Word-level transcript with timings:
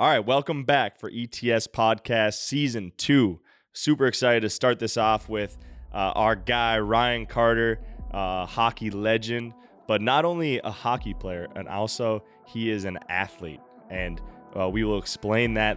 All 0.00 0.08
right, 0.08 0.24
welcome 0.24 0.64
back 0.64 0.98
for 0.98 1.10
ETS 1.12 1.66
Podcast 1.66 2.38
Season 2.38 2.90
2. 2.96 3.38
Super 3.74 4.06
excited 4.06 4.40
to 4.40 4.48
start 4.48 4.78
this 4.78 4.96
off 4.96 5.28
with 5.28 5.58
uh, 5.92 6.12
our 6.14 6.34
guy, 6.34 6.78
Ryan 6.78 7.26
Carter, 7.26 7.80
uh, 8.10 8.46
hockey 8.46 8.88
legend, 8.88 9.52
but 9.86 10.00
not 10.00 10.24
only 10.24 10.58
a 10.64 10.70
hockey 10.70 11.12
player, 11.12 11.48
and 11.54 11.68
also 11.68 12.24
he 12.46 12.70
is 12.70 12.86
an 12.86 12.98
athlete. 13.10 13.60
And 13.90 14.22
uh, 14.58 14.70
we 14.70 14.84
will 14.84 14.96
explain 14.96 15.52
that 15.52 15.76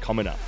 coming 0.00 0.28
up. 0.28 0.38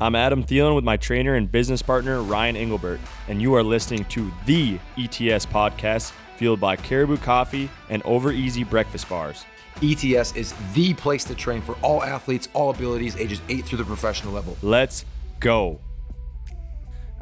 I'm 0.00 0.14
Adam 0.14 0.42
Thielen 0.42 0.74
with 0.74 0.82
my 0.82 0.96
trainer 0.96 1.34
and 1.34 1.52
business 1.52 1.82
partner, 1.82 2.22
Ryan 2.22 2.56
Englebert, 2.56 3.00
and 3.28 3.42
you 3.42 3.54
are 3.54 3.62
listening 3.62 4.06
to 4.06 4.32
the 4.46 4.78
ETS 4.96 5.44
Podcast, 5.44 6.12
fueled 6.38 6.58
by 6.58 6.76
Caribou 6.76 7.18
Coffee 7.18 7.68
and 7.90 8.02
Over 8.04 8.32
Easy 8.32 8.64
Breakfast 8.64 9.10
Bars. 9.10 9.44
ETS 9.82 10.36
is 10.36 10.54
the 10.74 10.94
place 10.94 11.24
to 11.24 11.34
train 11.34 11.62
for 11.62 11.76
all 11.82 12.02
athletes, 12.02 12.48
all 12.52 12.70
abilities, 12.70 13.16
ages 13.16 13.40
8 13.48 13.64
through 13.64 13.78
the 13.78 13.84
professional 13.84 14.32
level. 14.32 14.56
Let's 14.62 15.04
go. 15.38 15.80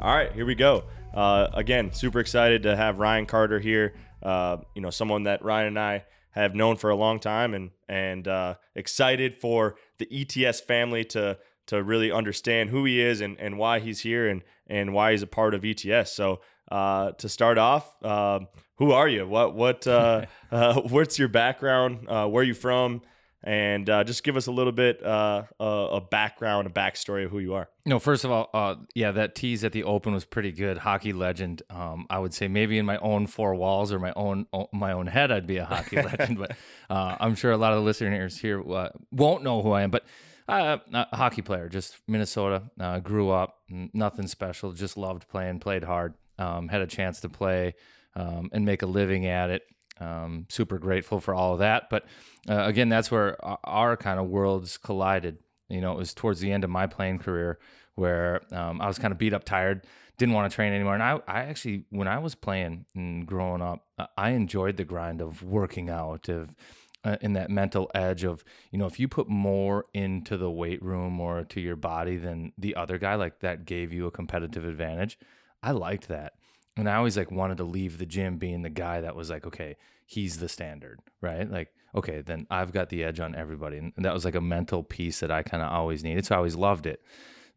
All 0.01 0.15
right, 0.15 0.31
here 0.31 0.45
we 0.45 0.55
go. 0.55 0.83
Uh, 1.13 1.47
again, 1.53 1.91
super 1.91 2.19
excited 2.19 2.63
to 2.63 2.75
have 2.75 2.99
Ryan 2.99 3.25
Carter 3.25 3.59
here. 3.59 3.95
Uh, 4.21 4.57
you 4.75 4.81
know, 4.81 4.89
someone 4.89 5.23
that 5.23 5.43
Ryan 5.43 5.67
and 5.67 5.79
I 5.79 6.05
have 6.31 6.53
known 6.55 6.75
for 6.75 6.89
a 6.89 6.95
long 6.95 7.19
time, 7.19 7.53
and 7.53 7.71
and 7.87 8.27
uh, 8.27 8.55
excited 8.75 9.35
for 9.35 9.75
the 9.97 10.07
ETS 10.11 10.61
family 10.61 11.03
to 11.05 11.37
to 11.67 11.83
really 11.83 12.11
understand 12.11 12.69
who 12.69 12.85
he 12.85 13.01
is 13.01 13.21
and, 13.21 13.39
and 13.39 13.57
why 13.57 13.79
he's 13.79 14.01
here 14.01 14.27
and 14.27 14.43
and 14.67 14.93
why 14.93 15.11
he's 15.11 15.23
a 15.23 15.27
part 15.27 15.53
of 15.53 15.65
ETS. 15.65 16.11
So 16.11 16.41
uh, 16.71 17.11
to 17.13 17.27
start 17.29 17.57
off, 17.57 17.95
uh, 18.03 18.41
who 18.79 18.91
are 18.91 19.07
you? 19.07 19.27
What 19.27 19.53
what 19.53 19.85
uh, 19.85 20.25
uh, 20.51 20.81
what's 20.81 21.19
your 21.19 21.27
background? 21.27 22.07
Uh, 22.07 22.27
where 22.27 22.41
are 22.41 22.45
you 22.45 22.55
from? 22.55 23.01
And 23.41 23.89
uh, 23.89 24.03
just 24.03 24.25
give 24.25 24.35
us 24.35 24.47
a 24.47 24.51
little 24.51 24.73
bit 24.73 25.01
uh, 25.01 25.43
a, 25.61 26.01
background, 26.01 26.67
a 26.67 26.69
backstory 26.69 27.23
of 27.23 27.31
who 27.31 27.39
you 27.39 27.53
are. 27.53 27.69
No, 27.85 27.97
first 27.97 28.25
of 28.25 28.31
all, 28.31 28.49
uh, 28.53 28.75
yeah, 28.93 29.11
that 29.11 29.33
tease 29.33 29.63
at 29.63 29.71
the 29.71 29.85
open 29.85 30.13
was 30.13 30.25
pretty 30.25 30.51
good. 30.51 30.79
Hockey 30.79 31.13
legend. 31.13 31.61
Um, 31.69 32.05
I 32.09 32.19
would 32.19 32.33
say 32.33 32.49
maybe 32.49 32.77
in 32.77 32.85
my 32.85 32.97
own 32.97 33.27
four 33.27 33.55
walls 33.55 33.93
or 33.93 33.99
my 33.99 34.11
own 34.17 34.45
my 34.73 34.91
own 34.91 35.07
head, 35.07 35.31
I'd 35.31 35.47
be 35.47 35.55
a 35.55 35.63
hockey 35.63 35.95
legend. 36.01 36.37
But 36.37 36.51
uh, 36.89 37.15
I'm 37.19 37.35
sure 37.35 37.51
a 37.51 37.57
lot 37.57 37.71
of 37.71 37.79
the 37.79 37.85
listeners 37.85 38.37
here 38.37 38.61
uh, 38.69 38.89
won't 39.09 39.43
know 39.43 39.61
who 39.61 39.71
I 39.71 39.83
am. 39.83 39.91
But 39.91 40.03
uh, 40.49 40.77
a 40.91 41.15
hockey 41.15 41.41
player, 41.41 41.69
just 41.69 41.95
Minnesota. 42.07 42.63
Uh, 42.77 42.99
grew 42.99 43.29
up, 43.29 43.59
nothing 43.93 44.27
special. 44.27 44.73
Just 44.73 44.97
loved 44.97 45.29
playing, 45.29 45.59
played 45.59 45.85
hard. 45.85 46.13
Um, 46.37 46.67
had 46.67 46.81
a 46.81 46.87
chance 46.87 47.21
to 47.21 47.29
play 47.29 47.75
um, 48.15 48.49
and 48.51 48.65
make 48.65 48.81
a 48.81 48.87
living 48.87 49.25
at 49.25 49.49
it. 49.49 49.63
Um, 49.99 50.45
super 50.49 50.77
grateful 50.77 51.19
for 51.19 51.33
all 51.33 51.53
of 51.53 51.59
that. 51.59 51.89
But 51.89 52.05
uh, 52.47 52.63
again, 52.63 52.89
that's 52.89 53.11
where 53.11 53.43
our, 53.43 53.59
our, 53.65 53.97
kind 53.97 54.19
of 54.19 54.27
worlds 54.27 54.77
collided. 54.77 55.39
You 55.67 55.81
know, 55.81 55.91
it 55.91 55.97
was 55.97 56.13
towards 56.13 56.39
the 56.39 56.51
end 56.51 56.63
of 56.63 56.69
my 56.69 56.87
playing 56.87 57.19
career 57.19 57.59
where 57.95 58.41
um, 58.53 58.79
I 58.79 58.87
was 58.87 58.97
kind 58.97 59.11
of 59.11 59.17
beat 59.17 59.33
up, 59.33 59.43
tired, 59.43 59.85
didn't 60.17 60.33
want 60.33 60.49
to 60.49 60.55
train 60.55 60.71
anymore. 60.71 60.93
And 60.93 61.03
I, 61.03 61.19
I 61.27 61.41
actually, 61.41 61.83
when 61.89 62.07
I 62.07 62.19
was 62.19 62.33
playing 62.33 62.85
and 62.95 63.27
growing 63.27 63.61
up, 63.61 63.85
I 64.17 64.29
enjoyed 64.29 64.77
the 64.77 64.85
grind 64.85 65.19
of 65.19 65.43
working 65.43 65.89
out, 65.89 66.29
of 66.29 66.55
uh, 67.03 67.17
in 67.21 67.33
that 67.33 67.49
mental 67.49 67.89
edge 67.95 68.23
of 68.23 68.43
you 68.71 68.77
know 68.77 68.85
if 68.85 68.99
you 68.99 69.07
put 69.07 69.29
more 69.29 69.85
into 69.93 70.37
the 70.37 70.51
weight 70.51 70.83
room 70.83 71.19
or 71.19 71.43
to 71.43 71.61
your 71.61 71.75
body 71.75 72.17
than 72.17 72.51
the 72.57 72.75
other 72.75 72.97
guy 72.97 73.15
like 73.15 73.39
that 73.39 73.65
gave 73.65 73.93
you 73.93 74.05
a 74.05 74.11
competitive 74.11 74.65
advantage 74.65 75.17
i 75.63 75.71
liked 75.71 76.07
that 76.09 76.33
and 76.77 76.89
I 76.89 76.95
always 76.95 77.17
like 77.17 77.31
wanted 77.31 77.57
to 77.57 77.63
leave 77.63 77.97
the 77.97 78.05
gym 78.05 78.37
being 78.37 78.61
the 78.61 78.69
guy 78.69 79.01
that 79.01 79.15
was 79.15 79.29
like, 79.29 79.45
okay, 79.45 79.75
he's 80.05 80.37
the 80.39 80.49
standard, 80.49 80.99
right? 81.21 81.49
Like, 81.49 81.69
okay, 81.95 82.21
then 82.21 82.47
I've 82.49 82.71
got 82.71 82.89
the 82.89 83.03
edge 83.03 83.19
on 83.19 83.35
everybody. 83.35 83.77
And 83.77 83.93
that 83.97 84.13
was 84.13 84.25
like 84.25 84.35
a 84.35 84.41
mental 84.41 84.83
piece 84.83 85.19
that 85.19 85.31
I 85.31 85.43
kind 85.43 85.63
of 85.63 85.71
always 85.71 86.03
needed. 86.03 86.25
So 86.25 86.35
I 86.35 86.37
always 86.37 86.55
loved 86.55 86.85
it. 86.85 87.01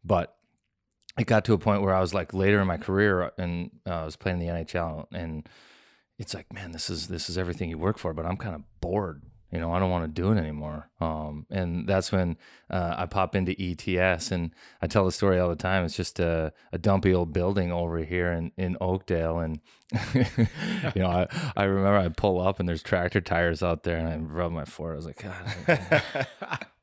But 0.03 0.35
it 1.17 1.27
got 1.27 1.45
to 1.45 1.53
a 1.53 1.57
point 1.57 1.81
where 1.81 1.93
I 1.93 2.01
was 2.01 2.13
like 2.13 2.33
later 2.33 2.59
in 2.59 2.67
my 2.67 2.77
career 2.77 3.31
and 3.37 3.71
uh, 3.87 4.01
I 4.01 4.05
was 4.05 4.15
playing 4.15 4.39
the 4.39 4.47
NHL 4.47 5.05
and 5.13 5.47
it's 6.17 6.33
like, 6.33 6.51
man, 6.51 6.71
this 6.71 6.89
is 6.89 7.07
this 7.07 7.29
is 7.29 7.37
everything 7.37 7.69
you 7.69 7.77
work 7.77 7.97
for, 7.97 8.13
but 8.13 8.25
I'm 8.25 8.37
kind 8.37 8.55
of 8.55 8.61
bored 8.81 9.23
you 9.53 9.59
know, 9.59 9.71
I 9.71 9.77
don't 9.77 9.91
want 9.91 10.03
to 10.03 10.21
do 10.21 10.31
it 10.31 10.37
anymore. 10.39 10.89
Um, 10.99 11.45
and 11.51 11.87
that's 11.87 12.11
when 12.11 12.37
uh, 12.71 12.95
I 12.97 13.05
pop 13.05 13.35
into 13.35 13.55
ETS 13.61 14.31
and 14.31 14.49
I 14.81 14.87
tell 14.87 15.05
the 15.05 15.11
story 15.11 15.39
all 15.39 15.49
the 15.49 15.55
time. 15.55 15.85
It's 15.85 15.95
just 15.95 16.19
a, 16.19 16.51
a 16.71 16.79
dumpy 16.79 17.13
old 17.13 17.33
building 17.33 17.71
over 17.71 17.99
here 17.99 18.31
in, 18.31 18.51
in 18.57 18.77
Oakdale. 18.81 19.37
And, 19.37 19.59
you 20.15 21.01
know, 21.03 21.07
I, 21.07 21.27
I 21.55 21.65
remember 21.65 21.99
I 21.99 22.07
pull 22.07 22.41
up 22.41 22.59
and 22.59 22.67
there's 22.67 22.81
tractor 22.81 23.21
tires 23.21 23.61
out 23.61 23.83
there 23.83 23.97
and 23.97 24.07
I 24.07 24.17
rub 24.17 24.51
my 24.51 24.65
forehead. 24.65 24.95
I 24.95 24.97
was 24.97 25.05
like, 25.05 25.21
God, 25.21 26.25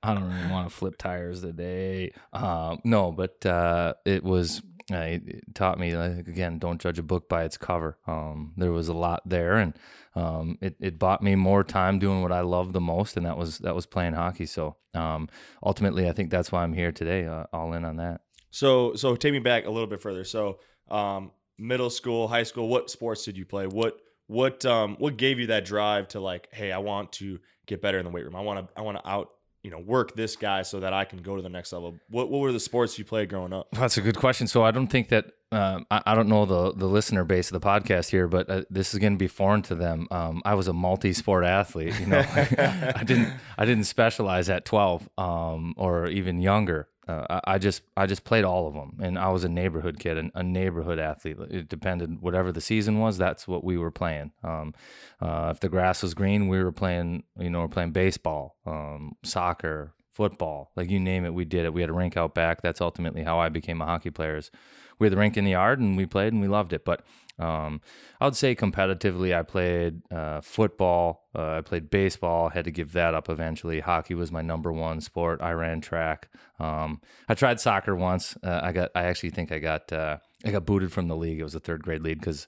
I, 0.04 0.14
don't 0.14 0.22
really 0.32 0.52
want 0.52 0.70
to 0.70 0.74
flip 0.74 0.96
tires 0.96 1.40
today. 1.40 2.12
Um, 2.32 2.78
no, 2.84 3.10
but 3.10 3.44
uh, 3.44 3.94
it 4.04 4.22
was 4.22 4.62
uh, 4.92 4.98
it 4.98 5.54
taught 5.54 5.78
me 5.78 5.96
like, 5.96 6.26
again 6.28 6.58
don't 6.58 6.80
judge 6.80 6.98
a 6.98 7.02
book 7.02 7.28
by 7.28 7.44
its 7.44 7.56
cover. 7.56 7.98
Um, 8.06 8.52
there 8.56 8.72
was 8.72 8.88
a 8.88 8.94
lot 8.94 9.22
there 9.26 9.56
and 9.56 9.74
um, 10.14 10.58
it, 10.60 10.76
it 10.80 10.98
bought 10.98 11.22
me 11.22 11.34
more 11.36 11.62
time 11.62 11.98
doing 11.98 12.22
what 12.22 12.32
i 12.32 12.40
love 12.40 12.72
the 12.72 12.80
most 12.80 13.16
and 13.16 13.24
that 13.26 13.36
was 13.36 13.58
that 13.58 13.74
was 13.74 13.86
playing 13.86 14.14
hockey. 14.14 14.46
So 14.46 14.76
um, 14.94 15.28
ultimately 15.62 16.08
i 16.08 16.12
think 16.12 16.30
that's 16.30 16.50
why 16.50 16.62
i'm 16.62 16.72
here 16.72 16.92
today 16.92 17.26
uh, 17.26 17.44
all 17.52 17.72
in 17.72 17.84
on 17.84 17.96
that. 17.96 18.22
So 18.50 18.94
so 18.94 19.16
take 19.16 19.32
me 19.32 19.38
back 19.38 19.66
a 19.66 19.70
little 19.70 19.88
bit 19.88 20.02
further. 20.02 20.24
So 20.24 20.60
um, 20.90 21.30
middle 21.58 21.90
school 21.90 22.28
high 22.28 22.44
school 22.44 22.68
what 22.68 22.90
sports 22.90 23.24
did 23.24 23.36
you 23.36 23.46
play? 23.46 23.66
What 23.66 23.98
what 24.26 24.64
um, 24.64 24.96
what 24.98 25.16
gave 25.16 25.38
you 25.38 25.48
that 25.48 25.64
drive 25.64 26.08
to 26.08 26.20
like 26.20 26.48
hey 26.52 26.72
i 26.72 26.78
want 26.78 27.12
to 27.12 27.40
get 27.66 27.82
better 27.82 27.98
in 27.98 28.04
the 28.04 28.10
weight 28.10 28.24
room. 28.24 28.36
I 28.36 28.40
want 28.40 28.66
to 28.66 28.78
i 28.78 28.82
want 28.82 28.98
to 28.98 29.08
out 29.08 29.30
you 29.62 29.70
know 29.70 29.78
work 29.78 30.14
this 30.14 30.36
guy 30.36 30.62
so 30.62 30.80
that 30.80 30.92
I 30.92 31.04
can 31.04 31.22
go 31.22 31.36
to 31.36 31.42
the 31.42 31.48
next 31.48 31.72
level? 31.72 31.98
What 32.08 32.30
what 32.30 32.40
were 32.40 32.52
the 32.52 32.60
sports 32.60 32.98
you 32.98 33.04
played 33.04 33.28
growing 33.28 33.52
up? 33.52 33.68
That's 33.72 33.96
a 33.96 34.00
good 34.00 34.16
question. 34.16 34.46
So 34.46 34.62
I 34.62 34.70
don't 34.70 34.88
think 34.88 35.08
that 35.08 35.32
um, 35.52 35.86
I, 35.90 36.02
I, 36.06 36.14
don't 36.14 36.28
know 36.28 36.46
the 36.46 36.72
the 36.72 36.86
listener 36.86 37.24
base 37.24 37.50
of 37.50 37.60
the 37.60 37.66
podcast 37.66 38.10
here, 38.10 38.28
but 38.28 38.48
uh, 38.48 38.62
this 38.70 38.94
is 38.94 39.00
going 39.00 39.14
to 39.14 39.18
be 39.18 39.26
foreign 39.26 39.62
to 39.62 39.74
them. 39.74 40.06
Um, 40.10 40.42
I 40.44 40.54
was 40.54 40.68
a 40.68 40.72
multi 40.72 41.12
sport 41.12 41.44
athlete. 41.44 41.98
You 41.98 42.06
know, 42.06 42.24
I 42.36 43.02
didn't 43.04 43.32
I 43.58 43.64
didn't 43.64 43.84
specialize 43.84 44.48
at 44.48 44.64
twelve 44.64 45.08
um, 45.18 45.74
or 45.76 46.06
even 46.06 46.40
younger. 46.40 46.88
Uh, 47.08 47.26
I, 47.30 47.54
I, 47.54 47.58
just 47.58 47.82
I 47.96 48.06
just 48.06 48.24
played 48.24 48.44
all 48.44 48.68
of 48.68 48.74
them, 48.74 48.98
and 49.00 49.18
I 49.18 49.30
was 49.30 49.44
a 49.44 49.48
neighborhood 49.48 49.98
kid, 49.98 50.18
and 50.18 50.30
a 50.34 50.42
neighborhood 50.42 50.98
athlete. 50.98 51.38
It 51.50 51.68
depended 51.68 52.20
whatever 52.20 52.52
the 52.52 52.60
season 52.60 52.98
was. 52.98 53.18
That's 53.18 53.48
what 53.48 53.64
we 53.64 53.76
were 53.78 53.90
playing. 53.90 54.32
Um, 54.44 54.74
uh, 55.20 55.50
if 55.54 55.60
the 55.60 55.68
grass 55.68 56.02
was 56.02 56.14
green, 56.14 56.48
we 56.48 56.62
were 56.62 56.72
playing. 56.72 57.24
You 57.38 57.50
know, 57.50 57.60
we're 57.60 57.68
playing 57.68 57.92
baseball, 57.92 58.56
um, 58.66 59.16
soccer, 59.24 59.94
football, 60.10 60.70
like 60.76 60.90
you 60.90 61.00
name 61.00 61.24
it, 61.24 61.34
we 61.34 61.44
did 61.44 61.64
it. 61.64 61.72
We 61.72 61.80
had 61.80 61.90
a 61.90 61.94
rink 61.94 62.16
out 62.16 62.34
back. 62.34 62.62
That's 62.62 62.80
ultimately 62.80 63.22
how 63.22 63.38
I 63.38 63.48
became 63.48 63.80
a 63.80 63.86
hockey 63.86 64.10
player. 64.10 64.36
Is 64.36 64.50
we 64.98 65.06
had 65.06 65.12
the 65.12 65.16
rink 65.18 65.36
in 65.36 65.44
the 65.44 65.52
yard, 65.52 65.80
and 65.80 65.96
we 65.96 66.06
played, 66.06 66.32
and 66.32 66.42
we 66.42 66.48
loved 66.48 66.72
it. 66.72 66.84
But 66.84 67.02
um, 67.40 67.80
I 68.20 68.26
would 68.26 68.36
say 68.36 68.54
competitively, 68.54 69.34
I 69.34 69.42
played 69.42 70.02
uh, 70.12 70.42
football, 70.42 71.28
uh, 71.34 71.58
I 71.58 71.60
played 71.62 71.88
baseball, 71.88 72.50
had 72.50 72.66
to 72.66 72.70
give 72.70 72.92
that 72.92 73.14
up 73.14 73.30
eventually. 73.30 73.80
Hockey 73.80 74.14
was 74.14 74.30
my 74.30 74.42
number 74.42 74.70
one 74.70 75.00
sport. 75.00 75.40
I 75.40 75.52
ran 75.52 75.80
track. 75.80 76.28
Um, 76.58 77.00
I 77.28 77.34
tried 77.34 77.58
soccer 77.58 77.96
once. 77.96 78.36
Uh, 78.42 78.60
I 78.62 78.72
got, 78.72 78.90
I 78.94 79.04
actually 79.04 79.30
think 79.30 79.52
I 79.52 79.58
got, 79.58 79.90
uh, 79.90 80.18
I 80.44 80.50
got 80.50 80.66
booted 80.66 80.92
from 80.92 81.08
the 81.08 81.16
league. 81.16 81.40
It 81.40 81.44
was 81.44 81.54
a 81.54 81.60
third 81.60 81.82
grade 81.82 82.02
league 82.02 82.20
because 82.20 82.46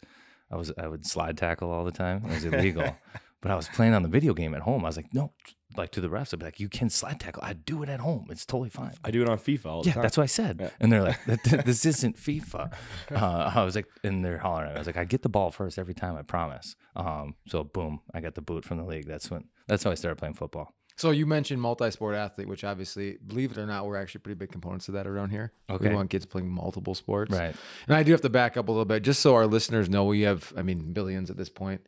I 0.51 0.57
was, 0.57 0.71
I 0.77 0.87
would 0.87 1.07
slide 1.07 1.39
tackle 1.39 1.71
all 1.71 1.85
the 1.85 1.91
time. 1.91 2.23
It 2.27 2.35
was 2.35 2.45
illegal. 2.45 2.95
but 3.43 3.51
I 3.51 3.57
was 3.57 3.69
playing 3.69 3.93
on 3.93 4.03
the 4.03 4.09
video 4.09 4.33
game 4.33 4.55
at 4.55 4.63
home. 4.63 4.85
I 4.85 4.89
was 4.89 4.97
like, 4.97 5.13
no, 5.13 5.33
like 5.77 5.91
to 5.93 6.01
the 6.01 6.09
refs, 6.09 6.33
I'd 6.33 6.39
be 6.39 6.45
like, 6.45 6.61
"You 6.61 6.69
can 6.69 6.89
slide 6.89 7.21
tackle. 7.21 7.43
I 7.45 7.55
do 7.55 7.83
it 7.83 7.89
at 7.89 8.01
home. 8.01 8.27
It's 8.31 8.47
totally 8.47 8.71
fine. 8.71 8.93
I 9.05 9.11
do 9.11 9.23
it 9.23 9.29
on 9.29 9.39
FIFA 9.39 9.67
all 9.67 9.83
the 9.83 9.89
yeah, 9.89 9.95
time." 9.95 10.03
that's 10.03 10.17
what 10.17 10.23
I 10.23 10.27
said. 10.27 10.59
Yeah. 10.61 10.71
And 10.81 10.93
they're 10.93 11.03
like, 11.03 11.25
"This 11.65 11.85
isn't 11.85 12.17
FIFA." 12.17 12.73
Uh, 13.11 13.53
I 13.55 13.65
was 13.65 13.75
like, 13.75 13.87
and 14.05 14.25
they're 14.25 14.39
hollering. 14.39 14.75
I 14.75 14.79
was 14.79 14.87
like, 14.87 14.97
"I 14.97 15.05
get 15.05 15.23
the 15.23 15.29
ball 15.29 15.51
first 15.51 15.79
every 15.79 15.95
time. 15.95 16.17
I 16.17 16.23
promise." 16.23 16.77
Um, 16.95 17.35
so 17.49 17.65
boom, 17.65 18.01
I 18.15 18.21
got 18.21 18.35
the 18.35 18.43
boot 18.43 18.65
from 18.65 18.79
the 18.79 18.85
league. 18.85 19.07
That's 19.07 19.31
when. 19.31 19.45
That's 19.67 19.83
how 19.83 19.91
I 19.91 19.95
started 19.95 20.17
playing 20.17 20.35
football. 20.35 20.75
So 20.97 21.11
you 21.11 21.27
mentioned 21.27 21.61
multi-sport 21.61 22.15
athlete, 22.15 22.47
which 22.47 22.65
obviously, 22.65 23.17
believe 23.27 23.53
it 23.53 23.59
or 23.59 23.67
not, 23.67 23.87
we're 23.87 23.97
actually 23.97 24.21
pretty 24.21 24.39
big 24.39 24.53
components 24.53 24.89
of 24.89 24.95
that 24.95 25.07
around 25.07 25.31
here. 25.31 25.53
Okay. 25.71 25.89
We 25.89 25.95
want 25.95 26.11
kids 26.11 26.27
playing 26.27 26.51
multiple 26.51 26.95
sports. 26.95 27.33
Right. 27.33 27.55
And 27.87 27.97
I 27.97 28.03
do 28.03 28.13
have 28.13 28.21
to 28.21 28.29
back 28.29 28.57
up 28.59 28.69
a 28.69 28.71
little 28.71 28.85
bit, 28.85 29.03
just 29.03 29.21
so 29.21 29.35
our 29.35 29.47
listeners 29.47 29.89
know 29.89 30.05
we 30.05 30.21
have, 30.23 30.53
I 30.55 30.63
mean, 30.63 30.93
billions 30.93 31.31
at 31.31 31.37
this 31.37 31.49
point. 31.49 31.81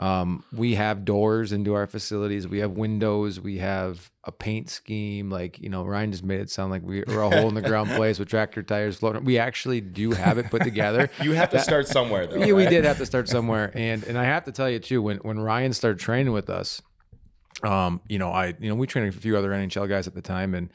Um, 0.00 0.44
we 0.50 0.76
have 0.76 1.04
doors 1.04 1.52
into 1.52 1.74
our 1.74 1.86
facilities. 1.86 2.48
We 2.48 2.60
have 2.60 2.70
windows. 2.70 3.38
We 3.38 3.58
have 3.58 4.10
a 4.24 4.32
paint 4.32 4.70
scheme. 4.70 5.28
Like 5.28 5.60
you 5.60 5.68
know, 5.68 5.84
Ryan 5.84 6.10
just 6.10 6.24
made 6.24 6.40
it 6.40 6.50
sound 6.50 6.70
like 6.70 6.82
we 6.82 7.04
are 7.04 7.22
a 7.22 7.28
hole 7.28 7.48
in 7.48 7.54
the 7.54 7.60
ground 7.60 7.90
place 7.96 8.18
with 8.18 8.28
tractor 8.28 8.62
tires 8.62 8.96
floating. 8.96 9.24
We 9.24 9.36
actually 9.36 9.82
do 9.82 10.12
have 10.12 10.38
it 10.38 10.46
put 10.50 10.62
together. 10.62 11.10
you 11.22 11.32
have 11.32 11.50
to 11.50 11.58
that, 11.58 11.64
start 11.64 11.86
somewhere, 11.86 12.26
though. 12.26 12.36
Yeah, 12.36 12.44
right? 12.44 12.54
we 12.54 12.66
did 12.66 12.84
have 12.84 12.96
to 12.96 13.04
start 13.04 13.28
somewhere, 13.28 13.70
and 13.74 14.02
and 14.04 14.16
I 14.16 14.24
have 14.24 14.44
to 14.44 14.52
tell 14.52 14.70
you 14.70 14.78
too, 14.78 15.02
when 15.02 15.18
when 15.18 15.38
Ryan 15.38 15.74
started 15.74 16.00
training 16.00 16.32
with 16.32 16.48
us, 16.48 16.80
um, 17.62 18.00
you 18.08 18.18
know, 18.18 18.30
I 18.30 18.54
you 18.58 18.70
know 18.70 18.76
we 18.76 18.86
trained 18.86 19.06
a 19.06 19.12
few 19.12 19.36
other 19.36 19.50
NHL 19.50 19.86
guys 19.86 20.06
at 20.06 20.14
the 20.14 20.22
time, 20.22 20.54
and 20.54 20.72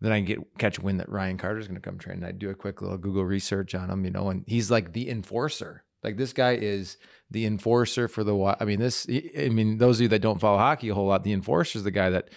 then 0.00 0.10
I 0.10 0.18
get 0.18 0.40
catch 0.58 0.80
wind 0.80 0.98
that 0.98 1.08
Ryan 1.08 1.38
Carter 1.38 1.60
is 1.60 1.68
going 1.68 1.80
to 1.80 1.80
come 1.80 1.96
train. 1.96 2.16
And 2.16 2.26
I 2.26 2.32
do 2.32 2.50
a 2.50 2.54
quick 2.56 2.82
little 2.82 2.98
Google 2.98 3.24
research 3.24 3.72
on 3.76 3.88
him, 3.88 4.04
you 4.04 4.10
know, 4.10 4.30
and 4.30 4.42
he's 4.48 4.68
like 4.68 4.94
the 4.94 5.08
enforcer. 5.08 5.84
Like 6.04 6.16
this 6.16 6.32
guy 6.32 6.52
is 6.52 6.96
the 7.30 7.46
enforcer 7.46 8.06
for 8.06 8.22
the. 8.22 8.56
I 8.60 8.64
mean, 8.64 8.78
this. 8.78 9.06
I 9.08 9.48
mean, 9.48 9.78
those 9.78 9.98
of 9.98 10.02
you 10.02 10.08
that 10.08 10.20
don't 10.20 10.40
follow 10.40 10.58
hockey 10.58 10.90
a 10.90 10.94
whole 10.94 11.06
lot, 11.06 11.24
the 11.24 11.32
enforcer 11.32 11.78
is 11.78 11.84
the 11.84 11.90
guy 11.90 12.10
that 12.10 12.30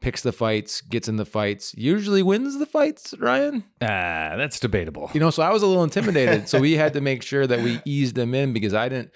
picks 0.00 0.22
the 0.22 0.32
fights, 0.32 0.80
gets 0.80 1.08
in 1.08 1.16
the 1.16 1.24
fights, 1.24 1.74
usually 1.76 2.22
wins 2.22 2.58
the 2.58 2.66
fights, 2.66 3.14
Ryan. 3.18 3.64
Ah, 3.80 4.34
that's 4.36 4.58
debatable. 4.58 5.10
You 5.14 5.20
know, 5.20 5.30
so 5.30 5.42
I 5.42 5.50
was 5.50 5.62
a 5.62 5.66
little 5.66 5.84
intimidated. 5.84 6.48
so 6.48 6.60
we 6.60 6.72
had 6.72 6.92
to 6.94 7.00
make 7.00 7.22
sure 7.22 7.46
that 7.46 7.60
we 7.60 7.80
eased 7.84 8.18
him 8.18 8.34
in 8.34 8.52
because 8.52 8.74
I 8.74 8.88
didn't 8.88 9.12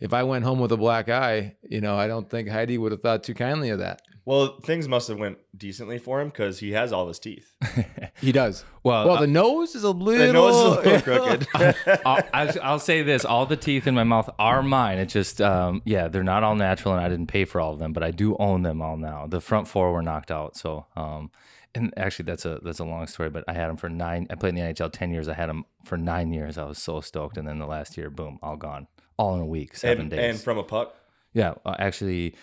if 0.00 0.12
I 0.12 0.22
went 0.22 0.44
home 0.44 0.60
with 0.60 0.72
a 0.72 0.76
black 0.76 1.08
eye, 1.08 1.56
you 1.68 1.80
know, 1.80 1.96
I 1.96 2.06
don't 2.06 2.30
think 2.30 2.48
Heidi 2.48 2.78
would 2.78 2.92
have 2.92 3.02
thought 3.02 3.24
too 3.24 3.34
kindly 3.34 3.70
of 3.70 3.80
that. 3.80 4.02
Well, 4.28 4.60
things 4.60 4.88
must 4.88 5.08
have 5.08 5.18
went 5.18 5.38
decently 5.56 5.96
for 5.96 6.20
him 6.20 6.28
because 6.28 6.58
he 6.58 6.72
has 6.72 6.92
all 6.92 7.08
his 7.08 7.18
teeth. 7.18 7.54
He 8.20 8.32
does. 8.32 8.64
Well, 8.82 9.06
Well, 9.06 9.16
uh, 9.16 9.20
the 9.20 9.26
nose 9.28 9.76
is 9.76 9.84
a 9.84 9.90
little. 9.90 10.26
The 10.26 10.32
nose 10.32 10.54
is 10.54 10.60
a 10.60 10.90
little 10.90 11.00
crooked. 11.46 11.46
I'll, 12.04 12.22
I'll, 12.34 12.54
I'll 12.62 12.78
say 12.80 13.02
this: 13.02 13.24
all 13.24 13.46
the 13.46 13.56
teeth 13.56 13.86
in 13.86 13.94
my 13.94 14.02
mouth 14.02 14.28
are 14.40 14.60
mine. 14.60 14.98
It 14.98 15.06
just, 15.06 15.40
um, 15.40 15.82
yeah, 15.84 16.08
they're 16.08 16.24
not 16.24 16.42
all 16.42 16.56
natural, 16.56 16.94
and 16.94 17.02
I 17.02 17.08
didn't 17.08 17.28
pay 17.28 17.44
for 17.44 17.60
all 17.60 17.72
of 17.72 17.78
them, 17.78 17.92
but 17.92 18.02
I 18.02 18.10
do 18.10 18.36
own 18.38 18.64
them 18.64 18.82
all 18.82 18.96
now. 18.96 19.28
The 19.28 19.40
front 19.40 19.68
four 19.68 19.92
were 19.92 20.02
knocked 20.02 20.32
out, 20.32 20.56
so. 20.56 20.86
Um, 20.96 21.30
and 21.76 21.94
actually, 21.96 22.24
that's 22.24 22.44
a 22.44 22.58
that's 22.62 22.80
a 22.80 22.84
long 22.84 23.06
story, 23.06 23.30
but 23.30 23.44
I 23.46 23.52
had 23.52 23.68
them 23.68 23.76
for 23.76 23.88
nine. 23.88 24.26
I 24.30 24.34
played 24.34 24.50
in 24.50 24.54
the 24.56 24.74
NHL 24.74 24.90
ten 24.92 25.12
years. 25.12 25.28
I 25.28 25.34
had 25.34 25.48
them 25.48 25.64
for 25.84 25.96
nine 25.96 26.32
years. 26.32 26.58
I 26.58 26.64
was 26.64 26.78
so 26.78 27.00
stoked, 27.00 27.38
and 27.38 27.46
then 27.46 27.60
the 27.60 27.66
last 27.66 27.96
year, 27.96 28.10
boom, 28.10 28.40
all 28.42 28.56
gone, 28.56 28.88
all 29.16 29.36
in 29.36 29.40
a 29.40 29.46
week, 29.46 29.76
seven 29.76 30.02
and, 30.02 30.10
days. 30.10 30.34
and 30.34 30.40
from 30.40 30.58
a 30.58 30.64
puck. 30.64 30.96
yeah, 31.32 31.54
uh, 31.64 31.76
actually, 31.78 32.34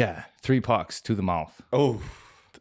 yeah, 0.00 0.24
three 0.42 0.60
pucks 0.60 1.00
to 1.02 1.14
the 1.14 1.22
mouth. 1.22 1.60
Oh, 1.72 2.00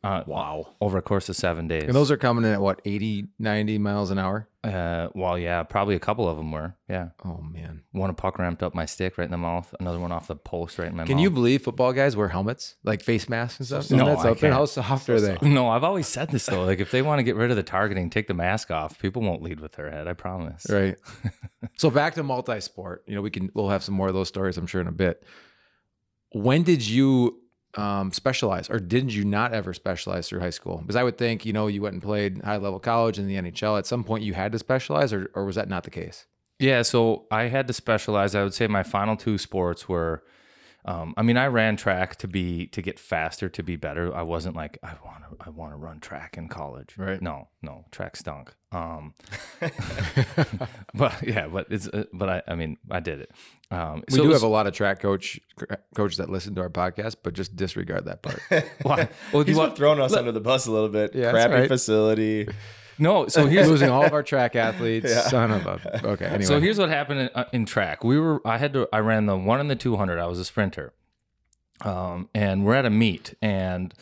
Uh, 0.01 0.23
wow! 0.27 0.65
Over 0.79 0.97
a 0.97 1.01
course 1.01 1.27
of 1.27 1.35
seven 1.35 1.67
days. 1.67 1.83
And 1.83 1.93
those 1.93 2.09
are 2.09 2.15
coming 2.15 2.45
in 2.45 2.51
at 2.53 2.61
what, 2.61 2.79
80, 2.85 3.27
90 3.37 3.77
miles 3.79 4.11
an 4.11 4.17
hour? 4.19 4.47
uh, 4.63 5.07
well, 5.13 5.37
yeah, 5.37 5.63
probably 5.63 5.95
a 5.95 5.99
couple 5.99 6.27
of 6.29 6.37
them 6.37 6.51
were. 6.53 6.73
Yeah, 6.89 7.09
Oh, 7.25 7.41
man. 7.41 7.83
one 7.91 8.09
a 8.09 8.13
puck 8.13 8.39
ramped 8.39 8.63
up 8.63 8.73
my 8.73 8.85
stick 8.85 9.17
right 9.17 9.25
in 9.25 9.31
the 9.31 9.37
mouth. 9.37 9.73
Another 9.79 9.99
one 9.99 10.11
off 10.13 10.27
the 10.27 10.35
post 10.37 10.79
right 10.79 10.87
in 10.89 10.95
my 10.95 11.03
Can 11.05 11.15
mouth. 11.17 11.23
you 11.23 11.29
believe 11.29 11.63
football 11.63 11.91
guys 11.91 12.15
wear 12.15 12.29
helmets, 12.29 12.75
like 12.85 13.01
face 13.01 13.27
masks 13.27 13.59
and 13.59 13.67
stuff? 13.67 13.91
No, 13.91 14.05
that's 14.05 14.23
I 14.25 14.29
up 14.31 14.39
there. 14.39 14.49
can't. 14.51 14.53
How 14.53 14.65
soft 14.65 15.09
are 15.09 15.19
they? 15.19 15.37
No, 15.41 15.67
I've 15.67 15.83
always 15.83 16.07
said 16.07 16.29
this 16.29 16.45
though. 16.45 16.63
Like, 16.63 16.79
if 16.79 16.91
they 16.91 17.01
want 17.01 17.19
to 17.19 17.23
get 17.23 17.35
rid 17.35 17.51
of 17.51 17.57
the 17.57 17.63
targeting, 17.63 18.09
take 18.09 18.27
the 18.27 18.33
mask 18.33 18.71
off. 18.71 18.99
People 18.99 19.21
won't 19.21 19.41
lead 19.41 19.59
with 19.59 19.73
their 19.73 19.89
head. 19.91 20.07
I 20.07 20.13
promise. 20.13 20.65
Right. 20.69 20.95
so 21.77 21.89
back 21.89 22.13
to 22.15 22.23
multi-sport. 22.23 23.03
You 23.07 23.15
know, 23.15 23.21
we 23.21 23.31
can 23.31 23.49
we'll 23.53 23.69
have 23.69 23.83
some 23.83 23.95
more 23.95 24.07
of 24.07 24.13
those 24.13 24.27
stories, 24.29 24.57
I'm 24.57 24.67
sure, 24.67 24.79
in 24.81 24.87
a 24.87 24.91
bit. 24.93 25.23
When 26.31 26.63
did 26.63 26.85
you 26.85 27.39
um, 27.75 28.11
specialize, 28.11 28.69
or 28.69 28.79
did 28.79 29.13
you 29.13 29.23
not 29.23 29.53
ever 29.53 29.73
specialize 29.73 30.29
through 30.29 30.39
high 30.39 30.49
school? 30.49 30.77
Because 30.77 30.95
I 30.95 31.03
would 31.03 31.17
think, 31.17 31.45
you 31.45 31.53
know, 31.53 31.67
you 31.67 31.81
went 31.81 31.93
and 31.93 32.01
played 32.01 32.41
high 32.43 32.57
level 32.57 32.79
college 32.79 33.19
in 33.19 33.27
the 33.27 33.35
NHL. 33.35 33.77
At 33.77 33.85
some 33.85 34.03
point, 34.03 34.23
you 34.23 34.33
had 34.33 34.51
to 34.51 34.59
specialize, 34.59 35.13
or 35.13 35.31
or 35.33 35.45
was 35.45 35.55
that 35.55 35.69
not 35.69 35.83
the 35.83 35.91
case? 35.91 36.25
Yeah. 36.59 36.81
So 36.81 37.25
I 37.31 37.43
had 37.43 37.67
to 37.67 37.73
specialize. 37.73 38.35
I 38.35 38.43
would 38.43 38.53
say 38.53 38.67
my 38.67 38.83
final 38.83 39.15
two 39.15 39.37
sports 39.37 39.87
were. 39.87 40.23
Um, 40.85 41.13
I 41.17 41.23
mean, 41.23 41.35
I 41.37 41.47
ran 41.47 41.75
track 41.75 42.15
to 42.17 42.27
be 42.27 42.67
to 42.67 42.81
get 42.81 42.99
faster, 42.99 43.49
to 43.49 43.61
be 43.63 43.75
better. 43.75 44.15
I 44.15 44.21
wasn't 44.21 44.55
like 44.55 44.77
I 44.81 44.93
want 45.05 45.23
to. 45.29 45.45
I 45.45 45.49
want 45.49 45.73
to 45.73 45.77
run 45.77 45.99
track 45.99 46.37
in 46.37 46.47
college. 46.47 46.95
Right. 46.97 47.21
No, 47.21 47.49
no, 47.61 47.85
track 47.91 48.15
stunk. 48.15 48.53
Um, 48.71 49.13
but 50.93 51.21
yeah, 51.27 51.47
but 51.47 51.67
it's 51.69 51.87
uh, 51.87 52.05
but 52.13 52.29
I. 52.29 52.41
I 52.47 52.55
mean, 52.55 52.77
I 52.89 52.99
did 53.01 53.19
it. 53.19 53.31
Um, 53.71 54.03
We 54.09 54.15
so 54.17 54.21
it 54.21 54.23
do 54.23 54.29
was- 54.29 54.37
have 54.41 54.49
a 54.49 54.51
lot 54.51 54.67
of 54.67 54.73
track 54.73 54.99
coach 55.01 55.39
coaches 55.95 56.17
that 56.17 56.29
listen 56.29 56.55
to 56.55 56.61
our 56.61 56.69
podcast, 56.69 57.17
but 57.23 57.33
just 57.33 57.55
disregard 57.55 58.05
that 58.05 58.21
part. 58.21 58.41
Why? 58.83 59.09
Well, 59.33 59.43
he's 59.43 59.49
you 59.49 59.53
been 59.53 59.55
want, 59.57 59.75
throwing 59.77 59.99
us 59.99 60.13
under 60.13 60.31
the 60.31 60.39
bus 60.41 60.65
a 60.65 60.71
little 60.71 60.89
bit. 60.89 61.13
Yeah, 61.13 61.31
Crappy 61.31 61.53
right. 61.53 61.67
facility. 61.67 62.47
No. 62.99 63.27
So 63.27 63.45
here's 63.47 63.67
losing 63.67 63.89
all 63.89 64.05
of 64.05 64.13
our 64.13 64.23
track 64.23 64.55
athletes. 64.67 65.29
Son 65.29 65.51
of 65.51 65.65
a. 65.65 66.05
Okay. 66.05 66.25
Anyway. 66.25 66.43
So 66.43 66.59
here's 66.59 66.77
what 66.77 66.89
happened 66.89 67.21
in, 67.21 67.29
uh, 67.33 67.45
in 67.51 67.65
track. 67.65 68.03
We 68.03 68.19
were 68.19 68.45
I 68.45 68.57
had 68.57 68.73
to 68.73 68.87
I 68.93 68.99
ran 68.99 69.25
the 69.25 69.37
1 69.37 69.59
and 69.59 69.69
the 69.69 69.75
200. 69.75 70.19
I 70.19 70.27
was 70.27 70.39
a 70.39 70.45
sprinter. 70.45 70.93
Um 71.81 72.29
and 72.35 72.65
we're 72.65 72.75
at 72.75 72.85
a 72.85 72.89
meet 72.89 73.35
and 73.41 73.93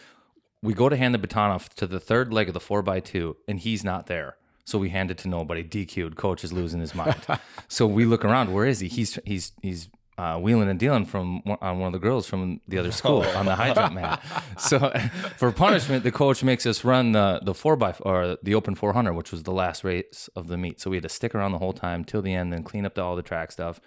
we 0.61 0.73
go 0.73 0.89
to 0.89 0.97
hand 0.97 1.13
the 1.13 1.19
baton 1.19 1.51
off 1.51 1.69
to 1.75 1.87
the 1.87 1.99
third 1.99 2.33
leg 2.33 2.47
of 2.47 2.53
the 2.53 2.59
4x2 2.59 3.35
and 3.47 3.59
he's 3.59 3.83
not 3.83 4.07
there. 4.07 4.37
So 4.65 4.77
we 4.77 4.89
hand 4.89 5.11
it 5.11 5.17
to 5.19 5.29
nobody. 5.29 5.63
DQ'd. 5.63 6.17
Coach 6.17 6.43
is 6.43 6.51
losing 6.51 6.81
his 6.81 6.93
mind. 6.93 7.15
so 7.69 7.87
we 7.87 8.03
look 8.03 8.25
around. 8.25 8.51
Where 8.53 8.65
is 8.65 8.81
he? 8.81 8.89
He's 8.89 9.17
he's 9.23 9.53
he's 9.61 9.87
uh, 10.17 10.37
wheeling 10.39 10.67
and 10.69 10.79
dealing 10.79 11.05
from 11.05 11.41
one- 11.43 11.57
on 11.61 11.79
one 11.79 11.87
of 11.87 11.93
the 11.93 11.99
girls 12.07 12.25
from 12.27 12.59
the 12.67 12.77
other 12.77 12.91
school 13.01 13.21
on 13.35 13.45
the 13.45 13.55
high 13.55 13.73
jump 13.73 13.93
mat. 13.93 14.23
So 14.57 14.89
for 15.37 15.51
punishment, 15.51 16.03
the 16.03 16.11
coach 16.11 16.43
makes 16.43 16.65
us 16.65 16.83
run 16.83 17.11
the 17.11 17.39
the 17.43 17.53
four 17.53 17.75
by 17.75 17.93
or 18.01 18.37
the 18.41 18.55
open 18.55 18.75
400, 18.75 19.13
which 19.13 19.31
was 19.31 19.43
the 19.43 19.51
last 19.51 19.83
race 19.83 20.29
of 20.35 20.47
the 20.47 20.57
meet. 20.57 20.79
So 20.81 20.89
we 20.89 20.97
had 20.97 21.03
to 21.03 21.09
stick 21.09 21.35
around 21.35 21.51
the 21.51 21.59
whole 21.59 21.73
time 21.73 22.03
till 22.03 22.21
the 22.21 22.33
end, 22.33 22.51
then 22.51 22.63
clean 22.63 22.85
up 22.85 22.95
the, 22.95 23.03
all 23.03 23.15
the 23.15 23.21
track 23.21 23.51
stuff. 23.51 23.79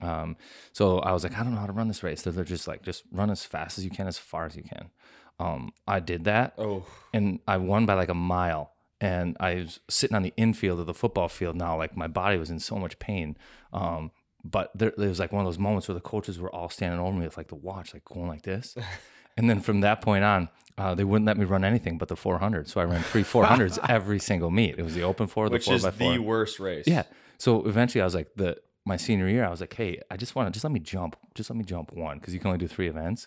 Um, 0.00 0.36
so 0.72 0.98
I 1.00 1.12
was 1.12 1.22
like, 1.22 1.38
I 1.38 1.42
don't 1.42 1.54
know 1.54 1.60
how 1.60 1.66
to 1.66 1.72
run 1.72 1.88
this 1.88 2.02
race. 2.02 2.22
So 2.22 2.30
they're 2.30 2.44
just 2.44 2.66
like, 2.66 2.82
just 2.82 3.04
run 3.12 3.30
as 3.30 3.44
fast 3.44 3.78
as 3.78 3.84
you 3.84 3.90
can, 3.90 4.06
as 4.06 4.18
far 4.18 4.46
as 4.46 4.56
you 4.56 4.62
can. 4.62 4.90
Um, 5.38 5.72
I 5.86 6.00
did 6.00 6.24
that 6.24 6.54
Oh, 6.58 6.84
and 7.12 7.40
I 7.46 7.56
won 7.56 7.86
by 7.86 7.94
like 7.94 8.08
a 8.08 8.14
mile. 8.14 8.72
And 9.00 9.36
I 9.38 9.56
was 9.56 9.80
sitting 9.90 10.16
on 10.16 10.22
the 10.22 10.32
infield 10.36 10.80
of 10.80 10.86
the 10.86 10.94
football 10.94 11.28
field 11.28 11.56
now, 11.56 11.76
like 11.76 11.96
my 11.96 12.06
body 12.06 12.38
was 12.38 12.50
in 12.50 12.58
so 12.58 12.76
much 12.76 12.98
pain. 12.98 13.36
Um, 13.72 14.12
but 14.44 14.70
there, 14.74 14.92
there 14.96 15.08
was 15.08 15.18
like 15.18 15.32
one 15.32 15.40
of 15.40 15.46
those 15.46 15.58
moments 15.58 15.88
where 15.88 15.94
the 15.94 16.00
coaches 16.00 16.38
were 16.38 16.54
all 16.54 16.68
standing 16.68 17.00
over 17.00 17.16
me 17.16 17.24
with 17.24 17.36
like 17.36 17.48
the 17.48 17.54
watch, 17.54 17.94
like 17.94 18.04
going 18.04 18.28
like 18.28 18.42
this. 18.42 18.76
and 19.36 19.48
then 19.48 19.60
from 19.60 19.80
that 19.80 20.02
point 20.02 20.22
on, 20.22 20.48
uh, 20.76 20.94
they 20.94 21.04
wouldn't 21.04 21.26
let 21.26 21.38
me 21.38 21.44
run 21.44 21.64
anything 21.64 21.98
but 21.98 22.08
the 22.08 22.16
400. 22.16 22.68
So 22.68 22.80
I 22.80 22.84
ran 22.84 23.02
three 23.02 23.24
400s 23.24 23.78
every 23.88 24.18
single 24.18 24.50
meet. 24.50 24.78
It 24.78 24.82
was 24.82 24.94
the 24.94 25.02
open 25.02 25.26
four, 25.26 25.48
the 25.48 25.54
which 25.54 25.64
four 25.64 25.74
is 25.74 25.82
by 25.82 25.90
four. 25.92 26.12
the 26.12 26.18
worst 26.18 26.60
race. 26.60 26.86
Yeah. 26.86 27.04
So 27.38 27.64
eventually 27.66 28.02
I 28.02 28.04
was 28.04 28.14
like, 28.14 28.28
the 28.36 28.56
my 28.86 28.96
senior 28.98 29.28
year, 29.28 29.46
I 29.46 29.50
was 29.50 29.60
like, 29.60 29.72
hey, 29.72 30.00
I 30.10 30.18
just 30.18 30.34
want 30.34 30.48
to 30.48 30.52
just 30.52 30.62
let 30.62 30.72
me 30.72 30.80
jump, 30.80 31.16
just 31.34 31.48
let 31.48 31.56
me 31.56 31.64
jump 31.64 31.94
one 31.94 32.18
because 32.18 32.34
you 32.34 32.40
can 32.40 32.48
only 32.48 32.58
do 32.58 32.68
three 32.68 32.88
events. 32.88 33.26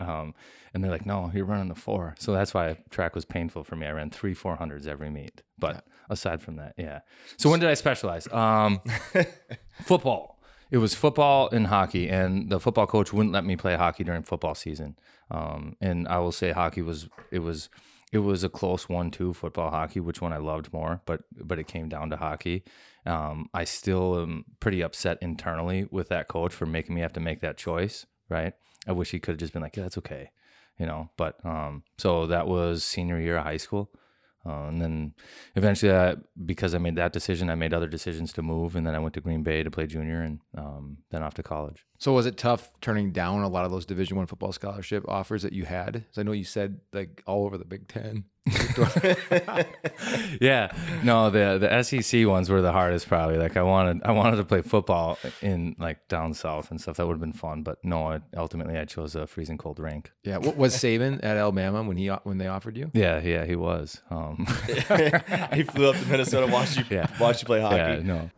Um, 0.00 0.34
and 0.72 0.82
they're 0.82 0.90
like, 0.90 1.06
no, 1.06 1.30
you're 1.34 1.44
running 1.44 1.68
the 1.68 1.74
four. 1.74 2.14
So 2.18 2.32
that's 2.32 2.52
why 2.54 2.78
track 2.90 3.14
was 3.14 3.24
painful 3.24 3.64
for 3.64 3.76
me. 3.76 3.86
I 3.86 3.92
ran 3.92 4.10
three 4.10 4.34
400s 4.34 4.88
every 4.88 5.10
meet. 5.10 5.42
But 5.58 5.84
aside 6.10 6.42
from 6.42 6.56
that, 6.56 6.74
yeah. 6.76 7.00
So 7.36 7.48
when 7.50 7.60
did 7.60 7.68
I 7.68 7.74
specialize? 7.74 8.26
Um, 8.32 8.80
football. 9.82 10.33
It 10.74 10.78
was 10.78 10.92
football 10.92 11.48
and 11.52 11.68
hockey, 11.68 12.08
and 12.08 12.50
the 12.50 12.58
football 12.58 12.88
coach 12.88 13.12
wouldn't 13.12 13.32
let 13.32 13.44
me 13.44 13.54
play 13.54 13.76
hockey 13.76 14.02
during 14.02 14.24
football 14.24 14.56
season. 14.56 14.98
Um, 15.30 15.76
and 15.80 16.08
I 16.08 16.18
will 16.18 16.32
say 16.32 16.50
hockey 16.50 16.82
was 16.82 17.08
it 17.30 17.38
was 17.38 17.68
it 18.10 18.18
was 18.18 18.42
a 18.42 18.48
close 18.48 18.88
one-two 18.88 19.34
football 19.34 19.70
hockey, 19.70 20.00
which 20.00 20.20
one 20.20 20.32
I 20.32 20.38
loved 20.38 20.72
more, 20.72 21.00
but 21.06 21.20
but 21.40 21.60
it 21.60 21.68
came 21.68 21.88
down 21.88 22.10
to 22.10 22.16
hockey. 22.16 22.64
Um, 23.06 23.48
I 23.54 23.62
still 23.62 24.20
am 24.20 24.46
pretty 24.58 24.82
upset 24.82 25.18
internally 25.22 25.86
with 25.92 26.08
that 26.08 26.26
coach 26.26 26.52
for 26.52 26.66
making 26.66 26.96
me 26.96 27.02
have 27.02 27.12
to 27.12 27.20
make 27.20 27.40
that 27.42 27.56
choice. 27.56 28.04
Right? 28.28 28.54
I 28.88 28.90
wish 28.90 29.12
he 29.12 29.20
could 29.20 29.34
have 29.34 29.38
just 29.38 29.52
been 29.52 29.62
like, 29.62 29.76
yeah, 29.76 29.84
that's 29.84 29.98
okay, 29.98 30.32
you 30.76 30.86
know. 30.86 31.08
But 31.16 31.38
um, 31.44 31.84
so 31.98 32.26
that 32.26 32.48
was 32.48 32.82
senior 32.82 33.20
year 33.20 33.36
of 33.36 33.44
high 33.44 33.58
school. 33.58 33.92
Uh, 34.46 34.68
and 34.68 34.80
then 34.80 35.14
eventually, 35.56 35.92
I, 35.92 36.16
because 36.44 36.74
I 36.74 36.78
made 36.78 36.96
that 36.96 37.12
decision, 37.12 37.48
I 37.48 37.54
made 37.54 37.72
other 37.72 37.86
decisions 37.86 38.32
to 38.34 38.42
move. 38.42 38.76
And 38.76 38.86
then 38.86 38.94
I 38.94 38.98
went 38.98 39.14
to 39.14 39.20
Green 39.20 39.42
Bay 39.42 39.62
to 39.62 39.70
play 39.70 39.86
junior 39.86 40.20
and 40.20 40.40
um, 40.56 40.98
then 41.10 41.22
off 41.22 41.34
to 41.34 41.42
college. 41.42 41.86
So 42.04 42.12
was 42.12 42.26
it 42.26 42.36
tough 42.36 42.70
turning 42.82 43.12
down 43.12 43.40
a 43.44 43.48
lot 43.48 43.64
of 43.64 43.70
those 43.70 43.86
Division 43.86 44.18
One 44.18 44.26
football 44.26 44.52
scholarship 44.52 45.06
offers 45.08 45.40
that 45.42 45.54
you 45.54 45.64
had? 45.64 45.94
Because 45.94 46.18
I 46.18 46.22
know 46.22 46.32
you 46.32 46.44
said 46.44 46.80
like 46.92 47.22
all 47.26 47.46
over 47.46 47.56
the 47.56 47.64
Big 47.64 47.88
Ten. 47.88 48.24
yeah, 50.38 50.70
no, 51.02 51.30
the 51.30 51.56
the 51.58 51.82
SEC 51.82 52.26
ones 52.26 52.50
were 52.50 52.60
the 52.60 52.72
hardest 52.72 53.08
probably. 53.08 53.38
Like 53.38 53.56
I 53.56 53.62
wanted 53.62 54.02
I 54.04 54.12
wanted 54.12 54.36
to 54.36 54.44
play 54.44 54.60
football 54.60 55.16
in 55.40 55.76
like 55.78 56.06
down 56.08 56.34
south 56.34 56.70
and 56.70 56.78
stuff. 56.78 56.98
That 56.98 57.06
would 57.06 57.14
have 57.14 57.20
been 57.22 57.32
fun, 57.32 57.62
but 57.62 57.82
no. 57.82 58.08
I, 58.12 58.20
ultimately, 58.36 58.76
I 58.76 58.84
chose 58.84 59.14
a 59.14 59.26
freezing 59.26 59.56
cold 59.56 59.78
rank. 59.78 60.12
yeah. 60.24 60.36
What 60.36 60.58
was 60.58 60.76
Saban 60.76 61.20
at 61.24 61.38
Alabama 61.38 61.82
when 61.82 61.96
he 61.96 62.08
when 62.08 62.36
they 62.36 62.48
offered 62.48 62.76
you? 62.76 62.90
Yeah, 62.92 63.18
yeah, 63.22 63.46
he 63.46 63.56
was. 63.56 64.02
Um, 64.10 64.46
he 65.54 65.62
flew 65.62 65.88
up 65.88 65.96
to 65.96 66.06
Minnesota, 66.10 66.52
watched 66.52 66.76
you, 66.76 66.84
Yeah. 66.90 67.06
watched 67.18 67.40
you 67.40 67.46
play 67.46 67.62
hockey. 67.62 67.76
yeah, 67.76 68.00
no. 68.00 68.30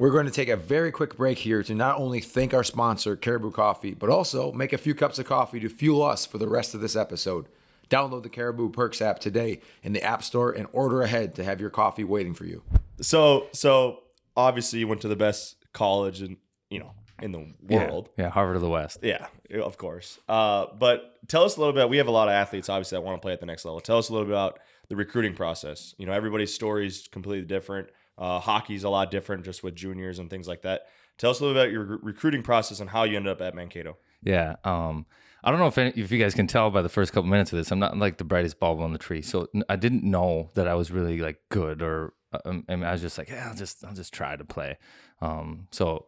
We're 0.00 0.08
going 0.08 0.24
to 0.24 0.32
take 0.32 0.48
a 0.48 0.56
very 0.56 0.90
quick 0.90 1.18
break 1.18 1.36
here 1.36 1.62
to 1.62 1.74
not 1.74 1.98
only 1.98 2.20
thank 2.20 2.54
our 2.54 2.64
sponsor, 2.64 3.16
Caribou 3.16 3.50
Coffee, 3.50 3.92
but 3.92 4.08
also 4.08 4.50
make 4.50 4.72
a 4.72 4.78
few 4.78 4.94
cups 4.94 5.18
of 5.18 5.26
coffee 5.26 5.60
to 5.60 5.68
fuel 5.68 6.02
us 6.02 6.24
for 6.24 6.38
the 6.38 6.48
rest 6.48 6.74
of 6.74 6.80
this 6.80 6.96
episode. 6.96 7.50
Download 7.90 8.22
the 8.22 8.30
Caribou 8.30 8.70
Perks 8.70 9.02
app 9.02 9.18
today 9.18 9.60
in 9.82 9.92
the 9.92 10.02
App 10.02 10.24
Store 10.24 10.52
and 10.52 10.66
order 10.72 11.02
ahead 11.02 11.34
to 11.34 11.44
have 11.44 11.60
your 11.60 11.68
coffee 11.68 12.02
waiting 12.02 12.32
for 12.32 12.46
you. 12.46 12.62
So, 13.02 13.48
so 13.52 14.04
obviously 14.34 14.78
you 14.78 14.88
went 14.88 15.02
to 15.02 15.08
the 15.08 15.16
best 15.16 15.56
college 15.74 16.22
and 16.22 16.38
you 16.70 16.78
know 16.78 16.92
in 17.20 17.32
the 17.32 17.52
world. 17.68 18.08
Yeah, 18.16 18.24
yeah, 18.24 18.30
Harvard 18.30 18.56
of 18.56 18.62
the 18.62 18.70
West. 18.70 19.00
Yeah, 19.02 19.26
of 19.52 19.76
course. 19.76 20.18
Uh, 20.26 20.68
but 20.78 21.18
tell 21.28 21.44
us 21.44 21.58
a 21.58 21.60
little 21.60 21.74
bit. 21.74 21.90
We 21.90 21.98
have 21.98 22.08
a 22.08 22.10
lot 22.10 22.28
of 22.28 22.32
athletes, 22.32 22.70
obviously, 22.70 22.96
that 22.96 23.02
want 23.02 23.20
to 23.20 23.20
play 23.20 23.34
at 23.34 23.40
the 23.40 23.44
next 23.44 23.66
level. 23.66 23.80
Tell 23.80 23.98
us 23.98 24.08
a 24.08 24.12
little 24.14 24.26
bit 24.26 24.32
about 24.32 24.60
the 24.88 24.96
recruiting 24.96 25.34
process. 25.34 25.94
You 25.98 26.06
know, 26.06 26.12
everybody's 26.12 26.54
story 26.54 26.86
is 26.86 27.06
completely 27.06 27.44
different. 27.46 27.90
Uh, 28.20 28.38
hockey's 28.38 28.84
a 28.84 28.90
lot 28.90 29.10
different, 29.10 29.44
just 29.44 29.62
with 29.64 29.74
juniors 29.74 30.18
and 30.18 30.28
things 30.28 30.46
like 30.46 30.62
that. 30.62 30.82
Tell 31.18 31.30
us 31.30 31.40
a 31.40 31.44
little 31.44 31.60
about 31.60 31.72
your 31.72 31.84
re- 31.84 31.98
recruiting 32.02 32.42
process 32.42 32.80
and 32.80 32.90
how 32.90 33.04
you 33.04 33.16
ended 33.16 33.32
up 33.32 33.40
at 33.40 33.54
Mankato. 33.54 33.96
Yeah. 34.22 34.56
Um, 34.62 35.06
I 35.42 35.50
don't 35.50 35.58
know 35.58 35.68
if 35.68 35.78
any, 35.78 35.90
if 35.96 36.12
you 36.12 36.18
guys 36.18 36.34
can 36.34 36.46
tell 36.46 36.70
by 36.70 36.82
the 36.82 36.88
first 36.88 37.12
couple 37.12 37.30
minutes 37.30 37.52
of 37.52 37.58
this, 37.58 37.72
I'm 37.72 37.78
not 37.78 37.96
like 37.96 38.18
the 38.18 38.24
brightest 38.24 38.60
bulb 38.60 38.80
on 38.80 38.92
the 38.92 38.98
tree. 38.98 39.22
So 39.22 39.48
I 39.68 39.76
didn't 39.76 40.04
know 40.04 40.50
that 40.54 40.68
I 40.68 40.74
was 40.74 40.90
really 40.90 41.18
like 41.20 41.40
good, 41.48 41.80
or 41.80 42.12
um, 42.44 42.64
I, 42.68 42.76
mean, 42.76 42.84
I 42.84 42.92
was 42.92 43.00
just 43.00 43.16
like, 43.16 43.30
yeah, 43.30 43.48
I'll 43.48 43.56
just 43.56 43.82
I'll 43.84 43.94
just 43.94 44.12
try 44.12 44.36
to 44.36 44.44
play. 44.44 44.76
Um, 45.22 45.68
so 45.70 46.06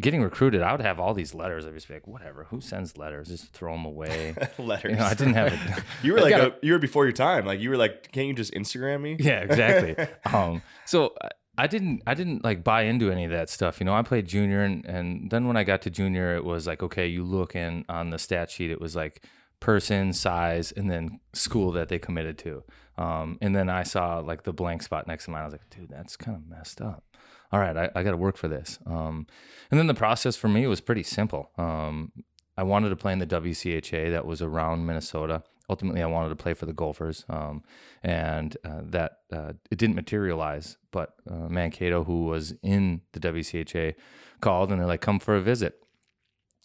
getting 0.00 0.22
recruited, 0.22 0.62
I 0.62 0.72
would 0.72 0.80
have 0.80 0.98
all 1.00 1.14
these 1.14 1.34
letters. 1.34 1.66
I'd 1.66 1.74
just 1.74 1.88
be 1.88 1.94
like, 1.94 2.06
whatever, 2.06 2.44
who 2.44 2.60
sends 2.60 2.96
letters? 2.96 3.28
Just 3.28 3.52
throw 3.52 3.72
them 3.72 3.84
away. 3.84 4.34
Letters. 4.58 4.90
You 4.92 4.96
know, 4.98 5.04
I 5.04 5.14
didn't 5.14 5.34
have 5.34 5.52
it. 5.52 5.84
You 6.02 6.12
were 6.14 6.20
like 6.20 6.34
a, 6.34 6.54
you 6.62 6.72
were 6.72 6.78
before 6.78 7.04
your 7.04 7.12
time. 7.12 7.46
Like 7.46 7.60
you 7.60 7.70
were 7.70 7.76
like, 7.76 8.10
can't 8.12 8.26
you 8.28 8.34
just 8.34 8.52
Instagram 8.54 9.00
me? 9.02 9.16
Yeah, 9.18 9.40
exactly. 9.40 10.06
um, 10.32 10.62
so 10.84 11.14
I- 11.22 11.28
I 11.58 11.68
didn't, 11.68 12.02
I 12.06 12.12
didn't 12.12 12.44
like 12.44 12.62
buy 12.62 12.82
into 12.82 13.10
any 13.10 13.24
of 13.24 13.30
that 13.30 13.48
stuff. 13.48 13.80
You 13.80 13.86
know, 13.86 13.94
I 13.94 14.02
played 14.02 14.26
junior, 14.26 14.60
and, 14.62 14.84
and 14.84 15.30
then 15.30 15.46
when 15.46 15.56
I 15.56 15.64
got 15.64 15.80
to 15.82 15.90
junior, 15.90 16.36
it 16.36 16.44
was 16.44 16.66
like, 16.66 16.82
okay, 16.82 17.06
you 17.06 17.24
look 17.24 17.56
in 17.56 17.86
on 17.88 18.10
the 18.10 18.18
stat 18.18 18.50
sheet, 18.50 18.70
it 18.70 18.78
was 18.78 18.94
like 18.94 19.24
person, 19.58 20.12
size, 20.12 20.70
and 20.70 20.90
then 20.90 21.18
school 21.32 21.72
that 21.72 21.88
they 21.88 21.98
committed 21.98 22.36
to. 22.40 22.62
Um, 22.98 23.38
and 23.40 23.56
then 23.56 23.70
I 23.70 23.84
saw 23.84 24.18
like 24.18 24.42
the 24.42 24.52
blank 24.52 24.82
spot 24.82 25.06
next 25.06 25.24
to 25.24 25.30
mine. 25.30 25.40
I 25.40 25.44
was 25.46 25.52
like, 25.54 25.70
dude, 25.70 25.88
that's 25.88 26.14
kind 26.14 26.36
of 26.36 26.46
messed 26.46 26.82
up. 26.82 27.04
All 27.52 27.60
right, 27.60 27.76
I, 27.76 27.90
I 27.94 28.02
got 28.02 28.10
to 28.10 28.16
work 28.16 28.36
for 28.36 28.48
this. 28.48 28.78
Um, 28.86 29.26
and 29.70 29.78
then 29.78 29.86
the 29.86 29.94
process 29.94 30.36
for 30.36 30.48
me 30.48 30.66
was 30.66 30.80
pretty 30.80 31.02
simple. 31.02 31.50
Um, 31.56 32.12
I 32.56 32.62
wanted 32.62 32.90
to 32.90 32.96
play 32.96 33.12
in 33.12 33.18
the 33.18 33.26
WCHA 33.26 34.10
that 34.10 34.26
was 34.26 34.40
around 34.40 34.86
Minnesota. 34.86 35.42
Ultimately, 35.68 36.02
I 36.02 36.06
wanted 36.06 36.28
to 36.30 36.36
play 36.36 36.54
for 36.54 36.64
the 36.66 36.72
Gophers, 36.72 37.24
um, 37.28 37.64
and 38.02 38.56
uh, 38.64 38.82
that 38.82 39.18
uh, 39.32 39.52
it 39.70 39.78
didn't 39.78 39.96
materialize. 39.96 40.76
But 40.92 41.14
uh, 41.28 41.48
Mankato, 41.48 42.04
who 42.04 42.24
was 42.24 42.54
in 42.62 43.00
the 43.12 43.20
WCHA, 43.20 43.94
called 44.40 44.70
and 44.70 44.80
they're 44.80 44.86
like, 44.86 45.00
"Come 45.00 45.18
for 45.18 45.34
a 45.34 45.40
visit." 45.40 45.82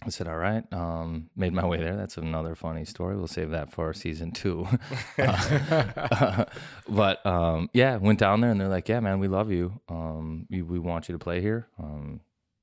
I 0.03 0.09
said, 0.09 0.27
"All 0.27 0.37
right." 0.37 0.63
Um, 0.73 1.29
made 1.35 1.53
my 1.53 1.65
way 1.65 1.77
there. 1.77 1.95
That's 1.95 2.17
another 2.17 2.55
funny 2.55 2.85
story. 2.85 3.15
We'll 3.15 3.27
save 3.27 3.51
that 3.51 3.71
for 3.71 3.93
season 3.93 4.31
two. 4.31 4.67
Uh, 5.17 6.45
but 6.89 7.23
um, 7.25 7.69
yeah, 7.73 7.97
went 7.97 8.17
down 8.19 8.41
there 8.41 8.51
and 8.51 8.59
they're 8.59 8.67
like, 8.67 8.89
"Yeah, 8.89 8.99
man, 8.99 9.19
we 9.19 9.27
love 9.27 9.51
you. 9.51 9.79
Um, 9.89 10.47
we, 10.49 10.61
we 10.61 10.79
want 10.79 11.07
you 11.07 11.13
to 11.13 11.19
play 11.19 11.41
here. 11.41 11.67
Um, 11.77 12.21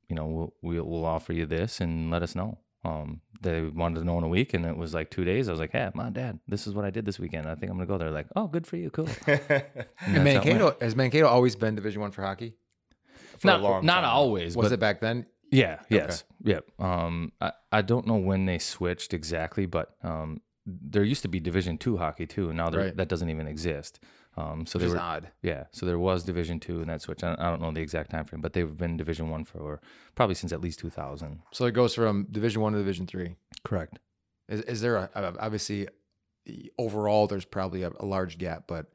you 0.09 0.17
know, 0.17 0.27
we'll, 0.27 0.55
we'll 0.63 0.85
we'll 0.85 1.05
offer 1.05 1.33
you 1.33 1.47
this 1.47 1.81
and 1.81 2.11
let 2.11 2.23
us 2.23 2.35
know." 2.35 2.59
Um, 2.85 3.21
they 3.41 3.63
wanted 3.63 4.01
to 4.01 4.05
know 4.05 4.19
in 4.19 4.25
a 4.25 4.29
week, 4.29 4.55
and 4.55 4.65
it 4.65 4.77
was 4.77 4.95
like 4.95 5.11
two 5.11 5.25
days. 5.25 5.49
I 5.49 5.53
was 5.53 5.61
like, 5.61 5.73
"Hey, 5.73 5.89
mom, 5.95 6.13
dad, 6.15 6.41
this 6.49 6.67
is 6.67 6.75
what 6.75 6.85
I 6.85 6.91
did 6.91 7.05
this 7.05 7.19
weekend. 7.21 7.47
I 7.47 7.55
think 7.55 7.71
I'm 7.71 7.77
gonna 7.79 7.87
go." 7.87 7.99
They're 7.99 8.11
like, 8.11 8.27
"Oh, 8.35 8.47
good 8.49 8.67
for 8.67 8.77
you, 8.77 8.91
cool." 8.91 9.09
And 9.27 9.39
And 9.39 9.41
that's 9.47 9.67
how 10.01 10.07
it 10.07 10.07
went. 10.07 10.25
Mankato 10.25 10.77
has 10.81 10.97
Mankato 10.97 11.27
always 11.29 11.55
been 11.55 11.75
Division 11.77 12.01
One 12.01 12.11
for 12.11 12.23
hockey? 12.23 12.55
For 13.39 13.49
a 13.49 13.51
not 13.53 13.61
long 13.63 13.87
not 13.87 14.01
time. 14.01 14.11
always, 14.11 14.57
Was 14.57 14.67
but 14.69 14.73
it 14.73 14.81
back 14.81 15.01
then? 15.01 15.27
Yeah. 15.51 15.81
Yes. 15.89 16.25
Yep. 16.45 16.65
Um, 16.81 17.33
I, 17.41 17.53
I 17.73 17.83
don't 17.83 18.07
know 18.07 18.17
when 18.17 18.47
they 18.47 18.59
switched 18.59 19.15
exactly, 19.15 19.67
but 19.67 19.95
um, 20.03 20.41
there 20.67 21.03
used 21.05 21.23
to 21.23 21.29
be 21.29 21.41
Division 21.41 21.79
two 21.79 21.97
hockey 21.97 22.27
too, 22.27 22.49
and 22.49 22.57
now 22.59 22.71
Right. 22.71 22.97
that 22.97 23.09
doesn't 23.09 23.31
even 23.31 23.47
exist. 23.47 24.01
Um, 24.37 24.67
so 24.67 24.79
Which 24.79 24.87
they 24.89 24.93
were 24.95 25.01
odd. 25.01 25.33
yeah. 25.43 25.65
So 25.73 25.85
there 25.87 25.99
was 25.99 26.23
Division 26.23 26.61
two, 26.61 26.81
and 26.81 26.89
that 26.91 27.03
switched. 27.03 27.25
I, 27.25 27.35
I 27.39 27.51
don't 27.51 27.61
know 27.61 27.73
the 27.73 27.81
exact 27.81 28.11
time 28.11 28.25
frame, 28.25 28.41
but 28.41 28.53
they've 28.53 28.77
been 28.77 28.97
Division 28.97 29.31
one 29.31 29.45
for 29.45 29.81
probably 30.15 30.35
since 30.37 30.53
at 30.53 30.61
least 30.61 30.79
two 30.79 30.91
thousand. 30.91 31.41
So 31.53 31.65
it 31.65 31.73
goes 31.73 31.95
from 31.95 32.27
Division 32.31 32.61
One 32.63 32.73
to 32.75 32.79
Division 32.79 33.07
Three. 33.07 33.35
Correct. 33.65 33.99
Is, 34.49 34.61
is 34.63 34.81
there 34.81 34.97
a, 34.97 35.11
a- 35.15 35.35
obviously 35.41 35.89
overall 36.79 37.27
there's 37.27 37.45
probably 37.45 37.83
a, 37.83 37.91
a 38.01 38.07
large 38.07 38.39
gap, 38.39 38.65
but 38.67 38.87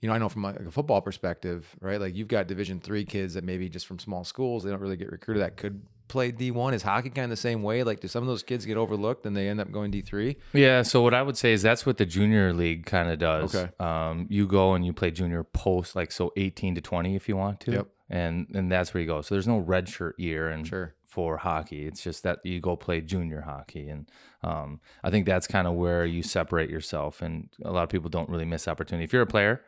you 0.00 0.08
know 0.08 0.14
I 0.14 0.18
know 0.18 0.28
from 0.28 0.44
a 0.44 0.70
football 0.70 1.00
perspective, 1.00 1.74
right? 1.80 2.00
Like 2.00 2.14
you've 2.14 2.28
got 2.28 2.46
Division 2.46 2.80
Three 2.80 3.04
kids 3.04 3.34
that 3.34 3.44
maybe 3.44 3.68
just 3.68 3.86
from 3.86 3.98
small 3.98 4.24
schools 4.24 4.62
they 4.64 4.70
don't 4.70 4.80
really 4.80 4.96
get 4.96 5.10
recruited 5.10 5.42
that 5.42 5.56
could 5.56 5.82
play 6.08 6.30
D 6.30 6.50
one. 6.50 6.74
Is 6.74 6.82
hockey 6.82 7.10
kind 7.10 7.24
of 7.24 7.30
the 7.30 7.36
same 7.36 7.62
way? 7.62 7.82
Like 7.84 8.00
do 8.00 8.08
some 8.08 8.22
of 8.22 8.28
those 8.28 8.42
kids 8.42 8.64
get 8.66 8.76
overlooked 8.76 9.24
and 9.26 9.36
they 9.36 9.48
end 9.48 9.60
up 9.60 9.70
going 9.70 9.90
D 9.90 10.00
three? 10.02 10.36
Yeah, 10.52 10.82
so 10.82 11.02
what 11.02 11.14
I 11.14 11.22
would 11.22 11.36
say 11.36 11.52
is 11.52 11.62
that's 11.62 11.86
what 11.86 11.96
the 11.98 12.06
junior 12.06 12.52
league 12.52 12.86
kind 12.86 13.10
of 13.10 13.18
does. 13.18 13.54
Okay. 13.54 13.70
Um, 13.78 14.26
you 14.30 14.46
go 14.46 14.74
and 14.74 14.84
you 14.84 14.92
play 14.92 15.10
junior 15.10 15.42
post, 15.44 15.96
like 15.96 16.12
so 16.12 16.32
18 16.36 16.74
to 16.76 16.80
20 16.80 17.16
if 17.16 17.28
you 17.28 17.36
want 17.36 17.60
to. 17.60 17.72
Yep. 17.72 17.86
And 18.10 18.46
and 18.54 18.70
that's 18.70 18.92
where 18.92 19.00
you 19.00 19.06
go. 19.06 19.22
So 19.22 19.34
there's 19.34 19.48
no 19.48 19.58
red 19.58 19.88
shirt 19.88 20.18
year 20.20 20.50
and 20.50 20.66
Sure. 20.66 20.94
for 21.04 21.38
hockey. 21.38 21.86
It's 21.86 22.02
just 22.02 22.22
that 22.24 22.40
you 22.44 22.60
go 22.60 22.76
play 22.76 23.00
junior 23.00 23.40
hockey, 23.40 23.88
and 23.88 24.06
um, 24.42 24.80
I 25.02 25.08
think 25.10 25.24
that's 25.24 25.46
kind 25.46 25.66
of 25.66 25.74
where 25.74 26.04
you 26.04 26.22
separate 26.22 26.68
yourself. 26.68 27.22
And 27.22 27.48
a 27.64 27.72
lot 27.72 27.84
of 27.84 27.88
people 27.88 28.10
don't 28.10 28.28
really 28.28 28.44
miss 28.44 28.68
opportunity. 28.68 29.04
If 29.04 29.12
you're 29.14 29.22
a 29.22 29.26
player, 29.26 29.62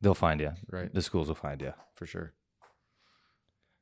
they'll 0.00 0.14
find 0.14 0.40
you. 0.40 0.52
Right. 0.70 0.94
The 0.94 1.02
schools 1.02 1.26
will 1.26 1.34
find 1.34 1.60
you. 1.60 1.72
For 1.94 2.06
sure. 2.06 2.34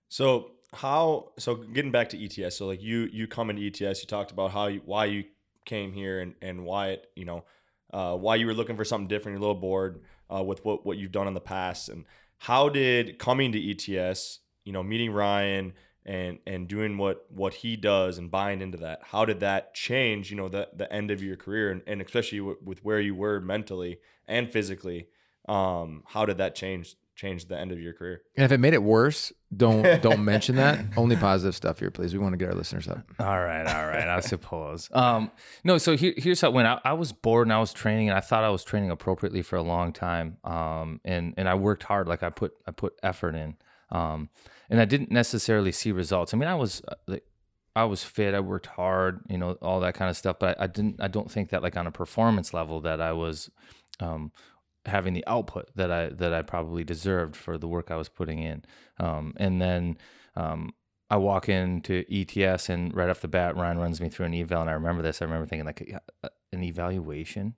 So 0.08 0.52
how? 0.76 1.33
So 1.38 1.54
getting 1.56 1.90
back 1.90 2.11
to 2.11 2.25
ETS. 2.25 2.56
So 2.56 2.66
like 2.66 2.83
you 2.83 3.09
you 3.12 3.26
come 3.26 3.50
into 3.50 3.66
ETS. 3.66 4.02
You 4.02 4.06
talked 4.06 4.30
about 4.30 4.52
how 4.52 4.66
you 4.66 4.83
why 4.85 5.06
you 5.06 5.25
came 5.64 5.92
here 5.92 6.21
and 6.21 6.35
and 6.40 6.64
why 6.64 6.90
it 6.90 7.11
you 7.16 7.25
know 7.25 7.45
uh, 7.92 8.16
why 8.16 8.37
you 8.37 8.47
were 8.47 8.54
looking 8.54 8.76
for 8.76 8.85
something 8.85 9.09
different. 9.09 9.35
You're 9.35 9.45
a 9.45 9.49
little 9.49 9.61
bored 9.61 10.02
uh, 10.35 10.42
with 10.42 10.64
what 10.64 10.85
what 10.85 10.99
you've 10.99 11.12
done 11.12 11.28
in 11.28 11.35
the 11.35 11.40
past. 11.40 11.88
And 11.88 12.04
how 12.38 12.68
did 12.68 13.18
coming 13.18 13.52
to 13.52 13.71
ETS, 13.71 14.40
you 14.64 14.73
know, 14.73 14.83
meeting 14.83 15.11
Ryan 15.11 15.73
and 16.04 16.38
and 16.47 16.68
doing 16.68 16.99
what 16.99 17.26
what 17.30 17.54
he 17.54 17.76
does 17.76 18.18
and 18.18 18.30
buying 18.30 18.61
into 18.61 18.78
that, 18.78 19.00
how 19.02 19.25
did 19.25 19.40
that 19.40 19.75
change? 19.75 20.30
You 20.30 20.37
know, 20.37 20.49
the 20.49 20.68
the 20.75 20.92
end 20.92 21.11
of 21.11 21.23
your 21.23 21.37
career 21.37 21.71
and, 21.71 21.83
and 21.87 22.02
especially 22.02 22.40
with, 22.40 22.62
with 22.62 22.85
where 22.85 23.00
you 23.00 23.14
were 23.14 23.40
mentally 23.40 23.99
and 24.28 24.50
physically. 24.50 25.09
Um, 25.49 26.02
how 26.06 26.26
did 26.26 26.38
that 26.38 26.56
change 26.56 26.97
change 27.16 27.46
the 27.46 27.58
end 27.58 27.73
of 27.73 27.80
your 27.80 27.92
career? 27.92 28.23
And 28.37 28.44
if 28.44 28.52
it 28.52 28.58
made 28.58 28.75
it 28.75 28.82
worse, 28.82 29.32
don't 29.56 30.02
don't 30.02 30.25
mention 30.25 30.56
that. 30.56 30.78
Only 30.96 31.16
positive 31.16 31.56
stuff 31.56 31.80
here, 31.80 31.90
please. 31.90 32.12
We 32.12 32.20
want 32.20 32.35
to 32.35 32.37
get 32.37 32.49
our 32.49 32.54
listeners 32.54 32.87
up. 32.87 33.00
All 33.18 33.40
right, 33.40 33.66
all 33.66 33.87
right. 33.87 34.08
I 34.08 34.20
suppose. 34.20 34.90
Um, 34.96 35.30
no, 35.62 35.78
so 35.78 35.96
here, 35.96 36.14
here's 36.16 36.40
how 36.40 36.50
when 36.50 36.66
I, 36.66 36.80
I 36.85 36.94
was 36.94 37.12
bored 37.12 37.46
and 37.46 37.52
I 37.52 37.58
was 37.58 37.73
training 37.73 38.08
and 38.08 38.16
I 38.16 38.20
thought 38.20 38.44
I 38.44 38.49
was 38.49 38.64
training 38.64 38.90
appropriately 38.90 39.42
for 39.42 39.56
a 39.56 39.62
long 39.62 39.92
time. 39.92 40.38
Um, 40.42 41.00
and 41.04 41.35
and 41.37 41.49
I 41.49 41.54
worked 41.54 41.85
hard, 41.85 42.08
like 42.08 42.23
I 42.23 42.30
put 42.30 42.52
I 42.66 42.70
put 42.70 42.94
effort 43.02 43.35
in. 43.35 43.56
Um, 43.90 44.30
and 44.68 44.80
I 44.80 44.85
didn't 44.85 45.11
necessarily 45.11 45.73
see 45.73 45.92
results. 45.92 46.35
I 46.35 46.37
mean, 46.37 46.49
I 46.49 46.54
was 46.54 46.82
uh, 46.88 46.94
like, 47.06 47.25
I 47.75 47.85
was 47.85 48.02
fit. 48.02 48.35
I 48.35 48.40
worked 48.40 48.66
hard, 48.66 49.20
you 49.28 49.38
know, 49.38 49.52
all 49.62 49.80
that 49.80 49.94
kind 49.94 50.11
of 50.11 50.16
stuff. 50.16 50.38
But 50.38 50.58
I, 50.58 50.64
I 50.64 50.66
didn't. 50.66 51.00
I 51.00 51.08
don't 51.08 51.30
think 51.30 51.50
that 51.50 51.62
like 51.62 51.76
on 51.76 51.87
a 51.87 51.92
performance 51.92 52.54
level 52.54 52.80
that 52.82 53.00
I 53.00 53.12
was. 53.12 53.50
Um, 54.00 54.32
having 54.86 55.14
the 55.14 55.24
output 55.26 55.70
that 55.74 55.90
I 55.90 56.08
that 56.08 56.32
I 56.32 56.42
probably 56.42 56.84
deserved 56.84 57.36
for 57.36 57.58
the 57.58 57.68
work 57.68 57.90
I 57.90 57.96
was 57.96 58.08
putting 58.08 58.40
in. 58.40 58.64
Um, 58.98 59.34
and 59.36 59.60
then 59.60 59.98
um, 60.34 60.74
I 61.10 61.16
walk 61.16 61.48
into 61.48 62.04
ETS 62.10 62.68
and 62.68 62.94
right 62.94 63.08
off 63.08 63.20
the 63.20 63.28
bat, 63.28 63.56
Ryan 63.56 63.78
runs 63.78 64.00
me 64.00 64.08
through 64.08 64.26
an 64.26 64.34
eval, 64.34 64.62
and 64.62 64.70
I 64.70 64.74
remember 64.74 65.02
this. 65.02 65.22
I 65.22 65.24
remember 65.24 65.46
thinking 65.46 65.66
like 65.66 65.94
uh, 66.22 66.28
an 66.52 66.62
evaluation, 66.62 67.54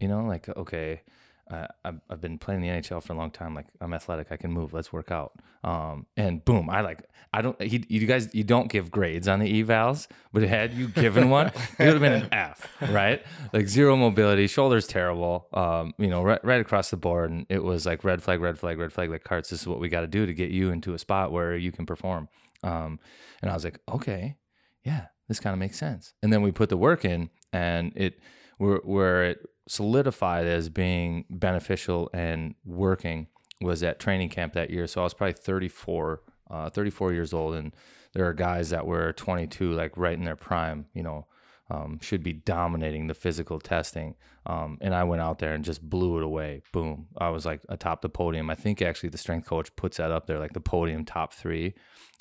you 0.00 0.08
know, 0.08 0.24
like 0.24 0.48
okay. 0.48 1.02
Uh, 1.50 1.66
I've, 1.84 2.00
I've 2.08 2.20
been 2.20 2.38
playing 2.38 2.62
the 2.62 2.68
NHL 2.68 3.02
for 3.02 3.12
a 3.12 3.16
long 3.16 3.30
time. 3.30 3.54
Like 3.54 3.66
I'm 3.80 3.92
athletic, 3.92 4.28
I 4.30 4.36
can 4.36 4.50
move. 4.50 4.72
Let's 4.72 4.92
work 4.92 5.10
out. 5.10 5.32
Um, 5.62 6.06
and 6.16 6.44
boom, 6.44 6.70
I 6.70 6.80
like. 6.80 7.02
I 7.32 7.42
don't. 7.42 7.60
He, 7.60 7.84
you 7.88 8.06
guys, 8.06 8.32
you 8.32 8.44
don't 8.44 8.70
give 8.70 8.90
grades 8.90 9.28
on 9.28 9.40
the 9.40 9.62
evals, 9.62 10.06
but 10.32 10.42
had 10.44 10.72
you 10.72 10.88
given 10.88 11.30
one, 11.30 11.46
it 11.78 11.84
would 11.84 11.94
have 11.94 12.00
been 12.00 12.22
an 12.22 12.28
F, 12.32 12.68
right? 12.90 13.24
Like 13.52 13.66
zero 13.66 13.96
mobility, 13.96 14.46
shoulders 14.46 14.86
terrible. 14.86 15.48
Um, 15.52 15.94
you 15.98 16.06
know, 16.06 16.22
right, 16.22 16.42
right 16.44 16.60
across 16.60 16.90
the 16.90 16.96
board, 16.96 17.30
and 17.30 17.46
it 17.48 17.62
was 17.62 17.86
like 17.86 18.04
red 18.04 18.22
flag, 18.22 18.40
red 18.40 18.58
flag, 18.58 18.78
red 18.78 18.92
flag. 18.92 19.10
Like 19.10 19.24
carts, 19.24 19.50
this 19.50 19.62
is 19.62 19.66
what 19.66 19.80
we 19.80 19.88
got 19.88 20.02
to 20.02 20.06
do 20.06 20.26
to 20.26 20.32
get 20.32 20.50
you 20.50 20.70
into 20.70 20.94
a 20.94 20.98
spot 20.98 21.32
where 21.32 21.56
you 21.56 21.72
can 21.72 21.86
perform. 21.86 22.28
Um, 22.62 23.00
and 23.42 23.50
I 23.50 23.54
was 23.54 23.64
like, 23.64 23.80
okay, 23.92 24.36
yeah, 24.84 25.06
this 25.28 25.40
kind 25.40 25.52
of 25.52 25.58
makes 25.58 25.78
sense. 25.78 26.14
And 26.22 26.32
then 26.32 26.40
we 26.40 26.52
put 26.52 26.68
the 26.68 26.76
work 26.76 27.04
in, 27.04 27.30
and 27.52 27.92
it 27.96 28.20
where 28.58 29.24
it 29.24 29.38
solidified 29.66 30.46
as 30.46 30.68
being 30.68 31.24
beneficial 31.30 32.10
and 32.12 32.54
working 32.64 33.28
was 33.60 33.82
at 33.82 33.98
training 33.98 34.28
camp 34.28 34.52
that 34.54 34.70
year. 34.70 34.86
So 34.86 35.00
I 35.00 35.04
was 35.04 35.14
probably 35.14 35.34
34, 35.34 36.22
uh, 36.50 36.70
34 36.70 37.12
years 37.12 37.32
old, 37.32 37.54
and 37.54 37.74
there 38.12 38.26
are 38.26 38.34
guys 38.34 38.70
that 38.70 38.86
were 38.86 39.12
22, 39.12 39.72
like 39.72 39.96
right 39.96 40.16
in 40.16 40.24
their 40.24 40.36
prime, 40.36 40.86
you 40.94 41.02
know, 41.02 41.26
um, 41.70 41.98
should 42.02 42.22
be 42.22 42.32
dominating 42.32 43.06
the 43.06 43.14
physical 43.14 43.58
testing. 43.58 44.14
Um, 44.46 44.76
and 44.82 44.94
I 44.94 45.04
went 45.04 45.22
out 45.22 45.38
there 45.38 45.54
and 45.54 45.64
just 45.64 45.88
blew 45.88 46.18
it 46.18 46.22
away. 46.22 46.62
Boom. 46.72 47.06
I 47.16 47.30
was 47.30 47.46
like 47.46 47.62
atop 47.68 48.02
the 48.02 48.10
podium. 48.10 48.50
I 48.50 48.54
think 48.54 48.82
actually 48.82 49.08
the 49.08 49.18
strength 49.18 49.46
coach 49.46 49.74
puts 49.74 49.96
that 49.96 50.12
up 50.12 50.26
there, 50.26 50.38
like 50.38 50.52
the 50.52 50.60
podium 50.60 51.04
top 51.04 51.32
three. 51.32 51.74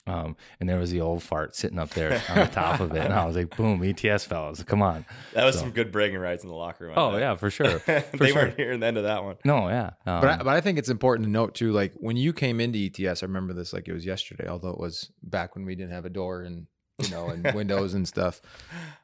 Um, 0.05 0.35
and 0.59 0.67
there 0.67 0.79
was 0.79 0.91
the 0.91 0.99
old 0.99 1.23
fart 1.23 1.55
sitting 1.55 1.79
up 1.79 1.91
there 1.91 2.21
on 2.29 2.35
the 2.39 2.45
top 2.47 2.81
of 2.81 2.91
it. 2.93 2.99
And 2.99 3.13
I 3.13 3.25
was 3.25 3.37
like, 3.37 3.55
boom, 3.55 3.81
ETS 3.83 4.25
fellas, 4.25 4.61
come 4.63 4.81
on. 4.81 5.05
That 5.33 5.45
was 5.45 5.57
some 5.57 5.71
good 5.71 5.93
bragging 5.93 6.17
rights 6.19 6.43
in 6.43 6.49
the 6.49 6.55
locker 6.55 6.85
room. 6.85 6.95
Oh, 6.97 7.11
bet. 7.11 7.21
yeah, 7.21 7.35
for 7.35 7.49
sure. 7.49 7.79
For 7.79 8.03
they 8.17 8.27
sure. 8.31 8.35
weren't 8.35 8.57
hearing 8.57 8.81
the 8.81 8.85
end 8.87 8.97
of 8.97 9.03
that 9.03 9.23
one. 9.23 9.37
No, 9.45 9.69
yeah. 9.69 9.91
Um, 10.05 10.21
But 10.21 10.25
I, 10.25 10.37
but 10.37 10.47
I 10.49 10.59
think 10.61 10.77
it's 10.77 10.89
important 10.89 11.25
to 11.27 11.31
note 11.31 11.55
too, 11.55 11.71
like 11.71 11.93
when 11.95 12.17
you 12.17 12.33
came 12.33 12.59
into 12.59 12.79
ETS, 12.79 13.23
I 13.23 13.25
remember 13.27 13.53
this 13.53 13.71
like 13.71 13.87
it 13.87 13.93
was 13.93 14.05
yesterday, 14.05 14.47
although 14.47 14.71
it 14.71 14.79
was 14.79 15.09
back 15.23 15.55
when 15.55 15.63
we 15.65 15.73
didn't 15.75 15.93
have 15.93 16.05
a 16.05 16.09
door 16.09 16.41
and 16.41 16.67
you 16.99 17.09
know 17.09 17.29
and 17.29 17.51
windows 17.55 17.93
and 17.93 18.05
stuff. 18.05 18.41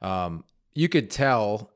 Um, 0.02 0.44
you 0.76 0.90
could 0.90 1.10
tell, 1.10 1.72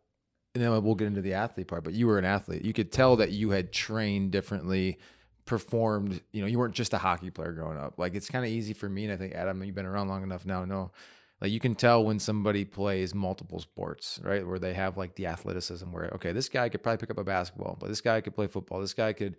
and 0.53 0.63
then 0.63 0.83
we'll 0.83 0.95
get 0.95 1.07
into 1.07 1.21
the 1.21 1.33
athlete 1.33 1.67
part. 1.67 1.83
But 1.85 1.93
you 1.93 2.07
were 2.07 2.19
an 2.19 2.25
athlete. 2.25 2.63
You 2.65 2.73
could 2.73 2.91
tell 2.91 3.15
that 3.17 3.31
you 3.31 3.51
had 3.51 3.71
trained 3.71 4.31
differently, 4.31 4.99
performed. 5.45 6.21
You 6.31 6.41
know, 6.41 6.47
you 6.47 6.59
weren't 6.59 6.75
just 6.75 6.93
a 6.93 6.97
hockey 6.97 7.29
player 7.29 7.51
growing 7.51 7.77
up. 7.77 7.97
Like 7.97 8.15
it's 8.15 8.29
kind 8.29 8.45
of 8.45 8.51
easy 8.51 8.73
for 8.73 8.89
me, 8.89 9.05
and 9.05 9.13
I 9.13 9.17
think 9.17 9.33
Adam, 9.33 9.63
you've 9.63 9.75
been 9.75 9.85
around 9.85 10.07
long 10.07 10.23
enough 10.23 10.45
now. 10.45 10.65
No, 10.65 10.91
like 11.43 11.51
you 11.51 11.59
can 11.59 11.75
tell 11.75 12.05
when 12.05 12.19
somebody 12.19 12.63
plays 12.63 13.13
multiple 13.13 13.59
sports, 13.59 14.17
right? 14.23 14.47
Where 14.47 14.59
they 14.59 14.73
have 14.73 14.95
like 14.95 15.15
the 15.15 15.27
athleticism 15.27 15.91
where, 15.91 16.09
okay, 16.15 16.31
this 16.31 16.47
guy 16.47 16.69
could 16.69 16.81
probably 16.81 16.99
pick 16.99 17.11
up 17.11 17.17
a 17.17 17.23
basketball, 17.25 17.75
but 17.77 17.89
this 17.89 17.99
guy 17.99 18.21
could 18.21 18.33
play 18.33 18.47
football. 18.47 18.79
This 18.79 18.93
guy 18.93 19.11
could, 19.11 19.35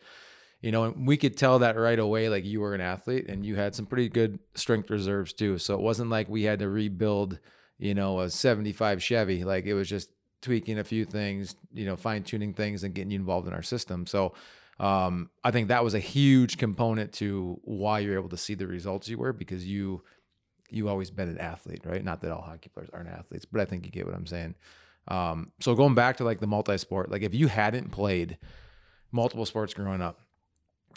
you 0.61 0.71
know, 0.71 0.85
and 0.85 1.07
we 1.07 1.17
could 1.17 1.35
tell 1.35 1.61
that 1.61 1.79
right 1.79 1.99
away. 1.99 2.29
Like 2.29 2.45
you 2.45 2.61
were 2.61 2.75
an 2.75 2.83
athlete 2.83 3.31
and 3.31 3.47
you 3.47 3.57
had 3.57 3.75
some 3.75 3.87
pretty 3.87 4.11
good 4.11 4.39
strength 4.55 4.91
reserves 4.91 5.33
too. 5.33 5.57
So 5.57 5.73
it 5.77 5.81
wasn't 5.81 6.11
like 6.11 6.29
we 6.29 6.43
had 6.43 6.59
to 6.59 6.69
rebuild, 6.69 7.39
you 7.79 7.95
know, 7.95 8.21
a 8.21 8.29
75 8.29 9.03
Chevy. 9.03 9.43
Like 9.43 9.65
it 9.65 9.73
was 9.73 9.89
just 9.89 10.11
tweaking 10.43 10.79
a 10.79 10.85
few 10.85 11.07
things, 11.07 11.57
you 11.73 11.87
know, 11.87 11.97
fine 11.97 12.23
tuning 12.23 12.53
things 12.53 12.85
and 12.85 12.95
getting 12.95 13.13
you 13.13 13.19
involved 13.19 13.49
in 13.49 13.55
our 13.55 13.63
system. 13.63 14.07
So 14.07 14.35
um, 14.81 15.31
I 15.43 15.51
think 15.51 15.69
that 15.69 15.85
was 15.85 15.95
a 15.95 16.01
huge 16.01 16.59
component 16.59 17.13
to 17.15 17.61
why 17.63 18.01
you're 18.01 18.19
able 18.19 18.29
to 18.31 18.37
see 18.37 18.55
the 18.55 18.67
results 18.67 19.09
you 19.09 19.19
were 19.19 19.33
because 19.33 19.67
you 19.67 20.03
you 20.71 20.89
always 20.89 21.11
been 21.11 21.29
an 21.29 21.39
athlete, 21.39 21.83
right? 21.85 22.05
Not 22.05 22.21
that 22.23 22.33
all 22.33 22.43
hockey 22.43 22.69
players 22.69 22.91
aren't 22.93 23.09
athletes, 23.09 23.45
but 23.45 23.61
I 23.61 23.65
think 23.65 23.85
you 23.85 23.93
get 23.93 24.07
what 24.07 24.15
I'm 24.15 24.27
saying. 24.27 24.57
Um, 25.07 25.53
so 25.61 25.75
going 25.75 25.95
back 25.95 26.17
to 26.17 26.25
like 26.25 26.41
the 26.41 26.47
multi-sport, 26.47 27.11
like 27.11 27.23
if 27.23 27.35
you 27.35 27.47
hadn't 27.47 27.93
played 27.93 28.39
multiple 29.13 29.47
sports 29.47 29.75
growing 29.75 30.01
up, 30.01 30.21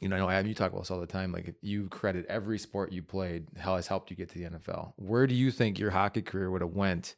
you 0.02 0.08
know, 0.08 0.16
I 0.16 0.20
know 0.20 0.30
Adam, 0.30 0.48
you 0.48 0.56
talk 0.56 0.72
about 0.72 0.84
this 0.84 0.92
all 0.92 1.00
the 1.00 1.08
time. 1.08 1.32
Like 1.32 1.48
if 1.48 1.56
you 1.62 1.90
credit 1.90 2.26
every 2.28 2.58
sport 2.60 2.92
you 2.92 3.02
played, 3.02 3.48
how 3.58 3.76
has 3.76 3.88
helped 3.88 4.10
you 4.10 4.16
get 4.16 4.30
to 4.30 4.40
the 4.40 4.46
NFL. 4.46 4.94
Where 4.96 5.28
do 5.28 5.36
you 5.36 5.52
think 5.52 5.80
your 5.80 5.92
hockey 5.92 6.22
career 6.22 6.50
would 6.50 6.62
have 6.62 6.72
went 6.72 7.16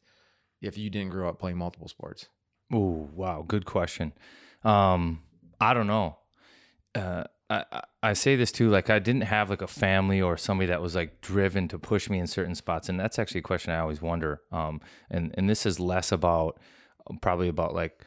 if 0.60 0.76
you 0.76 0.90
didn't 0.90 1.10
grow 1.10 1.28
up 1.28 1.38
playing 1.38 1.58
multiple 1.58 1.88
sports? 1.88 2.28
Ooh, 2.74 3.08
wow, 3.14 3.44
good 3.46 3.64
question. 3.64 4.12
Um, 4.64 5.22
I 5.60 5.74
don't 5.74 5.86
know. 5.86 6.16
Uh, 6.94 7.24
I, 7.48 7.64
I- 8.02 8.12
say 8.12 8.36
this 8.36 8.52
too, 8.52 8.70
like 8.70 8.90
I 8.90 8.98
didn't 8.98 9.22
have 9.22 9.50
like 9.50 9.62
a 9.62 9.66
family 9.66 10.20
or 10.22 10.36
somebody 10.36 10.66
that 10.68 10.80
was 10.82 10.94
like 10.94 11.20
driven 11.20 11.68
to 11.68 11.78
push 11.78 12.08
me 12.08 12.18
in 12.18 12.26
certain 12.26 12.54
spots, 12.54 12.88
and 12.88 12.98
that's 12.98 13.18
actually 13.18 13.40
a 13.40 13.42
question 13.42 13.72
I 13.72 13.78
always 13.80 14.00
wonder. 14.02 14.40
Um, 14.52 14.80
and 15.10 15.34
and 15.36 15.48
this 15.48 15.66
is 15.66 15.78
less 15.80 16.12
about 16.12 16.58
probably 17.20 17.48
about 17.48 17.74
like 17.74 18.04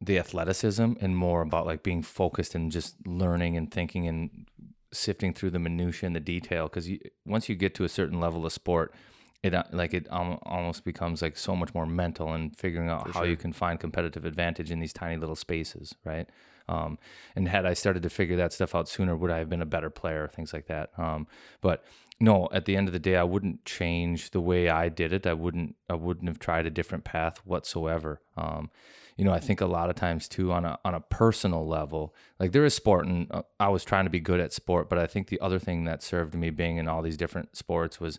the 0.00 0.18
athleticism 0.18 0.92
and 1.00 1.16
more 1.16 1.42
about 1.42 1.66
like 1.66 1.82
being 1.82 2.02
focused 2.02 2.54
and 2.54 2.70
just 2.72 2.96
learning 3.06 3.56
and 3.56 3.70
thinking 3.70 4.06
and 4.06 4.46
sifting 4.92 5.32
through 5.34 5.50
the 5.50 5.58
minutia 5.58 6.06
and 6.06 6.16
the 6.16 6.20
detail. 6.20 6.68
Because 6.68 6.88
once 7.24 7.48
you 7.48 7.54
get 7.54 7.74
to 7.76 7.84
a 7.84 7.88
certain 7.88 8.20
level 8.20 8.44
of 8.44 8.52
sport, 8.52 8.94
it 9.42 9.54
uh, 9.54 9.64
like 9.72 9.94
it 9.94 10.06
al- 10.10 10.42
almost 10.44 10.84
becomes 10.84 11.22
like 11.22 11.36
so 11.36 11.54
much 11.56 11.72
more 11.74 11.86
mental 11.86 12.32
and 12.32 12.56
figuring 12.56 12.88
out 12.90 13.10
how 13.12 13.22
you 13.22 13.36
can 13.36 13.52
find 13.52 13.80
competitive 13.80 14.24
advantage 14.24 14.70
in 14.70 14.80
these 14.80 14.92
tiny 14.92 15.16
little 15.16 15.36
spaces, 15.36 15.94
right? 16.04 16.28
Um, 16.68 16.98
and 17.34 17.48
had 17.48 17.66
I 17.66 17.74
started 17.74 18.02
to 18.02 18.10
figure 18.10 18.36
that 18.36 18.52
stuff 18.52 18.74
out 18.74 18.88
sooner, 18.88 19.16
would 19.16 19.30
I 19.30 19.38
have 19.38 19.48
been 19.48 19.62
a 19.62 19.66
better 19.66 19.90
player? 19.90 20.28
Things 20.28 20.52
like 20.52 20.66
that. 20.66 20.90
Um, 20.98 21.26
but 21.60 21.84
no, 22.18 22.48
at 22.52 22.64
the 22.64 22.76
end 22.76 22.88
of 22.88 22.92
the 22.92 22.98
day, 22.98 23.16
I 23.16 23.24
wouldn't 23.24 23.64
change 23.64 24.30
the 24.30 24.40
way 24.40 24.68
I 24.68 24.88
did 24.88 25.12
it. 25.12 25.26
I 25.26 25.34
wouldn't. 25.34 25.76
I 25.88 25.94
wouldn't 25.94 26.28
have 26.28 26.38
tried 26.38 26.66
a 26.66 26.70
different 26.70 27.04
path 27.04 27.38
whatsoever. 27.44 28.22
Um, 28.36 28.70
you 29.16 29.24
know, 29.24 29.32
I 29.32 29.40
think 29.40 29.60
a 29.60 29.66
lot 29.66 29.90
of 29.90 29.96
times 29.96 30.28
too 30.28 30.52
on 30.52 30.64
a 30.64 30.78
on 30.84 30.94
a 30.94 31.00
personal 31.00 31.66
level, 31.66 32.14
like 32.38 32.52
there 32.52 32.64
is 32.64 32.74
sport, 32.74 33.06
and 33.06 33.26
uh, 33.30 33.42
I 33.60 33.68
was 33.68 33.84
trying 33.84 34.04
to 34.04 34.10
be 34.10 34.20
good 34.20 34.40
at 34.40 34.52
sport, 34.52 34.88
but 34.88 34.98
I 34.98 35.06
think 35.06 35.28
the 35.28 35.40
other 35.40 35.58
thing 35.58 35.84
that 35.84 36.02
served 36.02 36.34
me 36.34 36.50
being 36.50 36.78
in 36.78 36.88
all 36.88 37.02
these 37.02 37.16
different 37.16 37.56
sports 37.56 38.00
was 38.00 38.18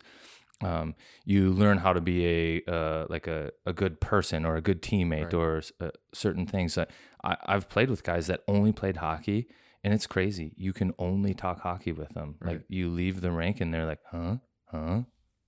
um, 0.62 0.94
you 1.24 1.50
learn 1.50 1.78
how 1.78 1.92
to 1.92 2.00
be 2.00 2.26
a 2.26 2.70
uh, 2.72 3.06
like 3.08 3.26
a, 3.26 3.50
a 3.66 3.72
good 3.72 4.00
person 4.00 4.44
or 4.44 4.56
a 4.56 4.60
good 4.60 4.82
teammate 4.82 5.32
or 5.34 5.62
uh, 5.80 5.90
certain 6.12 6.46
things. 6.46 6.76
I, 6.78 6.86
I've 7.22 7.68
played 7.68 7.90
with 7.90 8.02
guys 8.02 8.26
that 8.26 8.42
only 8.48 8.72
played 8.72 8.96
hockey, 8.96 9.48
and 9.84 9.94
it's 9.94 10.06
crazy. 10.06 10.54
You 10.56 10.72
can 10.72 10.94
only 10.98 11.34
talk 11.34 11.60
hockey 11.60 11.92
with 11.92 12.10
them. 12.10 12.36
Like 12.42 12.64
you 12.68 12.88
leave 12.90 13.20
the 13.20 13.30
rink, 13.30 13.60
and 13.60 13.72
they're 13.72 13.86
like, 13.86 14.00
"Huh, 14.10 14.36
huh, 14.66 15.02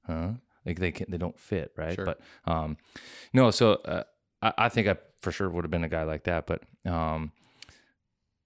huh." 0.06 0.30
Like 0.64 0.78
they 0.78 0.92
can, 0.92 1.10
they 1.10 1.18
don't 1.18 1.38
fit 1.38 1.72
right. 1.76 1.94
Sure. 1.94 2.04
But 2.04 2.20
um, 2.44 2.76
no. 3.32 3.50
So 3.50 3.72
uh, 3.84 4.04
I, 4.42 4.52
I 4.58 4.68
think 4.68 4.86
I 4.88 4.96
for 5.20 5.32
sure 5.32 5.48
would 5.48 5.64
have 5.64 5.70
been 5.70 5.84
a 5.84 5.88
guy 5.88 6.04
like 6.04 6.24
that. 6.24 6.46
But 6.46 6.62
um, 6.86 7.32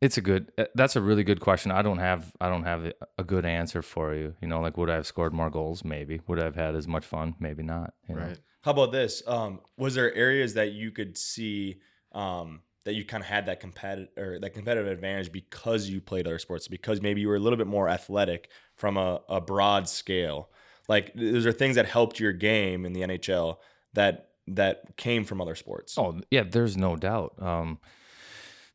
it's 0.01 0.17
a 0.19 0.21
good. 0.21 0.53
uh, 0.59 0.65
That's 0.75 0.97
a 0.97 1.01
really 1.01 1.25
good 1.25 1.41
question. 1.41 1.71
I 1.71 1.83
don't 1.83 1.99
have. 1.99 2.33
I 2.41 2.49
don't 2.49 2.65
have 2.65 2.85
a- 2.87 2.93
a 3.19 3.25
good 3.25 3.45
answer 3.47 3.83
for 3.83 4.15
you. 4.15 4.35
You 4.41 4.49
know, 4.49 4.61
like 4.61 4.77
would 4.77 4.91
I 4.91 4.95
have 4.97 5.07
scored 5.07 5.33
more 5.33 5.51
goals? 5.51 5.85
Maybe. 5.85 6.21
Would 6.27 6.41
I 6.41 6.45
have 6.45 6.57
had 6.57 6.75
as 6.75 6.87
much 6.89 7.05
fun? 7.05 7.35
Maybe 7.41 7.63
not. 7.63 7.95
you 8.09 8.15
know? 8.17 8.23
Right. 8.23 8.41
How 8.63 8.71
about 8.73 8.93
this? 8.93 9.23
Um, 9.27 9.61
was 9.77 9.95
there 9.95 10.13
areas 10.15 10.55
that 10.55 10.73
you 10.73 10.91
could 10.91 11.17
see 11.19 11.81
um, 12.13 12.61
that 12.85 12.95
you 12.95 13.05
kind 13.05 13.23
of 13.23 13.29
had 13.29 13.47
that 13.47 13.61
competitive 13.61 14.09
or 14.17 14.39
that 14.41 14.51
competitive 14.55 14.91
advantage 14.91 15.31
because 15.33 15.89
you 15.89 16.01
played 16.01 16.27
other 16.27 16.39
sports? 16.39 16.69
Because 16.69 17.01
maybe 17.03 17.21
you 17.21 17.29
were 17.29 17.37
a 17.37 17.41
little 17.41 17.57
bit 17.59 17.67
more 17.67 17.89
athletic 17.89 18.51
from 18.75 18.97
a, 18.97 19.21
a 19.29 19.41
broad 19.41 19.89
scale. 19.89 20.51
Like, 20.89 21.13
those 21.15 21.47
are 21.47 21.53
things 21.53 21.77
that 21.77 21.87
helped 21.87 22.21
your 22.21 22.33
game 22.33 22.85
in 22.85 22.93
the 22.93 23.01
NHL 23.03 23.57
that 23.95 24.31
that 24.47 24.97
came 24.99 25.25
from 25.25 25.41
other 25.41 25.55
sports. 25.55 25.97
Oh 25.97 26.21
yeah, 26.31 26.43
there's 26.43 26.77
no 26.77 26.97
doubt. 26.97 27.35
Um, 27.41 27.79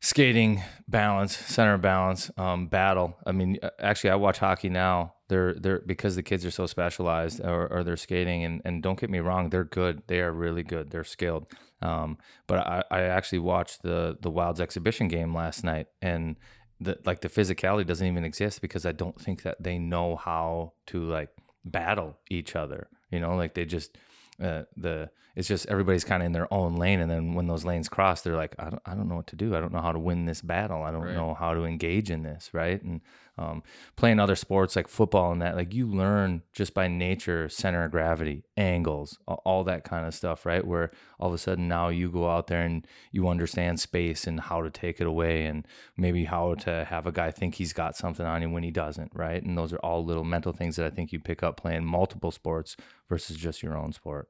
skating, 0.00 0.62
balance, 0.88 1.36
center 1.36 1.78
balance, 1.78 2.30
um, 2.36 2.66
battle. 2.66 3.16
I 3.26 3.32
mean, 3.32 3.58
uh, 3.62 3.70
actually, 3.78 4.10
I 4.10 4.16
watch 4.16 4.38
hockey 4.38 4.68
now. 4.68 5.14
They're 5.28 5.54
they're 5.54 5.80
because 5.80 6.16
the 6.16 6.22
kids 6.22 6.44
are 6.44 6.50
so 6.50 6.66
specialized, 6.66 7.40
or, 7.40 7.68
or 7.68 7.84
they're 7.84 7.96
skating. 7.96 8.44
And 8.44 8.62
and 8.64 8.82
don't 8.82 8.98
get 8.98 9.10
me 9.10 9.20
wrong, 9.20 9.50
they're 9.50 9.64
good. 9.64 10.02
They 10.06 10.20
are 10.20 10.32
really 10.32 10.62
good. 10.62 10.90
They're 10.90 11.04
skilled. 11.04 11.46
Um, 11.82 12.18
but 12.46 12.58
I, 12.58 12.82
I 12.90 13.00
actually 13.02 13.38
watched 13.38 13.82
the 13.82 14.16
the 14.20 14.30
Wilds 14.30 14.60
exhibition 14.60 15.08
game 15.08 15.34
last 15.34 15.62
night, 15.62 15.86
and 16.02 16.36
the 16.80 16.98
like 17.04 17.20
the 17.20 17.28
physicality 17.28 17.86
doesn't 17.86 18.06
even 18.06 18.24
exist 18.24 18.60
because 18.60 18.84
I 18.84 18.92
don't 18.92 19.20
think 19.20 19.42
that 19.42 19.62
they 19.62 19.78
know 19.78 20.16
how 20.16 20.72
to 20.88 21.04
like 21.04 21.30
battle 21.64 22.18
each 22.28 22.56
other. 22.56 22.88
You 23.10 23.20
know, 23.20 23.36
like 23.36 23.54
they 23.54 23.64
just 23.64 23.96
uh, 24.42 24.62
the 24.76 25.10
it's 25.40 25.48
just 25.48 25.66
everybody's 25.68 26.04
kind 26.04 26.22
of 26.22 26.26
in 26.26 26.32
their 26.32 26.52
own 26.52 26.76
lane, 26.76 27.00
and 27.00 27.10
then 27.10 27.32
when 27.34 27.46
those 27.46 27.64
lanes 27.64 27.88
cross, 27.88 28.20
they're 28.20 28.36
like, 28.36 28.54
I 28.58 28.64
don't, 28.68 28.82
I 28.84 28.94
don't 28.94 29.08
know 29.08 29.16
what 29.16 29.26
to 29.28 29.36
do. 29.36 29.56
I 29.56 29.60
don't 29.60 29.72
know 29.72 29.80
how 29.80 29.90
to 29.92 29.98
win 29.98 30.26
this 30.26 30.42
battle. 30.42 30.82
I 30.82 30.90
don't 30.90 31.02
Right. 31.06 31.14
know 31.14 31.32
how 31.34 31.54
to 31.54 31.64
engage 31.64 32.10
in 32.10 32.22
this, 32.22 32.50
right? 32.52 32.80
And 32.82 33.00
um, 33.38 33.62
playing 33.96 34.20
other 34.20 34.36
sports 34.36 34.76
like 34.76 34.86
football 34.86 35.32
and 35.32 35.40
that, 35.40 35.56
like 35.56 35.72
you 35.72 35.86
learn 35.86 36.42
just 36.52 36.74
by 36.74 36.88
nature, 36.88 37.48
center 37.48 37.84
of 37.84 37.90
gravity, 37.90 38.44
angles, 38.58 39.18
all 39.26 39.64
that 39.64 39.82
kind 39.82 40.06
of 40.06 40.12
stuff, 40.12 40.44
right? 40.44 40.66
Where 40.66 40.90
all 41.18 41.28
of 41.28 41.34
a 41.34 41.38
sudden 41.38 41.66
now 41.66 41.88
you 41.88 42.10
go 42.10 42.28
out 42.28 42.48
there 42.48 42.60
and 42.60 42.86
you 43.10 43.26
understand 43.28 43.80
space 43.80 44.26
and 44.26 44.40
how 44.40 44.60
to 44.60 44.68
take 44.68 45.00
it 45.00 45.06
away, 45.06 45.46
and 45.46 45.66
maybe 45.96 46.26
how 46.26 46.52
to 46.66 46.84
have 46.84 47.06
a 47.06 47.12
guy 47.12 47.30
think 47.30 47.54
he's 47.54 47.72
got 47.72 47.96
something 47.96 48.26
on 48.26 48.42
you 48.42 48.50
when 48.50 48.62
he 48.62 48.70
doesn't, 48.70 49.10
right? 49.14 49.42
And 49.42 49.56
those 49.56 49.72
are 49.72 49.78
all 49.78 50.04
little 50.04 50.24
mental 50.24 50.52
things 50.52 50.76
that 50.76 50.84
I 50.84 50.90
think 50.90 51.10
you 51.10 51.18
pick 51.18 51.42
up 51.42 51.56
playing 51.56 51.86
multiple 51.86 52.30
sports 52.30 52.76
versus 53.08 53.36
just 53.36 53.62
your 53.62 53.74
own 53.74 53.92
sport. 53.92 54.28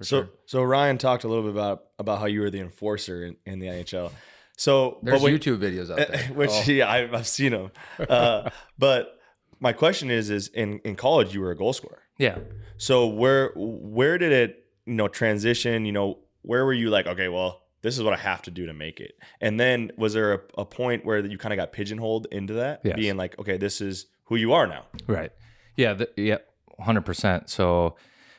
So, 0.00 0.28
so 0.46 0.62
Ryan 0.62 0.98
talked 0.98 1.24
a 1.24 1.28
little 1.28 1.44
bit 1.44 1.52
about 1.52 1.84
about 1.98 2.18
how 2.18 2.26
you 2.26 2.40
were 2.40 2.50
the 2.50 2.60
enforcer 2.60 3.24
in, 3.26 3.36
in 3.46 3.58
the 3.60 3.66
NHL. 3.68 4.10
So, 4.56 4.98
There's 5.02 5.20
when- 5.22 5.36
YouTube 5.36 5.58
videos 5.58 5.90
out 5.90 5.96
there. 6.08 6.26
which 6.34 6.50
Oh, 6.52 6.70
yeah, 6.70 6.90
I've, 6.90 7.12
I've 7.14 7.26
seen 7.26 7.52
them. 7.52 7.70
Uh, 7.98 8.50
but 8.78 9.18
my 9.60 9.72
question 9.72 10.10
is, 10.10 10.30
is 10.30 10.48
in 10.48 10.78
in 10.80 10.96
college 10.96 11.34
you 11.34 11.40
were 11.40 11.50
a 11.50 11.56
goal 11.56 11.72
scorer. 11.72 12.02
Yeah. 12.18 12.38
So 12.76 13.06
where 13.06 13.52
where 13.56 14.18
did 14.18 14.32
it 14.32 14.64
you 14.86 14.94
know 14.94 15.08
transition? 15.08 15.84
You 15.84 15.92
know 15.92 16.18
where 16.42 16.64
were 16.64 16.72
you 16.72 16.90
like 16.90 17.06
okay, 17.06 17.28
well 17.28 17.62
this 17.82 17.96
is 17.98 18.02
what 18.02 18.14
I 18.14 18.16
have 18.16 18.40
to 18.42 18.50
do 18.50 18.66
to 18.66 18.72
make 18.72 18.98
it. 19.00 19.12
And 19.42 19.60
then 19.60 19.90
was 19.98 20.14
there 20.14 20.32
a, 20.32 20.40
a 20.58 20.64
point 20.64 21.04
where 21.04 21.18
you 21.18 21.36
kind 21.36 21.52
of 21.52 21.56
got 21.58 21.72
pigeonholed 21.72 22.26
into 22.32 22.54
that, 22.54 22.80
Yes. 22.82 22.96
being 22.96 23.16
like 23.16 23.38
okay, 23.38 23.56
this 23.56 23.80
is 23.80 24.06
who 24.24 24.36
you 24.36 24.52
are 24.54 24.66
now. 24.66 24.86
Right. 25.06 25.32
Yeah. 25.76 25.94
The, 25.94 26.08
yeah. 26.16 26.38
Hundred 26.80 27.02
percent. 27.04 27.50
So, 27.50 27.96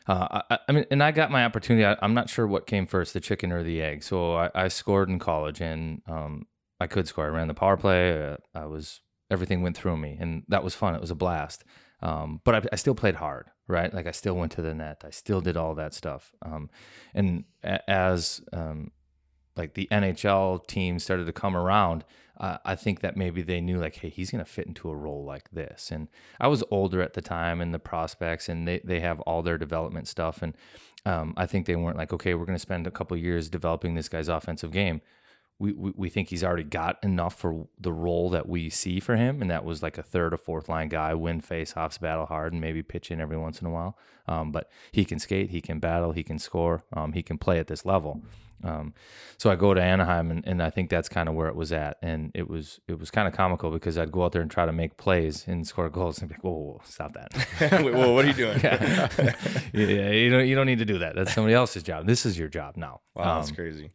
uh, 0.07 0.41
I, 0.49 0.59
I 0.67 0.71
mean, 0.71 0.85
and 0.91 1.01
I 1.01 1.11
got 1.11 1.31
my 1.31 1.45
opportunity. 1.45 1.85
I, 1.85 1.97
I'm 2.01 2.13
not 2.13 2.29
sure 2.29 2.45
what 2.45 2.67
came 2.67 2.85
first, 2.85 3.13
the 3.13 3.19
chicken 3.19 3.51
or 3.51 3.63
the 3.63 3.81
egg. 3.81 4.03
So 4.03 4.35
I, 4.35 4.49
I 4.53 4.67
scored 4.67 5.09
in 5.09 5.19
college, 5.19 5.61
and 5.61 6.01
um, 6.07 6.47
I 6.79 6.87
could 6.87 7.07
score. 7.07 7.25
I 7.25 7.29
ran 7.29 7.47
the 7.47 7.53
power 7.53 7.77
play. 7.77 8.31
Uh, 8.31 8.37
I 8.53 8.65
was 8.65 9.01
everything 9.31 9.61
went 9.61 9.77
through 9.77 9.97
me, 9.97 10.17
and 10.19 10.43
that 10.47 10.63
was 10.63 10.75
fun. 10.75 10.95
It 10.95 11.01
was 11.01 11.11
a 11.11 11.15
blast. 11.15 11.63
Um, 12.01 12.41
but 12.43 12.55
I, 12.55 12.61
I 12.73 12.75
still 12.75 12.93
played 12.93 13.15
hard, 13.15 13.49
right? 13.67 13.93
Like 13.93 14.05
I 14.05 14.11
still 14.11 14.35
went 14.35 14.51
to 14.53 14.61
the 14.61 14.75
net. 14.75 15.03
I 15.05 15.09
still 15.09 15.41
did 15.41 15.57
all 15.57 15.75
that 15.75 15.93
stuff. 15.93 16.33
Um, 16.43 16.69
and 17.13 17.45
a, 17.63 17.89
as 17.89 18.41
um, 18.53 18.91
like 19.55 19.73
the 19.73 19.87
NHL 19.91 20.65
team 20.67 20.99
started 20.99 21.25
to 21.25 21.33
come 21.33 21.55
around, 21.55 22.03
uh, 22.37 22.57
I 22.65 22.75
think 22.75 22.99
that 22.99 23.15
maybe 23.15 23.41
they 23.41 23.61
knew 23.61 23.79
like, 23.79 23.95
hey, 23.95 24.09
he's 24.09 24.31
gonna 24.31 24.45
fit 24.45 24.67
into 24.67 24.89
a 24.89 24.95
role 24.95 25.23
like 25.23 25.51
this. 25.51 25.91
And 25.91 26.07
I 26.39 26.47
was 26.47 26.63
older 26.69 27.01
at 27.01 27.13
the 27.13 27.21
time, 27.21 27.61
and 27.61 27.73
the 27.73 27.79
prospects, 27.79 28.49
and 28.49 28.67
they 28.67 28.79
they 28.83 28.99
have 28.99 29.19
all 29.21 29.41
their 29.41 29.57
development 29.57 30.07
stuff, 30.07 30.41
and 30.41 30.55
um, 31.05 31.33
I 31.37 31.45
think 31.45 31.65
they 31.65 31.75
weren't 31.75 31.97
like, 31.97 32.11
okay, 32.13 32.33
we're 32.33 32.45
gonna 32.45 32.59
spend 32.59 32.87
a 32.87 32.91
couple 32.91 33.15
years 33.15 33.49
developing 33.49 33.95
this 33.95 34.09
guy's 34.09 34.27
offensive 34.27 34.71
game. 34.71 35.01
We, 35.57 35.71
we, 35.71 35.93
we 35.95 36.09
think 36.09 36.27
he's 36.27 36.43
already 36.43 36.65
got 36.65 37.01
enough 37.01 37.33
for 37.33 37.67
the 37.79 37.93
role 37.93 38.29
that 38.31 38.49
we 38.49 38.69
see 38.69 38.99
for 38.99 39.15
him, 39.15 39.41
and 39.41 39.49
that 39.49 39.63
was 39.63 39.81
like 39.81 39.97
a 39.97 40.03
third 40.03 40.33
or 40.33 40.37
fourth 40.37 40.67
line 40.67 40.89
guy, 40.89 41.13
win 41.13 41.39
face 41.39 41.75
offs, 41.77 41.97
battle 41.97 42.25
hard, 42.25 42.51
and 42.51 42.59
maybe 42.59 42.83
pitch 42.83 43.09
in 43.09 43.21
every 43.21 43.37
once 43.37 43.61
in 43.61 43.67
a 43.67 43.69
while. 43.69 43.97
Um, 44.27 44.51
but 44.51 44.69
he 44.91 45.05
can 45.05 45.17
skate, 45.19 45.51
he 45.51 45.61
can 45.61 45.79
battle, 45.79 46.11
he 46.11 46.23
can 46.23 46.39
score, 46.39 46.83
um, 46.91 47.13
he 47.13 47.23
can 47.23 47.37
play 47.37 47.59
at 47.59 47.67
this 47.67 47.85
level. 47.85 48.21
Um, 48.65 48.93
so 49.37 49.51
I 49.51 49.55
go 49.55 49.73
to 49.73 49.81
Anaheim, 49.81 50.31
and, 50.31 50.43
and 50.47 50.63
I 50.63 50.69
think 50.71 50.89
that's 50.89 51.07
kind 51.07 51.29
of 51.29 51.35
where 51.35 51.47
it 51.47 51.55
was 51.55 51.71
at, 51.71 51.97
and 52.01 52.31
it 52.33 52.49
was 52.49 52.79
it 52.87 52.99
was 52.99 53.11
kind 53.11 53.27
of 53.27 53.33
comical 53.33 53.69
because 53.69 53.97
I'd 53.97 54.11
go 54.11 54.23
out 54.25 54.31
there 54.31 54.41
and 54.41 54.49
try 54.49 54.65
to 54.65 54.71
make 54.73 54.97
plays 54.97 55.47
and 55.47 55.67
score 55.67 55.89
goals, 55.89 56.19
and 56.19 56.29
be 56.29 56.33
like, 56.35 56.43
whoa, 56.43 56.51
whoa, 56.51 56.59
whoa, 56.73 56.81
stop 56.85 57.13
that. 57.13 57.31
Wait, 57.83 57.93
whoa, 57.93 58.11
what 58.13 58.25
are 58.25 58.27
you 58.29 58.33
doing? 58.33 58.59
yeah. 58.63 59.07
yeah, 59.73 60.09
you 60.09 60.29
don't 60.31 60.47
you 60.47 60.55
don't 60.55 60.65
need 60.65 60.79
to 60.79 60.85
do 60.85 60.97
that. 60.99 61.15
That's 61.15 61.33
somebody 61.33 61.53
else's 61.53 61.83
job. 61.83 62.07
This 62.07 62.25
is 62.25 62.37
your 62.39 62.47
job 62.49 62.75
now. 62.75 63.01
Wow, 63.15 63.35
that's 63.37 63.49
Um, 63.51 63.55
crazy. 63.55 63.91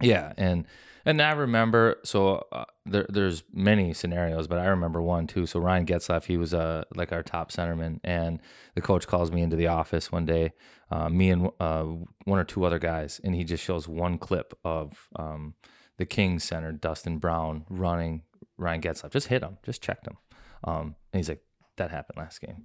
Yeah, 0.00 0.32
and 0.36 0.66
and 1.04 1.20
I 1.20 1.32
remember 1.32 1.96
so 2.04 2.46
uh, 2.50 2.64
there 2.86 3.06
there's 3.08 3.44
many 3.52 3.92
scenarios, 3.92 4.46
but 4.46 4.58
I 4.58 4.66
remember 4.66 5.02
one 5.02 5.26
too. 5.26 5.46
So 5.46 5.60
Ryan 5.60 5.86
Getzlaf, 5.86 6.24
he 6.24 6.36
was 6.36 6.54
uh 6.54 6.84
like 6.94 7.12
our 7.12 7.22
top 7.22 7.52
centerman, 7.52 8.00
and 8.02 8.40
the 8.74 8.80
coach 8.80 9.06
calls 9.06 9.30
me 9.30 9.42
into 9.42 9.56
the 9.56 9.66
office 9.66 10.10
one 10.10 10.24
day, 10.24 10.52
uh, 10.90 11.08
me 11.08 11.30
and 11.30 11.50
uh, 11.60 11.84
one 12.24 12.38
or 12.38 12.44
two 12.44 12.64
other 12.64 12.78
guys, 12.78 13.20
and 13.22 13.34
he 13.34 13.44
just 13.44 13.62
shows 13.62 13.86
one 13.86 14.18
clip 14.18 14.54
of 14.64 15.08
um, 15.16 15.54
the 15.98 16.06
Kings 16.06 16.44
center 16.44 16.72
Dustin 16.72 17.18
Brown 17.18 17.64
running 17.68 18.22
Ryan 18.56 18.80
Getzlaf, 18.80 19.10
just 19.10 19.28
hit 19.28 19.42
him, 19.42 19.58
just 19.62 19.82
checked 19.82 20.06
him, 20.06 20.16
um, 20.64 20.96
and 21.12 21.18
he's 21.18 21.28
like, 21.28 21.42
that 21.76 21.90
happened 21.90 22.18
last 22.18 22.40
game, 22.40 22.64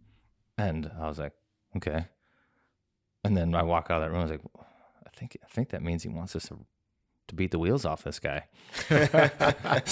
and 0.57 0.91
I 0.99 1.07
was 1.07 1.19
like, 1.19 1.33
okay, 1.77 2.05
and 3.23 3.35
then 3.35 3.53
I 3.53 3.63
walk 3.63 3.87
out 3.89 4.01
of 4.01 4.03
that 4.03 4.11
room, 4.11 4.21
I 4.21 4.23
was 4.23 4.31
like, 4.31 4.41
I 5.05 5.09
think 5.17 5.37
I 5.43 5.47
think 5.47 5.69
that 5.69 5.83
means 5.83 6.03
he 6.03 6.09
wants 6.09 6.35
us 6.35 6.47
to 6.47 6.59
to 7.29 7.35
beat 7.35 7.51
the 7.51 7.59
wheels 7.59 7.85
off 7.85 8.03
this 8.03 8.19
guy. 8.19 8.43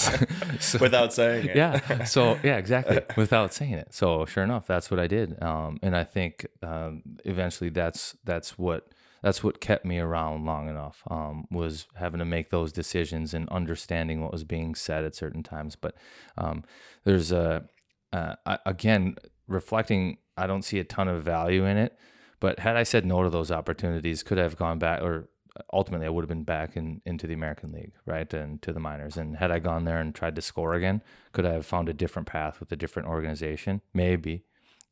So- 0.60 0.78
Without 0.80 1.12
saying 1.12 1.48
it. 1.48 1.56
yeah. 1.56 2.04
So 2.04 2.38
yeah, 2.42 2.56
exactly. 2.56 3.00
Without 3.16 3.52
saying 3.54 3.72
it. 3.74 3.88
So 3.94 4.24
sure 4.26 4.44
enough, 4.44 4.66
that's 4.66 4.90
what 4.90 5.00
I 5.00 5.06
did. 5.06 5.40
Um, 5.42 5.78
and 5.82 5.96
I 5.96 6.04
think 6.04 6.46
um, 6.62 7.02
eventually 7.24 7.70
that's 7.70 8.16
that's 8.24 8.58
what 8.58 8.88
that's 9.22 9.42
what 9.42 9.60
kept 9.60 9.84
me 9.84 9.98
around 9.98 10.44
long 10.44 10.68
enough. 10.68 11.02
Um, 11.10 11.46
was 11.50 11.86
having 11.94 12.18
to 12.18 12.24
make 12.24 12.50
those 12.50 12.72
decisions 12.72 13.34
and 13.34 13.48
understanding 13.48 14.20
what 14.22 14.32
was 14.32 14.44
being 14.44 14.74
said 14.74 15.04
at 15.04 15.14
certain 15.14 15.42
times. 15.42 15.74
But 15.76 15.94
um, 16.36 16.64
there's 17.04 17.32
a 17.32 17.64
uh, 18.12 18.34
I, 18.46 18.58
again 18.66 19.16
reflecting. 19.46 20.18
I 20.36 20.46
don't 20.46 20.62
see 20.62 20.78
a 20.78 20.84
ton 20.84 21.08
of 21.08 21.22
value 21.24 21.64
in 21.64 21.76
it. 21.76 21.96
But 22.40 22.60
had 22.60 22.76
I 22.76 22.84
said 22.84 23.04
no 23.04 23.24
to 23.24 23.30
those 23.30 23.50
opportunities, 23.50 24.22
could 24.22 24.38
I 24.38 24.42
have 24.44 24.56
gone 24.56 24.78
back 24.78 25.02
or 25.02 25.28
ultimately 25.72 26.06
I 26.06 26.10
would 26.10 26.22
have 26.22 26.28
been 26.28 26.44
back 26.44 26.76
in 26.76 27.00
into 27.04 27.26
the 27.26 27.34
American 27.34 27.72
League, 27.72 27.92
right, 28.06 28.32
and 28.32 28.60
to 28.62 28.72
the 28.72 28.80
minors. 28.80 29.16
And 29.16 29.36
had 29.36 29.50
I 29.50 29.58
gone 29.58 29.84
there 29.84 30.00
and 30.00 30.14
tried 30.14 30.36
to 30.36 30.42
score 30.42 30.74
again, 30.74 31.02
could 31.32 31.46
I 31.46 31.52
have 31.52 31.66
found 31.66 31.88
a 31.88 31.94
different 31.94 32.28
path 32.28 32.60
with 32.60 32.72
a 32.72 32.76
different 32.76 33.08
organization? 33.08 33.80
Maybe, 33.92 34.44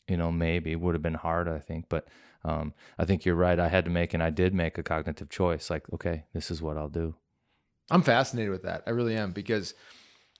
you 0.09 0.17
know, 0.17 0.33
maybe 0.33 0.77
would 0.77 0.95
have 0.95 1.03
been 1.03 1.15
hard, 1.15 1.49
I 1.49 1.59
think. 1.59 1.87
But 1.89 2.09
um, 2.45 2.75
I 2.99 3.05
think 3.05 3.25
you're 3.25 3.35
right. 3.35 3.59
I 3.59 3.69
had 3.69 3.85
to 3.85 3.91
make, 3.91 4.15
and 4.15 4.23
I 4.23 4.31
did 4.31 4.55
make 4.55 4.79
a 4.79 4.83
cognitive 4.83 5.29
choice. 5.29 5.71
Like, 5.71 5.93
okay, 5.93 6.25
this 6.33 6.51
is 6.51 6.63
what 6.63 6.77
I'll 6.77 6.89
do. 6.89 7.15
I'm 7.91 8.03
fascinated 8.03 8.51
with 8.51 8.63
that. 8.63 8.83
I 8.87 8.91
really 8.91 9.17
am 9.17 9.33
because 9.33 9.75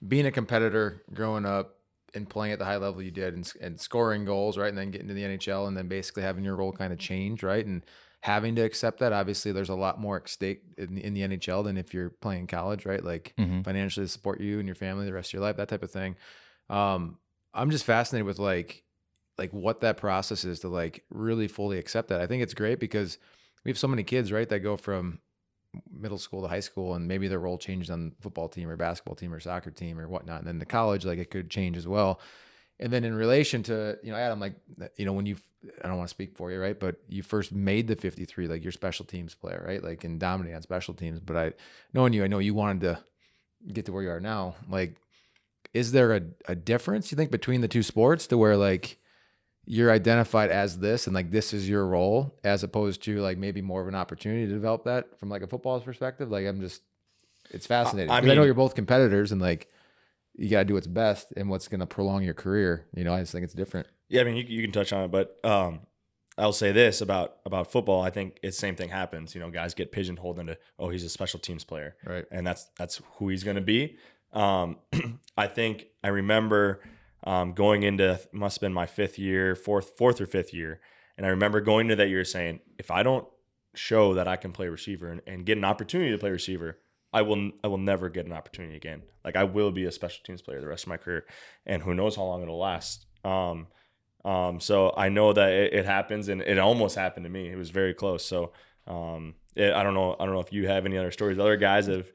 being 0.05 0.25
a 0.25 0.31
competitor 0.31 1.03
growing 1.13 1.45
up 1.45 1.75
and 2.13 2.29
playing 2.29 2.53
at 2.53 2.59
the 2.59 2.65
high 2.65 2.77
level 2.77 3.01
you 3.01 3.11
did 3.11 3.33
and, 3.33 3.51
and 3.61 3.79
scoring 3.79 4.25
goals, 4.25 4.57
right? 4.57 4.69
And 4.69 4.77
then 4.77 4.91
getting 4.91 5.07
to 5.07 5.13
the 5.13 5.23
NHL 5.23 5.67
and 5.67 5.75
then 5.75 5.87
basically 5.87 6.23
having 6.23 6.43
your 6.43 6.55
role 6.55 6.71
kind 6.71 6.93
of 6.93 6.99
change, 6.99 7.43
right? 7.43 7.65
And 7.65 7.83
having 8.23 8.55
to 8.55 8.61
accept 8.61 8.99
that. 8.99 9.13
Obviously, 9.13 9.51
there's 9.51 9.69
a 9.69 9.75
lot 9.75 9.99
more 9.99 10.17
at 10.17 10.29
stake 10.29 10.61
in, 10.77 10.97
in 10.97 11.13
the 11.13 11.23
NHL 11.23 11.63
than 11.63 11.77
if 11.77 11.93
you're 11.93 12.09
playing 12.09 12.47
college, 12.47 12.85
right? 12.85 13.03
Like 13.03 13.35
Mhm. 13.37 13.63
financially 13.63 14.07
support 14.07 14.41
you 14.41 14.59
and 14.59 14.67
your 14.67 14.75
family 14.75 15.05
the 15.05 15.13
rest 15.13 15.29
of 15.29 15.33
your 15.33 15.41
life, 15.43 15.57
that 15.57 15.69
type 15.69 15.83
of 15.83 15.91
thing. 15.91 16.15
Um, 16.69 17.19
I'm 17.53 17.71
just 17.71 17.85
fascinated 17.85 18.25
with 18.25 18.39
like 18.39 18.83
like 19.37 19.51
what 19.53 19.81
that 19.81 19.97
process 19.97 20.43
is 20.45 20.61
to 20.61 20.67
like 20.67 21.05
really 21.09 21.47
fully 21.47 21.77
accept 21.77 22.09
that. 22.09 22.21
I 22.21 22.27
think 22.27 22.41
it's 22.43 22.55
great 22.55 22.79
because 22.79 23.19
we 23.63 23.71
have 23.71 23.77
so 23.77 23.87
many 23.87 24.03
kids, 24.03 24.31
right, 24.31 24.49
that 24.49 24.59
go 24.59 24.77
from 24.77 25.19
middle 25.89 26.17
school 26.17 26.41
to 26.41 26.47
high 26.47 26.59
school 26.59 26.95
and 26.95 27.07
maybe 27.07 27.27
their 27.27 27.39
role 27.39 27.57
changes 27.57 27.89
on 27.89 28.15
football 28.21 28.49
team 28.49 28.69
or 28.69 28.75
basketball 28.77 29.15
team 29.15 29.33
or 29.33 29.39
soccer 29.39 29.71
team 29.71 29.99
or 29.99 30.07
whatnot. 30.07 30.39
And 30.39 30.47
then 30.47 30.59
to 30.59 30.65
college, 30.65 31.05
like 31.05 31.19
it 31.19 31.29
could 31.29 31.49
change 31.49 31.77
as 31.77 31.87
well. 31.87 32.19
And 32.79 32.93
then 32.93 33.03
in 33.03 33.15
relation 33.15 33.63
to, 33.63 33.97
you 34.03 34.11
know, 34.11 34.17
Adam, 34.17 34.39
like, 34.39 34.53
you 34.97 35.05
know, 35.05 35.13
when 35.13 35.25
you, 35.25 35.37
I 35.83 35.87
don't 35.87 35.97
want 35.97 36.07
to 36.09 36.13
speak 36.13 36.35
for 36.35 36.51
you, 36.51 36.59
right? 36.61 36.79
But 36.79 36.97
you 37.09 37.23
first 37.23 37.51
made 37.51 37.87
the 37.87 37.95
53, 37.95 38.47
like 38.47 38.63
your 38.63 38.71
special 38.71 39.03
teams 39.03 39.33
player, 39.33 39.63
right? 39.67 39.83
Like 39.83 40.03
and 40.03 40.19
dominate 40.19 40.53
on 40.53 40.61
special 40.61 40.93
teams. 40.93 41.19
But 41.19 41.37
I, 41.37 41.53
knowing 41.93 42.13
you, 42.13 42.23
I 42.23 42.27
know 42.27 42.37
you 42.39 42.53
wanted 42.53 42.81
to 42.81 42.99
get 43.73 43.85
to 43.87 43.91
where 43.91 44.03
you 44.03 44.11
are 44.11 44.19
now. 44.19 44.55
Like, 44.69 44.95
is 45.73 45.91
there 45.91 46.15
a, 46.15 46.21
a 46.47 46.55
difference, 46.55 47.11
you 47.11 47.15
think, 47.15 47.31
between 47.31 47.61
the 47.61 47.67
two 47.67 47.81
sports 47.83 48.27
to 48.27 48.37
where 48.37 48.55
like 48.55 48.97
you're 49.65 49.91
identified 49.91 50.49
as 50.51 50.77
this 50.79 51.07
and 51.07 51.13
like 51.15 51.29
this 51.31 51.53
is 51.53 51.67
your 51.67 51.85
role 51.85 52.33
as 52.43 52.63
opposed 52.63 53.03
to 53.03 53.19
like 53.21 53.37
maybe 53.37 53.61
more 53.61 53.81
of 53.81 53.87
an 53.87 53.95
opportunity 53.95 54.45
to 54.45 54.53
develop 54.53 54.85
that 54.85 55.19
from 55.19 55.29
like 55.29 55.41
a 55.41 55.47
football's 55.47 55.83
perspective? 55.83 56.29
Like, 56.29 56.45
I'm 56.45 56.61
just, 56.61 56.83
it's 57.49 57.65
fascinating. 57.65 58.11
I 58.11 58.19
'Cause 58.21 58.29
I 58.29 58.35
know 58.35 58.43
you're 58.43 58.53
both 58.53 58.75
competitors 58.75 59.31
and 59.31 59.41
like, 59.41 59.67
you 60.37 60.49
got 60.49 60.59
to 60.59 60.65
do 60.65 60.73
what's 60.75 60.87
best 60.87 61.33
and 61.35 61.49
what's 61.49 61.67
going 61.67 61.79
to 61.79 61.85
prolong 61.85 62.23
your 62.23 62.33
career. 62.33 62.85
You 62.95 63.03
know, 63.03 63.13
I 63.13 63.19
just 63.21 63.31
think 63.31 63.43
it's 63.43 63.53
different. 63.53 63.87
Yeah, 64.09 64.21
I 64.21 64.23
mean, 64.23 64.35
you, 64.37 64.43
you 64.47 64.61
can 64.61 64.71
touch 64.71 64.93
on 64.93 65.03
it, 65.05 65.11
but 65.11 65.37
um, 65.43 65.81
I'll 66.37 66.53
say 66.53 66.71
this 66.71 67.01
about 67.01 67.37
about 67.45 67.71
football. 67.71 68.01
I 68.01 68.09
think 68.09 68.39
it's 68.43 68.57
same 68.57 68.75
thing 68.75 68.89
happens. 68.89 69.33
You 69.35 69.41
know, 69.41 69.49
guys 69.49 69.73
get 69.73 69.91
pigeonholed 69.91 70.39
into, 70.39 70.57
oh, 70.79 70.89
he's 70.89 71.03
a 71.03 71.09
special 71.09 71.39
teams 71.39 71.63
player, 71.63 71.95
Right. 72.05 72.25
and 72.31 72.45
that's 72.45 72.67
that's 72.77 73.01
who 73.17 73.29
he's 73.29 73.43
going 73.43 73.55
to 73.55 73.61
be. 73.61 73.97
Um, 74.33 74.77
I 75.37 75.47
think 75.47 75.87
I 76.03 76.09
remember 76.09 76.81
um, 77.23 77.53
going 77.53 77.83
into 77.83 78.19
must 78.31 78.57
have 78.57 78.61
been 78.61 78.73
my 78.73 78.85
fifth 78.85 79.17
year, 79.17 79.55
fourth 79.55 79.97
fourth 79.97 80.21
or 80.21 80.27
fifth 80.27 80.53
year, 80.53 80.79
and 81.17 81.25
I 81.25 81.29
remember 81.29 81.59
going 81.59 81.87
to 81.87 81.95
that 81.95 82.09
year 82.09 82.23
saying, 82.23 82.59
if 82.77 82.91
I 82.91 83.01
don't 83.03 83.27
show 83.73 84.13
that 84.13 84.27
I 84.27 84.35
can 84.37 84.51
play 84.51 84.67
receiver 84.69 85.09
and, 85.09 85.21
and 85.27 85.45
get 85.45 85.57
an 85.57 85.65
opportunity 85.65 86.11
to 86.11 86.17
play 86.17 86.31
receiver, 86.31 86.77
I 87.13 87.21
will 87.21 87.51
I 87.63 87.67
will 87.67 87.77
never 87.77 88.09
get 88.09 88.25
an 88.25 88.33
opportunity 88.33 88.75
again. 88.75 89.03
Like 89.23 89.35
I 89.35 89.43
will 89.43 89.71
be 89.71 89.85
a 89.85 89.91
special 89.91 90.21
teams 90.23 90.41
player 90.41 90.61
the 90.61 90.67
rest 90.67 90.83
of 90.83 90.89
my 90.89 90.97
career, 90.97 91.25
and 91.65 91.81
who 91.81 91.93
knows 91.93 92.15
how 92.15 92.23
long 92.23 92.41
it'll 92.41 92.59
last. 92.59 93.05
Um, 93.23 93.67
um, 94.25 94.59
so 94.59 94.93
I 94.95 95.09
know 95.09 95.31
that 95.33 95.51
it, 95.51 95.73
it 95.73 95.85
happens, 95.85 96.27
and 96.27 96.41
it 96.41 96.57
almost 96.57 96.95
happened 96.95 97.25
to 97.25 97.29
me. 97.29 97.49
It 97.49 97.55
was 97.55 97.69
very 97.69 97.93
close. 97.93 98.25
So 98.25 98.51
um, 98.85 99.35
it, 99.55 99.73
I 99.73 99.83
don't 99.83 99.93
know. 99.93 100.15
I 100.19 100.25
don't 100.25 100.33
know 100.33 100.41
if 100.41 100.51
you 100.51 100.67
have 100.67 100.85
any 100.85 100.97
other 100.97 101.11
stories. 101.11 101.39
Other 101.39 101.57
guys 101.57 101.87
have 101.87 102.11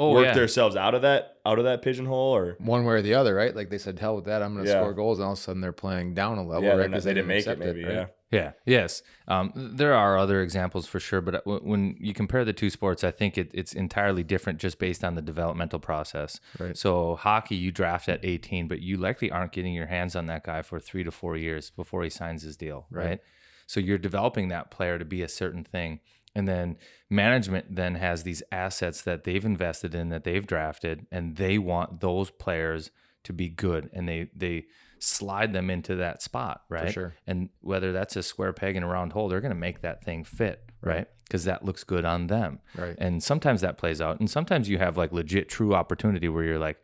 Oh 0.00 0.12
worked 0.12 0.26
yeah. 0.28 0.34
themselves 0.34 0.76
out 0.76 0.94
of 0.94 1.02
that 1.02 1.36
out 1.46 1.58
of 1.58 1.64
that 1.64 1.82
pigeonhole, 1.82 2.34
or 2.34 2.56
One 2.58 2.84
way 2.84 2.94
or 2.94 3.02
the 3.02 3.14
other, 3.14 3.34
right? 3.34 3.54
Like 3.54 3.70
they 3.70 3.78
said, 3.78 3.98
hell 3.98 4.16
with 4.16 4.24
that. 4.26 4.42
I'm 4.42 4.52
going 4.54 4.64
to 4.66 4.70
Yeah. 4.70 4.80
score 4.80 4.92
goals. 4.94 5.18
And 5.18 5.26
all 5.26 5.32
of 5.32 5.38
a 5.38 5.40
sudden 5.40 5.60
they're 5.62 5.72
playing 5.72 6.14
down 6.14 6.38
a 6.38 6.42
level, 6.46 6.64
yeah, 6.64 6.74
right? 6.76 6.88
Because 6.90 7.04
they 7.04 7.14
didn't 7.14 7.28
make 7.28 7.38
it. 7.38 7.40
accept 7.40 7.60
Maybe 7.60 7.84
right? 7.84 7.92
yeah. 7.94 8.06
Yeah. 8.32 8.52
Yes. 8.64 9.02
Um, 9.26 9.52
there 9.56 9.92
are 9.92 10.16
other 10.16 10.40
examples 10.40 10.86
for 10.86 11.00
sure, 11.00 11.20
but 11.20 11.44
w- 11.44 11.60
when 11.64 11.96
you 11.98 12.14
compare 12.14 12.44
the 12.44 12.52
two 12.52 12.70
sports, 12.70 13.02
I 13.02 13.10
think 13.10 13.36
it, 13.36 13.50
it's 13.52 13.72
entirely 13.72 14.22
different 14.22 14.60
just 14.60 14.78
based 14.78 15.02
on 15.02 15.16
the 15.16 15.22
developmental 15.22 15.80
process. 15.80 16.38
Right. 16.58 16.76
So 16.76 17.16
hockey, 17.16 17.56
you 17.56 17.72
draft 17.72 18.08
at 18.08 18.20
18, 18.24 18.68
but 18.68 18.80
you 18.80 18.96
likely 18.98 19.32
aren't 19.32 19.50
getting 19.50 19.74
your 19.74 19.86
hands 19.86 20.14
on 20.14 20.26
that 20.26 20.44
guy 20.44 20.62
for 20.62 20.78
three 20.78 21.02
to 21.02 21.10
four 21.10 21.36
years 21.36 21.70
before 21.70 22.04
he 22.04 22.10
signs 22.10 22.42
his 22.42 22.56
deal, 22.56 22.86
Right. 22.90 23.04
right? 23.04 23.20
So 23.66 23.80
you're 23.80 23.98
developing 23.98 24.48
that 24.48 24.70
player 24.70 24.98
to 24.98 25.04
be 25.04 25.22
a 25.22 25.28
certain 25.28 25.64
thing. 25.64 25.98
And 26.34 26.46
then 26.46 26.76
management 27.08 27.74
then 27.74 27.96
has 27.96 28.22
these 28.22 28.42
assets 28.52 29.02
that 29.02 29.24
they've 29.24 29.44
invested 29.44 29.94
in 29.94 30.10
that 30.10 30.24
they've 30.24 30.46
drafted, 30.46 31.06
and 31.10 31.36
they 31.36 31.58
want 31.58 32.00
those 32.00 32.30
players 32.30 32.90
to 33.24 33.32
be 33.32 33.48
good, 33.48 33.90
and 33.92 34.08
they 34.08 34.30
they 34.34 34.66
slide 35.00 35.52
them 35.52 35.70
into 35.70 35.96
that 35.96 36.22
spot, 36.22 36.62
right? 36.68 36.92
sure. 36.92 37.14
And 37.26 37.48
whether 37.62 37.90
that's 37.90 38.16
a 38.16 38.22
square 38.22 38.52
peg 38.52 38.76
in 38.76 38.82
a 38.82 38.86
round 38.86 39.12
hole, 39.12 39.28
they're 39.28 39.40
going 39.40 39.50
to 39.50 39.58
make 39.58 39.80
that 39.80 40.04
thing 40.04 40.24
fit, 40.24 40.62
right? 40.82 41.08
Because 41.24 41.44
that 41.44 41.64
looks 41.64 41.84
good 41.84 42.04
on 42.04 42.26
them. 42.26 42.60
Right. 42.76 42.94
And 42.98 43.22
sometimes 43.22 43.62
that 43.62 43.78
plays 43.78 44.00
out, 44.00 44.20
and 44.20 44.30
sometimes 44.30 44.68
you 44.68 44.78
have 44.78 44.96
like 44.96 45.12
legit 45.12 45.48
true 45.48 45.74
opportunity 45.74 46.28
where 46.28 46.44
you're 46.44 46.58
like, 46.58 46.78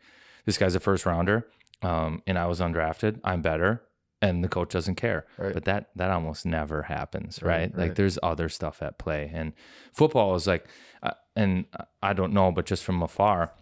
this 0.45 0.57
guy's 0.57 0.75
a 0.75 0.79
first 0.79 1.05
rounder, 1.05 1.47
um, 1.81 2.21
and 2.25 2.37
I 2.37 2.47
was 2.47 2.59
undrafted. 2.59 3.19
I'm 3.23 3.41
better, 3.41 3.83
and 4.21 4.43
the 4.43 4.47
coach 4.49 4.71
doesn't 4.71 4.95
care. 4.95 5.25
Right. 5.37 5.53
But 5.53 5.65
that 5.65 5.89
that 5.95 6.09
almost 6.11 6.45
never 6.45 6.83
happens, 6.83 7.41
Right, 7.41 7.49
right? 7.51 7.59
right. 7.61 7.77
Like 7.77 7.95
there's 7.95 8.17
other 8.23 8.49
stuff 8.49 8.81
at 8.81 8.97
play, 8.97 9.31
and 9.33 9.53
football 9.93 10.35
is 10.35 10.47
like, 10.47 10.67
uh, 11.03 11.11
and 11.35 11.65
I 12.01 12.13
don't 12.13 12.33
know, 12.33 12.51
but 12.51 12.65
just 12.65 12.83
from 12.83 13.01
afar, 13.03 13.53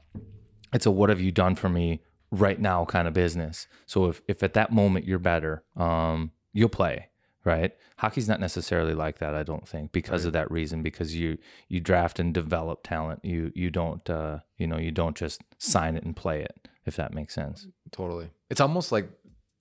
it's 0.74 0.86
a 0.86 0.92
what 0.92 1.10
have 1.10 1.22
you 1.22 1.32
done 1.32 1.56
for 1.56 1.70
me 1.70 2.02
right 2.32 2.60
now 2.60 2.84
kind 2.86 3.08
of 3.08 3.14
business. 3.14 3.68
So 3.86 4.06
if 4.08 4.22
if 4.28 4.44
at 4.44 4.54
that 4.54 4.72
moment 4.72 5.06
you're 5.06 5.20
better, 5.20 5.64
um, 5.76 6.32
you'll 6.54 6.70
play, 6.70 7.10
right? 7.44 7.72
Hockey's 7.98 8.28
not 8.28 8.42
necessarily 8.42 8.94
like 8.94 9.20
that, 9.20 9.34
I 9.34 9.44
don't 9.44 9.66
think, 9.68 9.94
because 9.94 10.26
of 10.26 10.34
that 10.34 10.52
reason. 10.52 10.82
Because 10.84 11.16
you 11.16 11.38
you 11.70 11.80
draft 11.80 12.20
and 12.20 12.34
develop 12.34 12.84
talent. 12.84 13.24
You 13.24 13.52
you 13.56 13.70
don't 13.70 14.10
uh, 14.10 14.40
you 14.58 14.68
know 14.68 14.78
you 14.78 14.92
don't 14.92 15.16
just 15.16 15.42
sign 15.58 15.96
it 15.96 16.04
and 16.04 16.16
play 16.16 16.42
it. 16.42 16.68
If 16.86 16.96
that 16.98 17.14
makes 17.14 17.34
sense. 17.34 17.68
Totally. 17.92 18.30
It's 18.50 18.62
almost 18.62 18.92
like 18.92 19.10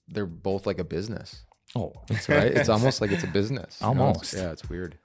they're 0.08 0.26
both 0.26 0.66
like 0.66 0.78
a 0.78 0.84
business, 0.84 1.44
Oh, 1.76 1.92
it's 2.10 2.28
right? 2.28 2.52
It's 2.52 2.68
almost 2.68 3.00
like 3.00 3.10
it's 3.10 3.24
a 3.24 3.28
business. 3.28 3.78
you 3.80 3.86
know? 3.86 3.92
It's- 3.92 4.00
Almost. 4.06 4.34
Yeah, 4.34 4.52
it's 4.52 4.68
weird. 4.68 4.98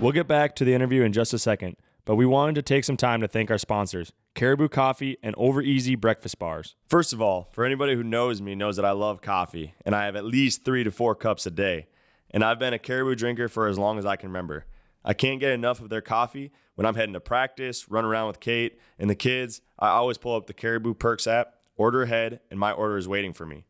We'll 0.00 0.12
get 0.12 0.28
back 0.28 0.54
to 0.56 0.64
the 0.64 0.74
interview 0.74 1.02
in 1.02 1.12
just 1.12 1.32
a 1.32 1.38
second, 1.38 1.76
but 2.04 2.16
we 2.16 2.26
wanted 2.26 2.54
to 2.56 2.62
take 2.62 2.84
some 2.84 2.96
time 2.96 3.20
to 3.20 3.28
thank 3.28 3.50
our 3.50 3.58
sponsors, 3.58 4.12
Caribou 4.34 4.68
Coffee 4.68 5.16
and 5.22 5.34
Over 5.38 5.62
Easy 5.62 5.94
Breakfast 5.94 6.38
Bars. 6.38 6.74
First 6.88 7.12
of 7.12 7.22
all, 7.22 7.48
for 7.52 7.64
anybody 7.64 7.94
who 7.94 8.02
knows 8.02 8.42
me 8.42 8.54
knows 8.54 8.76
that 8.76 8.84
I 8.84 8.90
love 8.90 9.22
coffee, 9.22 9.74
and 9.86 9.94
I 9.94 10.04
have 10.04 10.14
at 10.16 10.24
least 10.24 10.64
three 10.64 10.84
to 10.84 10.90
four 10.90 11.14
cups 11.14 11.46
a 11.46 11.50
day. 11.50 11.86
And 12.30 12.44
I've 12.44 12.58
been 12.58 12.74
a 12.74 12.78
Caribou 12.78 13.14
drinker 13.14 13.48
for 13.48 13.68
as 13.68 13.78
long 13.78 13.98
as 13.98 14.04
I 14.04 14.16
can 14.16 14.28
remember. 14.28 14.66
I 15.04 15.14
can't 15.14 15.38
get 15.40 15.52
enough 15.52 15.80
of 15.80 15.88
their 15.88 16.00
coffee. 16.00 16.52
When 16.74 16.84
I'm 16.86 16.96
heading 16.96 17.12
to 17.14 17.20
practice, 17.20 17.88
run 17.88 18.04
around 18.04 18.26
with 18.26 18.40
Kate 18.40 18.78
and 18.98 19.08
the 19.08 19.14
kids, 19.14 19.60
I 19.78 19.88
always 19.90 20.18
pull 20.18 20.34
up 20.34 20.46
the 20.48 20.52
Caribou 20.54 20.94
Perks 20.94 21.26
app, 21.28 21.54
order 21.76 22.02
ahead, 22.02 22.40
and 22.50 22.58
my 22.58 22.72
order 22.72 22.96
is 22.96 23.08
waiting 23.08 23.32
for 23.32 23.46
me. 23.46 23.64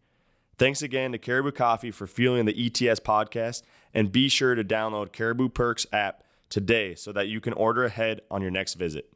Thanks 0.56 0.82
again 0.82 1.12
to 1.12 1.18
Caribou 1.18 1.50
Coffee 1.50 1.90
for 1.90 2.06
fueling 2.06 2.44
the 2.44 2.66
ETS 2.66 3.00
podcast, 3.00 3.62
and 3.92 4.12
be 4.12 4.28
sure 4.28 4.54
to 4.54 4.64
download 4.64 5.12
Caribou 5.12 5.48
Perks 5.48 5.86
app 5.92 6.22
today 6.48 6.94
so 6.94 7.12
that 7.12 7.28
you 7.28 7.40
can 7.40 7.52
order 7.54 7.84
ahead 7.84 8.20
on 8.30 8.42
your 8.42 8.50
next 8.50 8.74
visit. 8.74 9.12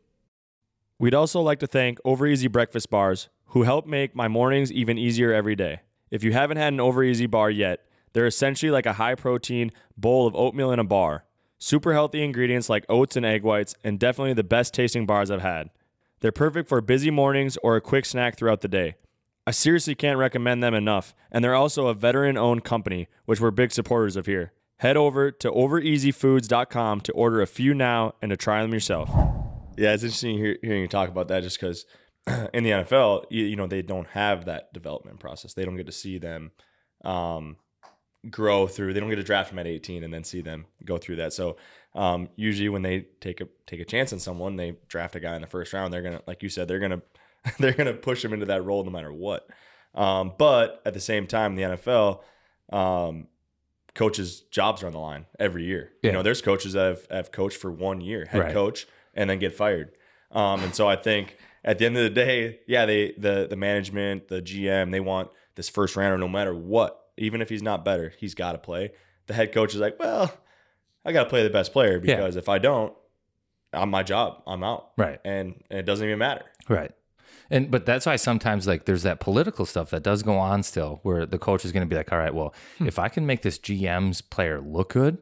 We'd 0.98 1.14
also 1.14 1.40
like 1.40 1.60
to 1.60 1.68
thank 1.68 2.00
Over 2.04 2.26
Easy 2.26 2.48
Breakfast 2.48 2.90
Bars, 2.90 3.28
who 3.48 3.62
help 3.62 3.86
make 3.86 4.16
my 4.16 4.26
mornings 4.26 4.72
even 4.72 4.98
easier 4.98 5.32
every 5.32 5.54
day. 5.54 5.80
If 6.10 6.24
you 6.24 6.32
haven't 6.32 6.56
had 6.56 6.72
an 6.72 6.80
Over 6.80 7.04
Easy 7.04 7.26
bar 7.26 7.50
yet, 7.50 7.84
they're 8.12 8.26
essentially 8.26 8.72
like 8.72 8.86
a 8.86 8.94
high 8.94 9.14
protein 9.14 9.70
bowl 9.96 10.26
of 10.26 10.34
oatmeal 10.34 10.72
in 10.72 10.80
a 10.80 10.84
bar. 10.84 11.24
Super 11.58 11.92
healthy 11.92 12.24
ingredients 12.24 12.68
like 12.68 12.84
oats 12.88 13.16
and 13.16 13.24
egg 13.24 13.42
whites, 13.42 13.76
and 13.84 14.00
definitely 14.00 14.34
the 14.34 14.42
best 14.42 14.74
tasting 14.74 15.06
bars 15.06 15.30
I've 15.30 15.42
had. 15.42 15.70
They're 16.20 16.32
perfect 16.32 16.68
for 16.68 16.80
busy 16.80 17.10
mornings 17.10 17.56
or 17.62 17.76
a 17.76 17.80
quick 17.80 18.04
snack 18.04 18.36
throughout 18.36 18.60
the 18.60 18.68
day. 18.68 18.96
I 19.46 19.50
seriously 19.50 19.94
can't 19.94 20.18
recommend 20.18 20.62
them 20.62 20.74
enough, 20.74 21.14
and 21.32 21.42
they're 21.42 21.54
also 21.54 21.86
a 21.86 21.94
veteran 21.94 22.36
owned 22.36 22.64
company, 22.64 23.08
which 23.24 23.40
we're 23.40 23.50
big 23.50 23.72
supporters 23.72 24.16
of 24.16 24.26
here. 24.26 24.52
Head 24.78 24.96
over 24.96 25.30
to 25.30 25.50
overeasyfoods.com 25.50 27.00
to 27.00 27.12
order 27.12 27.40
a 27.40 27.46
few 27.46 27.72
now 27.72 28.14
and 28.20 28.30
to 28.30 28.36
try 28.36 28.62
them 28.62 28.72
yourself. 28.72 29.08
Yeah, 29.76 29.94
it's 29.94 30.02
interesting 30.02 30.38
hear, 30.38 30.58
hearing 30.62 30.82
you 30.82 30.88
talk 30.88 31.08
about 31.08 31.28
that 31.28 31.42
just 31.42 31.58
because 31.58 31.86
in 32.52 32.64
the 32.64 32.70
NFL, 32.70 33.24
you, 33.30 33.44
you, 33.44 33.56
know, 33.56 33.66
they 33.66 33.82
don't 33.82 34.08
have 34.08 34.44
that 34.44 34.72
development 34.72 35.20
process. 35.20 35.54
They 35.54 35.64
don't 35.64 35.76
get 35.76 35.86
to 35.86 35.92
see 35.92 36.18
them 36.18 36.50
um, 37.04 37.56
grow 38.28 38.66
through. 38.66 38.92
They 38.92 39.00
don't 39.00 39.08
get 39.08 39.16
to 39.16 39.22
draft 39.22 39.50
them 39.50 39.58
at 39.58 39.66
18 39.66 40.04
and 40.04 40.12
then 40.12 40.24
see 40.24 40.42
them 40.42 40.66
go 40.84 40.98
through 40.98 41.16
that. 41.16 41.32
So 41.32 41.56
um, 41.94 42.28
usually 42.36 42.68
when 42.68 42.82
they 42.82 43.06
take 43.20 43.40
a 43.40 43.48
take 43.66 43.80
a 43.80 43.84
chance 43.84 44.12
on 44.12 44.18
someone, 44.18 44.56
they 44.56 44.76
draft 44.88 45.16
a 45.16 45.20
guy 45.20 45.34
in 45.34 45.42
the 45.42 45.48
first 45.48 45.72
round. 45.72 45.92
They're 45.92 46.02
gonna, 46.02 46.22
like 46.26 46.42
you 46.42 46.48
said, 46.48 46.68
they're 46.68 46.78
gonna 46.78 47.02
they're 47.58 47.72
gonna 47.72 47.94
push 47.94 48.24
him 48.24 48.32
into 48.32 48.46
that 48.46 48.64
role 48.64 48.84
no 48.84 48.90
matter 48.90 49.12
what. 49.12 49.48
Um, 49.94 50.32
but 50.38 50.82
at 50.84 50.94
the 50.94 51.00
same 51.00 51.26
time, 51.26 51.56
the 51.56 51.62
NFL, 51.62 52.20
um, 52.72 53.26
coaches' 53.94 54.42
jobs 54.50 54.82
are 54.82 54.86
on 54.86 54.92
the 54.92 54.98
line 54.98 55.26
every 55.38 55.64
year. 55.64 55.92
Yeah. 56.02 56.10
You 56.10 56.12
know, 56.12 56.22
there's 56.22 56.42
coaches 56.42 56.74
that 56.74 56.84
have, 56.84 57.06
have 57.10 57.32
coached 57.32 57.56
for 57.56 57.70
one 57.70 58.00
year, 58.00 58.26
head 58.26 58.38
right. 58.38 58.52
coach, 58.52 58.86
and 59.14 59.28
then 59.28 59.38
get 59.38 59.54
fired. 59.54 59.92
Um, 60.30 60.62
and 60.62 60.74
so 60.74 60.88
I 60.88 60.96
think 60.96 61.36
at 61.64 61.78
the 61.78 61.86
end 61.86 61.96
of 61.96 62.02
the 62.02 62.10
day, 62.10 62.60
yeah, 62.66 62.86
they 62.86 63.12
the 63.18 63.46
the 63.48 63.56
management, 63.56 64.28
the 64.28 64.42
GM, 64.42 64.90
they 64.90 65.00
want 65.00 65.30
this 65.54 65.68
first 65.68 65.96
rounder 65.96 66.18
no 66.18 66.28
matter 66.28 66.54
what. 66.54 67.00
Even 67.16 67.42
if 67.42 67.48
he's 67.48 67.62
not 67.62 67.84
better, 67.84 68.12
he's 68.18 68.34
got 68.34 68.52
to 68.52 68.58
play. 68.58 68.92
The 69.26 69.34
head 69.34 69.52
coach 69.52 69.74
is 69.74 69.80
like, 69.80 69.98
well, 69.98 70.32
I 71.08 71.12
got 71.12 71.24
to 71.24 71.30
play 71.30 71.42
the 71.42 71.50
best 71.50 71.72
player 71.72 71.98
because 71.98 72.34
yeah. 72.34 72.38
if 72.38 72.50
I 72.50 72.58
don't, 72.58 72.92
I'm 73.72 73.88
my 73.88 74.02
job. 74.02 74.42
I'm 74.46 74.62
out. 74.62 74.90
Right. 74.98 75.18
And, 75.24 75.64
and 75.70 75.78
it 75.78 75.86
doesn't 75.86 76.06
even 76.06 76.18
matter. 76.18 76.44
Right. 76.68 76.92
And 77.50 77.70
but 77.70 77.86
that's 77.86 78.04
why 78.04 78.16
sometimes 78.16 78.66
like 78.66 78.84
there's 78.84 79.04
that 79.04 79.20
political 79.20 79.64
stuff 79.64 79.88
that 79.88 80.02
does 80.02 80.22
go 80.22 80.36
on 80.36 80.62
still 80.62 81.00
where 81.02 81.24
the 81.24 81.38
coach 81.38 81.64
is 81.64 81.72
going 81.72 81.80
to 81.80 81.88
be 81.88 81.96
like, 81.96 82.12
all 82.12 82.18
right, 82.18 82.34
well, 82.34 82.54
hmm. 82.76 82.86
if 82.86 82.98
I 82.98 83.08
can 83.08 83.24
make 83.24 83.40
this 83.40 83.58
GM's 83.58 84.20
player 84.20 84.60
look 84.60 84.90
good, 84.92 85.16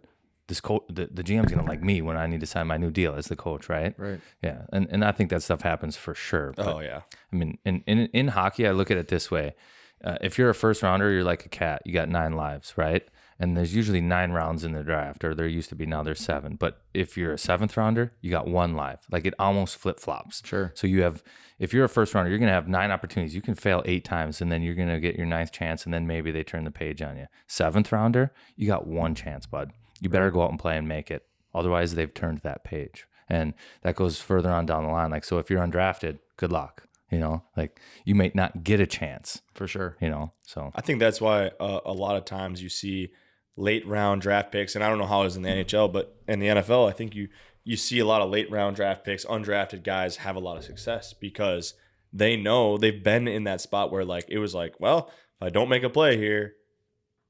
this 0.49 0.61
coach, 0.61 0.83
the, 0.89 1.07
the 1.07 1.23
GM's 1.23 1.53
going 1.53 1.65
to 1.65 1.71
like 1.71 1.85
me 1.85 2.03
when 2.03 2.17
I 2.17 2.27
need 2.27 2.41
to 2.41 2.47
sign 2.47 2.67
my 2.67 2.79
new 2.79 2.91
deal 2.91 3.15
as 3.15 3.27
the 3.27 3.37
coach, 3.37 3.69
right? 3.69 3.95
Right. 3.97 4.21
Yeah. 4.43 4.63
And 4.73 4.89
and 4.91 5.05
I 5.05 5.13
think 5.13 5.31
that 5.31 5.45
stuff 5.45 5.63
happens 5.63 5.97
for 5.97 6.17
sure. 6.17 6.53
But, 6.57 6.67
oh 6.67 6.81
yeah. 6.81 7.03
I 7.33 7.37
mean, 7.37 7.59
in 7.65 7.85
in 7.87 8.07
in 8.07 8.29
hockey, 8.29 8.67
I 8.67 8.73
look 8.73 8.91
at 8.91 8.97
it 8.97 9.07
this 9.07 9.31
way: 9.31 9.55
uh, 10.03 10.19
if 10.21 10.37
you're 10.37 10.51
a 10.51 10.55
first 10.55 10.83
rounder, 10.83 11.13
you're 11.13 11.23
like 11.23 11.47
a 11.47 11.49
cat. 11.49 11.83
You 11.85 11.93
got 11.93 12.09
nine 12.09 12.33
lives, 12.33 12.75
right? 12.77 13.07
And 13.39 13.57
there's 13.57 13.75
usually 13.75 14.01
nine 14.01 14.33
rounds 14.33 14.65
in 14.65 14.73
the 14.73 14.83
draft, 14.83 15.25
or 15.25 15.35
there 15.35 15.47
used 15.47 15.69
to 15.69 15.75
be. 15.75 15.87
Now 15.87 16.03
there's 16.03 16.21
seven. 16.21 16.57
But 16.57 16.81
if 16.95 17.17
you're 17.17 17.33
a 17.33 17.39
seventh 17.39 17.77
rounder, 17.77 18.13
you 18.21 18.31
got 18.31 18.49
one 18.49 18.75
live. 18.75 19.01
Like 19.11 19.27
it 19.27 19.35
almost 19.39 19.77
flip 19.77 20.01
flops. 20.01 20.43
Sure. 20.45 20.73
So 20.75 20.87
you 20.87 21.03
have, 21.03 21.23
if 21.59 21.75
you're 21.75 21.85
a 21.85 21.89
first 21.89 22.15
rounder, 22.15 22.31
you're 22.31 22.39
gonna 22.39 22.53
have 22.53 22.69
nine 22.69 22.91
opportunities. 22.91 23.35
You 23.35 23.43
can 23.43 23.55
fail 23.55 23.83
eight 23.85 24.05
times, 24.05 24.41
and 24.41 24.51
then 24.51 24.63
you're 24.63 24.75
gonna 24.75 25.01
get 25.01 25.17
your 25.17 25.27
ninth 25.27 25.53
chance, 25.53 25.85
and 25.85 25.93
then 25.93 26.07
maybe 26.07 26.31
they 26.31 26.43
turn 26.43 26.65
the 26.65 26.71
page 26.71 27.03
on 27.03 27.17
you. 27.17 27.27
Seventh 27.47 27.93
rounder, 27.93 28.33
you 28.57 28.67
got 28.67 28.87
one 28.87 29.15
chance, 29.15 29.47
bud. 29.47 29.73
You 30.01 30.09
better 30.09 30.31
go 30.31 30.43
out 30.43 30.51
and 30.51 30.59
play 30.59 30.77
and 30.77 30.89
make 30.89 31.11
it. 31.11 31.25
Otherwise, 31.55 31.95
they've 31.95 32.13
turned 32.13 32.39
that 32.39 32.65
page, 32.65 33.07
and 33.29 33.55
that 33.83 33.97
goes 33.97 34.21
further 34.21 34.51
on 34.51 34.67
down 34.67 34.85
the 34.85 34.91
line. 34.91 35.11
Like 35.11 35.25
so, 35.25 35.39
if 35.39 35.51
you're 35.51 35.65
undrafted, 35.65 36.19
good 36.37 36.53
luck 36.53 36.87
you 37.11 37.19
know 37.19 37.43
like 37.57 37.81
you 38.05 38.15
may 38.15 38.31
not 38.35 38.65
get 38.65 38.81
a 38.81 38.87
chance 38.87 39.41
for 39.55 39.67
sure 39.67 39.97
you 40.01 40.09
know 40.09 40.33
so 40.43 40.73
i 40.75 40.81
think 40.81 40.99
that's 40.99 41.21
why 41.21 41.51
uh, 41.61 41.79
a 41.85 41.93
lot 41.93 42.17
of 42.17 42.25
times 42.25 42.61
you 42.61 42.69
see 42.69 43.13
late 43.57 43.87
round 43.87 44.23
draft 44.23 44.53
picks, 44.53 44.75
and 44.75 44.85
I 44.85 44.89
don't 44.89 44.99
know 44.99 45.07
how 45.07 45.23
it 45.23 45.27
is 45.27 45.37
in 45.37 45.43
the 45.43 45.49
NHL, 45.49 45.93
but 45.93 46.17
in 46.29 46.39
the 46.39 46.47
NFL, 46.49 46.89
I 46.89 46.93
think 46.93 47.15
you 47.15 47.29
you 47.65 47.77
see 47.77 47.99
a 47.99 48.05
lot 48.07 48.23
of 48.23 48.31
late 48.31 48.51
round 48.51 48.77
draft 48.77 49.05
picks, 49.05 49.25
undrafted 49.25 49.83
guys 49.83 50.19
have 50.19 50.37
a 50.37 50.41
lot 50.41 50.57
of 50.57 50.65
success 50.65 51.13
because 51.13 51.75
they 52.13 52.37
know 52.37 52.79
they've 52.79 53.03
been 53.03 53.27
in 53.27 53.45
that 53.45 53.61
spot 53.61 53.91
where 53.91 54.05
like 54.05 54.27
it 54.29 54.39
was 54.39 54.55
like, 54.55 54.79
well, 54.79 55.11
if 55.41 55.47
I 55.47 55.51
don't 55.51 55.69
make 55.69 55.83
a 55.83 55.91
play 55.91 56.17
here, 56.17 56.55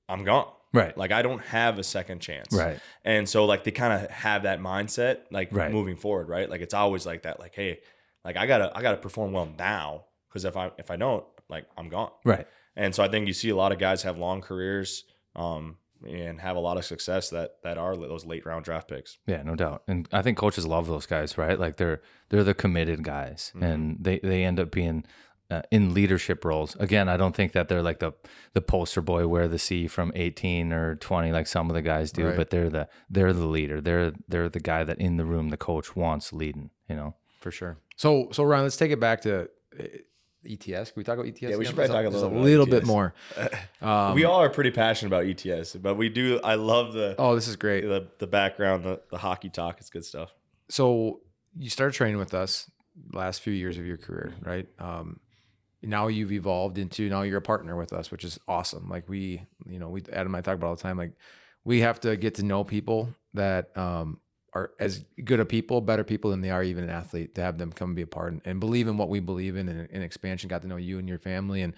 I'm 0.09 0.25
gone. 0.25 0.49
Right. 0.73 0.97
Like 0.97 1.11
I 1.11 1.23
don't 1.23 1.43
have 1.47 1.79
a 1.79 1.83
second 1.83 2.21
chance. 2.21 2.53
Right. 2.53 2.79
And 3.03 3.27
so 3.27 3.47
like 3.47 3.65
they 3.65 3.71
kind 3.71 3.93
of 4.05 4.11
have 4.11 4.43
that 4.43 4.61
mindset 4.61 5.21
like 5.31 5.49
right. 5.53 5.73
moving 5.73 5.97
forward, 5.97 6.29
right? 6.29 6.51
Like 6.51 6.61
it's 6.61 6.75
always 6.75 7.07
like 7.07 7.23
that 7.23 7.41
like 7.41 7.55
hey, 7.55 7.81
like 8.25 8.37
I 8.37 8.47
got 8.47 8.59
to 8.59 8.77
I 8.77 8.83
got 8.83 8.91
to 8.91 8.99
perform 8.99 9.33
well 9.33 9.49
now 9.59 10.05
because 10.29 10.45
if 10.45 10.57
I 10.57 10.71
if 10.77 10.91
I 10.91 10.97
don't, 10.97 11.25
like 11.49 11.67
I'm 11.79 11.89
gone. 11.89 12.11
Right. 12.25 12.47
And 12.77 12.95
so 12.95 13.03
I 13.03 13.09
think 13.09 13.27
you 13.27 13.33
see 13.33 13.49
a 13.49 13.57
lot 13.57 13.73
of 13.73 13.79
guys 13.79 14.03
have 14.03 14.19
long 14.19 14.43
careers 14.43 15.05
um 15.35 15.79
and 16.07 16.41
have 16.41 16.57
a 16.57 16.61
lot 16.61 16.77
of 16.77 16.85
success 16.85 17.31
that 17.31 17.57
that 17.63 17.79
are 17.79 17.97
those 17.97 18.25
late 18.25 18.47
round 18.47 18.65
draft 18.65 18.89
picks. 18.89 19.19
Yeah, 19.27 19.43
no 19.43 19.55
doubt. 19.55 19.83
And 19.89 20.09
I 20.13 20.23
think 20.23 20.39
coaches 20.39 20.67
love 20.67 20.87
those 20.87 21.07
guys, 21.07 21.37
right? 21.37 21.59
Like 21.59 21.77
they're 21.77 22.03
they're 22.29 22.45
the 22.45 22.55
committed 22.55 23.03
guys, 23.03 23.53
mm-hmm. 23.55 23.65
and 23.65 23.97
they 24.01 24.19
they 24.21 24.45
end 24.45 24.61
up 24.61 24.71
being 24.71 25.05
uh, 25.51 25.63
in 25.71 25.95
leadership 25.95 26.45
roles. 26.45 26.77
Again, 26.77 27.09
I 27.09 27.17
don't 27.17 27.35
think 27.35 27.53
that 27.53 27.69
they're 27.69 27.83
like 27.83 28.01
the 28.01 28.13
the 28.53 28.61
poster 28.61 29.01
boy 29.01 29.27
wear 29.29 29.49
the 29.49 29.59
C 29.59 29.87
from 29.87 30.13
18 30.15 30.73
or 30.73 30.97
20 30.97 31.33
like 31.33 31.47
some 31.47 31.71
of 31.71 31.75
the 31.75 31.83
guys 31.83 32.13
do, 32.13 32.29
right. 32.29 32.37
but 32.37 32.51
they're 32.51 32.71
the 32.71 32.89
they're 33.09 33.33
the 33.33 33.47
leader. 33.47 33.81
They're 33.81 34.13
they're 34.29 34.49
the 34.49 34.61
guy 34.61 34.85
that 34.85 34.99
in 34.99 35.17
the 35.17 35.25
room 35.25 35.51
the 35.51 35.57
coach 35.57 35.95
wants 35.95 36.33
leading, 36.33 36.71
you 36.89 36.97
know. 36.97 37.15
For 37.41 37.51
sure. 37.51 37.79
So 37.97 38.29
so 38.33 38.45
Ryan, 38.45 38.65
let's 38.65 38.77
take 38.77 38.91
it 38.91 39.01
back 39.01 39.21
to 39.23 39.49
ETS. 40.49 40.91
Can 40.91 40.95
we 40.97 41.05
talk 41.05 41.15
about 41.15 41.27
ETS? 41.27 41.43
Yeah, 41.43 41.57
we 41.57 41.65
should 41.65 41.75
probably 41.75 41.95
talk 41.95 42.07
a 42.07 42.09
little, 42.09 42.37
a 42.37 42.39
little 42.39 42.67
bit 42.67 42.85
more. 42.85 43.15
Um, 43.83 44.15
we 44.15 44.25
all 44.25 44.43
are 44.43 44.49
pretty 44.49 44.71
passionate 44.71 45.09
about 45.09 45.27
ETS, 45.27 45.77
but 45.77 45.95
we 45.97 46.09
do. 46.09 46.41
I 46.43 46.55
love 46.55 46.95
the. 46.95 47.15
Oh, 47.19 47.35
this 47.35 47.47
is 47.47 47.57
great. 47.57 47.83
The 47.83 48.09
the 48.19 48.27
background, 48.27 48.85
the 48.85 49.01
the 49.11 49.19
hockey 49.19 49.51
talk. 49.51 49.79
It's 49.79 49.91
good 49.91 50.05
stuff. 50.05 50.35
So 50.71 51.21
you 51.57 51.71
started 51.71 51.95
training 51.95 52.17
with 52.17 52.35
us 52.35 52.69
last 53.13 53.43
few 53.43 53.53
years 53.53 53.79
of 53.79 53.87
your 53.87 53.99
career, 53.99 54.35
right? 54.43 54.67
Um, 54.79 55.21
now 55.83 56.09
you've 56.09 56.33
evolved 56.33 56.79
into 56.79 57.09
now 57.09 57.23
you're 57.23 57.39
a 57.39 57.43
partner 57.43 57.77
with 57.77 57.93
us, 57.93 58.11
which 58.11 58.25
is 58.25 58.39
awesome. 58.49 58.89
Like 58.89 59.09
we, 59.09 59.43
you 59.67 59.79
know, 59.79 59.91
we 59.91 60.03
Adam 60.13 60.35
and 60.35 60.37
I 60.37 60.41
talk 60.41 60.55
about 60.55 60.69
all 60.69 60.77
the 60.77 60.83
time. 60.83 60.97
Like 60.97 61.13
we 61.65 61.81
have 61.81 62.01
to 62.01 62.17
get 62.17 62.37
to 62.37 62.43
know 62.45 62.65
people 62.65 63.11
that 63.35 63.77
um, 63.77 64.21
are 64.57 64.71
as 64.79 65.05
good 65.25 65.41
a 65.41 65.45
people, 65.45 65.81
better 65.81 66.05
people 66.05 66.31
than 66.31 66.41
they 66.41 66.51
are 66.51 66.63
even 66.63 66.85
an 66.85 66.91
athlete 66.91 67.35
to 67.35 67.43
have 67.43 67.59
them 67.59 67.73
come 67.73 67.95
be 67.95 68.03
a 68.03 68.07
part 68.07 68.33
and, 68.33 68.43
and 68.45 68.61
believe 68.61 68.89
in 68.89 68.97
what 68.97 69.09
we 69.09 69.21
believe 69.21 69.57
in 69.57 69.69
and, 69.69 69.89
and, 69.93 70.03
expansion. 70.03 70.49
Got 70.49 70.63
to 70.63 70.69
know 70.69 70.77
you 70.77 70.99
and 70.99 71.09
your 71.09 71.19
family, 71.19 71.63
and 71.63 71.75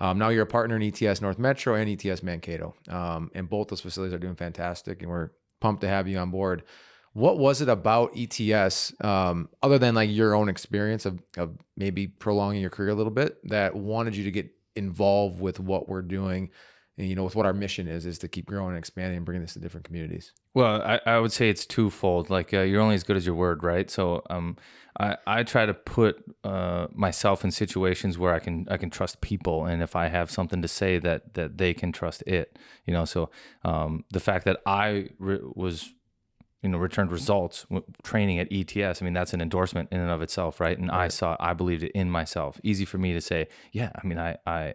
um, 0.00 0.18
now 0.18 0.28
you're 0.28 0.42
a 0.42 0.46
partner 0.46 0.76
in 0.76 0.82
ETS 0.82 1.20
North 1.20 1.38
Metro 1.38 1.74
and 1.74 1.88
ETS 1.88 2.22
Mankato, 2.22 2.74
um, 2.88 3.30
and 3.34 3.48
both 3.48 3.68
those 3.68 3.80
facilities 3.80 4.14
are 4.14 4.18
doing 4.18 4.36
fantastic, 4.36 5.02
and 5.02 5.10
we're 5.10 5.30
pumped 5.60 5.82
to 5.82 5.88
have 5.88 6.08
you 6.08 6.18
on 6.18 6.30
board. 6.30 6.64
What 7.12 7.38
was 7.38 7.62
it 7.62 7.68
about 7.70 8.12
ETS, 8.14 8.92
um, 9.00 9.48
other 9.62 9.78
than 9.78 9.94
like 9.94 10.10
your 10.10 10.34
own 10.34 10.50
experience 10.50 11.06
of, 11.06 11.22
of 11.38 11.56
maybe 11.74 12.06
prolonging 12.08 12.60
your 12.60 12.70
career 12.70 12.90
a 12.90 12.94
little 12.94 13.12
bit, 13.12 13.38
that 13.48 13.74
wanted 13.74 14.16
you 14.16 14.24
to 14.24 14.30
get 14.30 14.50
involved 14.74 15.40
with 15.40 15.58
what 15.58 15.88
we're 15.88 16.02
doing? 16.02 16.50
And, 16.98 17.08
you 17.08 17.14
know, 17.14 17.24
with 17.24 17.34
what 17.36 17.44
our 17.44 17.52
mission 17.52 17.88
is, 17.88 18.06
is 18.06 18.18
to 18.18 18.28
keep 18.28 18.46
growing 18.46 18.70
and 18.70 18.78
expanding 18.78 19.18
and 19.18 19.26
bringing 19.26 19.42
this 19.42 19.52
to 19.52 19.60
different 19.60 19.84
communities. 19.84 20.32
Well, 20.54 20.80
I, 20.82 21.00
I 21.04 21.18
would 21.18 21.32
say 21.32 21.50
it's 21.50 21.66
twofold. 21.66 22.30
Like 22.30 22.54
uh, 22.54 22.60
you're 22.60 22.80
only 22.80 22.94
as 22.94 23.04
good 23.04 23.16
as 23.16 23.26
your 23.26 23.34
word, 23.34 23.62
right? 23.62 23.90
So, 23.90 24.22
um, 24.30 24.56
I, 24.98 25.16
I 25.26 25.42
try 25.42 25.66
to 25.66 25.74
put 25.74 26.24
uh, 26.42 26.86
myself 26.92 27.44
in 27.44 27.50
situations 27.50 28.18
where 28.18 28.32
I 28.32 28.38
can 28.38 28.66
I 28.70 28.78
can 28.78 28.88
trust 28.88 29.20
people, 29.20 29.66
and 29.66 29.82
if 29.82 29.94
I 29.94 30.08
have 30.08 30.30
something 30.30 30.62
to 30.62 30.68
say, 30.68 30.98
that 30.98 31.34
that 31.34 31.58
they 31.58 31.74
can 31.74 31.92
trust 31.92 32.22
it. 32.26 32.58
You 32.86 32.94
know, 32.94 33.04
so 33.04 33.30
um, 33.62 34.04
the 34.10 34.20
fact 34.20 34.46
that 34.46 34.60
I 34.64 35.10
re- 35.18 35.40
was 35.42 35.92
you 36.62 36.70
know 36.70 36.78
returned 36.78 37.12
results 37.12 37.66
training 38.02 38.38
at 38.38 38.48
ETS. 38.50 39.02
I 39.02 39.04
mean 39.04 39.14
that's 39.14 39.34
an 39.34 39.40
endorsement 39.40 39.90
in 39.92 40.00
and 40.00 40.10
of 40.10 40.22
itself, 40.22 40.60
right? 40.60 40.78
And 40.78 40.88
right. 40.88 41.04
I 41.04 41.08
saw 41.08 41.36
I 41.38 41.52
believed 41.52 41.82
it 41.82 41.92
in 41.92 42.10
myself. 42.10 42.58
Easy 42.62 42.84
for 42.84 42.98
me 42.98 43.12
to 43.12 43.20
say, 43.20 43.48
yeah. 43.72 43.90
I 44.02 44.06
mean 44.06 44.18
I 44.18 44.36
I 44.46 44.74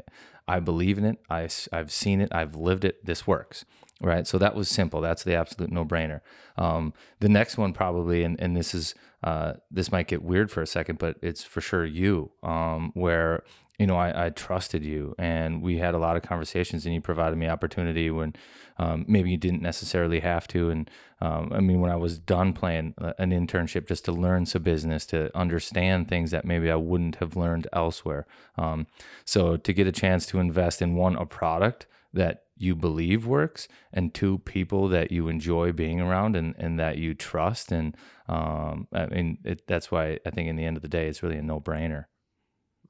I 0.51 0.59
believe 0.59 0.97
in 0.97 1.05
it. 1.05 1.17
I, 1.29 1.47
I've 1.71 1.91
seen 1.91 2.19
it. 2.19 2.29
I've 2.33 2.55
lived 2.55 2.83
it. 2.83 3.05
This 3.05 3.25
works. 3.25 3.63
Right. 4.01 4.25
So 4.27 4.37
that 4.39 4.55
was 4.55 4.67
simple. 4.67 4.99
That's 4.99 5.23
the 5.23 5.35
absolute 5.35 5.71
no 5.71 5.85
brainer. 5.85 6.21
Um, 6.57 6.93
the 7.19 7.29
next 7.29 7.57
one 7.57 7.71
probably, 7.71 8.23
and, 8.23 8.39
and 8.41 8.57
this 8.57 8.73
is, 8.73 8.95
uh, 9.23 9.53
this 9.69 9.91
might 9.91 10.07
get 10.07 10.23
weird 10.23 10.49
for 10.51 10.61
a 10.61 10.67
second, 10.67 10.97
but 10.97 11.17
it's 11.21 11.43
for 11.43 11.61
sure 11.61 11.85
you, 11.85 12.31
um, 12.41 12.91
where 12.95 13.43
you 13.81 13.87
know, 13.87 13.97
I, 13.97 14.27
I, 14.27 14.29
trusted 14.29 14.85
you 14.85 15.15
and 15.17 15.59
we 15.59 15.79
had 15.79 15.95
a 15.95 15.97
lot 15.97 16.15
of 16.15 16.21
conversations 16.21 16.85
and 16.85 16.93
you 16.93 17.01
provided 17.01 17.35
me 17.35 17.47
opportunity 17.47 18.11
when 18.11 18.35
um, 18.77 19.05
maybe 19.07 19.31
you 19.31 19.37
didn't 19.37 19.63
necessarily 19.63 20.19
have 20.19 20.47
to. 20.49 20.69
And 20.69 20.87
um, 21.19 21.51
I 21.51 21.61
mean, 21.61 21.81
when 21.81 21.89
I 21.89 21.95
was 21.95 22.19
done 22.19 22.53
playing 22.53 22.93
uh, 23.01 23.13
an 23.17 23.31
internship 23.31 23.87
just 23.87 24.05
to 24.05 24.11
learn 24.11 24.45
some 24.45 24.61
business, 24.61 25.07
to 25.07 25.35
understand 25.35 26.07
things 26.07 26.29
that 26.29 26.45
maybe 26.45 26.69
I 26.69 26.75
wouldn't 26.75 27.15
have 27.15 27.35
learned 27.35 27.67
elsewhere. 27.73 28.27
Um, 28.55 28.85
so 29.25 29.57
to 29.57 29.73
get 29.73 29.87
a 29.87 29.91
chance 29.91 30.27
to 30.27 30.39
invest 30.39 30.83
in 30.83 30.93
one, 30.93 31.15
a 31.15 31.25
product 31.25 31.87
that 32.13 32.43
you 32.55 32.75
believe 32.75 33.25
works, 33.25 33.67
and 33.91 34.13
two 34.13 34.37
people 34.39 34.89
that 34.89 35.11
you 35.11 35.27
enjoy 35.27 35.71
being 35.71 35.99
around 35.99 36.35
and, 36.35 36.53
and 36.59 36.79
that 36.79 36.99
you 36.99 37.15
trust. 37.15 37.71
And 37.71 37.97
um, 38.29 38.87
I 38.93 39.07
mean, 39.07 39.39
it, 39.43 39.65
that's 39.65 39.89
why 39.89 40.19
I 40.23 40.29
think 40.29 40.49
in 40.49 40.55
the 40.55 40.65
end 40.65 40.77
of 40.77 40.83
the 40.83 40.87
day, 40.87 41.07
it's 41.07 41.23
really 41.23 41.37
a 41.37 41.41
no 41.41 41.59
brainer. 41.59 42.05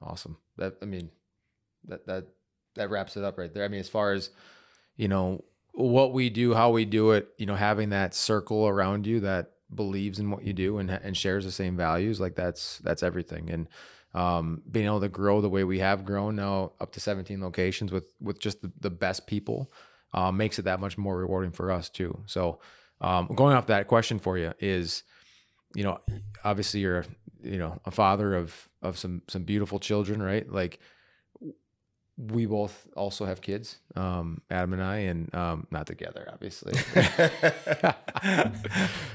Awesome. 0.02 0.36
That 0.56 0.74
I 0.82 0.86
mean, 0.86 1.10
that 1.86 2.06
that 2.06 2.26
that 2.74 2.90
wraps 2.90 3.16
it 3.16 3.24
up 3.24 3.38
right 3.38 3.52
there. 3.52 3.64
I 3.64 3.68
mean, 3.68 3.80
as 3.80 3.88
far 3.88 4.12
as 4.12 4.30
you 4.96 5.08
know, 5.08 5.44
what 5.72 6.12
we 6.12 6.30
do, 6.30 6.54
how 6.54 6.70
we 6.70 6.84
do 6.84 7.12
it, 7.12 7.28
you 7.38 7.46
know, 7.46 7.54
having 7.54 7.90
that 7.90 8.14
circle 8.14 8.66
around 8.66 9.06
you 9.06 9.20
that 9.20 9.52
believes 9.74 10.18
in 10.18 10.30
what 10.30 10.44
you 10.44 10.52
do 10.52 10.78
and 10.78 10.90
and 10.90 11.16
shares 11.16 11.44
the 11.44 11.52
same 11.52 11.76
values, 11.76 12.20
like 12.20 12.34
that's 12.34 12.78
that's 12.78 13.02
everything. 13.02 13.50
And 13.50 13.68
um, 14.14 14.62
being 14.70 14.86
able 14.86 15.00
to 15.00 15.08
grow 15.08 15.40
the 15.40 15.48
way 15.48 15.64
we 15.64 15.78
have 15.78 16.04
grown 16.04 16.36
now, 16.36 16.72
up 16.80 16.92
to 16.92 17.00
17 17.00 17.40
locations 17.40 17.92
with 17.92 18.12
with 18.20 18.38
just 18.38 18.60
the, 18.62 18.70
the 18.80 18.90
best 18.90 19.26
people, 19.26 19.72
uh, 20.12 20.30
makes 20.30 20.58
it 20.58 20.62
that 20.62 20.80
much 20.80 20.98
more 20.98 21.16
rewarding 21.16 21.52
for 21.52 21.70
us 21.70 21.88
too. 21.88 22.22
So, 22.26 22.60
um, 23.00 23.28
going 23.34 23.56
off 23.56 23.66
that 23.66 23.88
question 23.88 24.18
for 24.18 24.36
you 24.36 24.52
is, 24.58 25.02
you 25.74 25.84
know, 25.84 26.00
obviously 26.44 26.80
you're 26.80 27.04
you 27.42 27.58
know 27.58 27.80
a 27.84 27.90
father 27.90 28.34
of 28.34 28.68
of 28.82 28.98
some 28.98 29.22
some 29.28 29.44
beautiful 29.44 29.78
children, 29.78 30.22
right? 30.22 30.50
Like 30.50 30.80
we 32.18 32.44
both 32.46 32.86
also 32.94 33.24
have 33.24 33.40
kids, 33.40 33.78
um, 33.96 34.42
Adam 34.50 34.74
and 34.74 34.82
I, 34.82 34.96
and 34.98 35.34
um, 35.34 35.66
not 35.70 35.86
together, 35.86 36.28
obviously. 36.30 36.74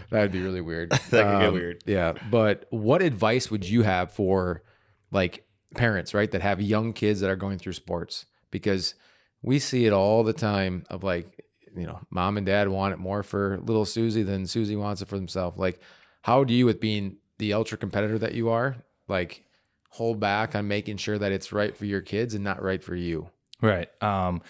That'd 0.09 0.31
be 0.31 0.41
really 0.41 0.61
weird. 0.61 0.91
That 0.91 1.09
could 1.11 1.39
get 1.39 1.47
Um, 1.47 1.53
weird. 1.53 1.83
Yeah, 1.85 2.13
but 2.29 2.65
what 2.69 3.01
advice 3.01 3.51
would 3.51 3.67
you 3.67 3.83
have 3.83 4.11
for 4.11 4.63
like 5.11 5.45
parents, 5.75 6.13
right, 6.13 6.29
that 6.31 6.41
have 6.41 6.61
young 6.61 6.93
kids 6.93 7.19
that 7.21 7.29
are 7.29 7.35
going 7.35 7.59
through 7.59 7.73
sports? 7.73 8.25
Because 8.51 8.95
we 9.41 9.59
see 9.59 9.85
it 9.85 9.93
all 9.93 10.23
the 10.23 10.33
time 10.33 10.85
of 10.89 11.03
like, 11.03 11.45
you 11.75 11.85
know, 11.85 11.99
mom 12.09 12.37
and 12.37 12.45
dad 12.45 12.69
want 12.69 12.93
it 12.93 12.97
more 12.97 13.23
for 13.23 13.57
little 13.59 13.85
Susie 13.85 14.23
than 14.23 14.47
Susie 14.47 14.75
wants 14.75 15.01
it 15.01 15.07
for 15.07 15.17
themselves. 15.17 15.57
Like, 15.57 15.79
how 16.27 16.43
do 16.43 16.53
you, 16.53 16.65
with 16.65 16.81
being 16.81 17.15
the 17.37 17.53
ultra 17.53 17.77
competitor 17.77 18.19
that 18.19 18.33
you 18.33 18.49
are, 18.49 18.75
like 19.07 19.45
hold 19.91 20.19
back 20.19 20.55
on 20.55 20.67
making 20.67 20.97
sure 20.97 21.17
that 21.17 21.31
it's 21.31 21.53
right 21.53 21.75
for 21.75 21.85
your 21.85 22.01
kids 22.01 22.33
and 22.35 22.43
not 22.43 22.61
right 22.61 22.83
for 22.83 22.95
you? 22.95 23.29
Right. 23.61 23.87
Um, 24.03 24.41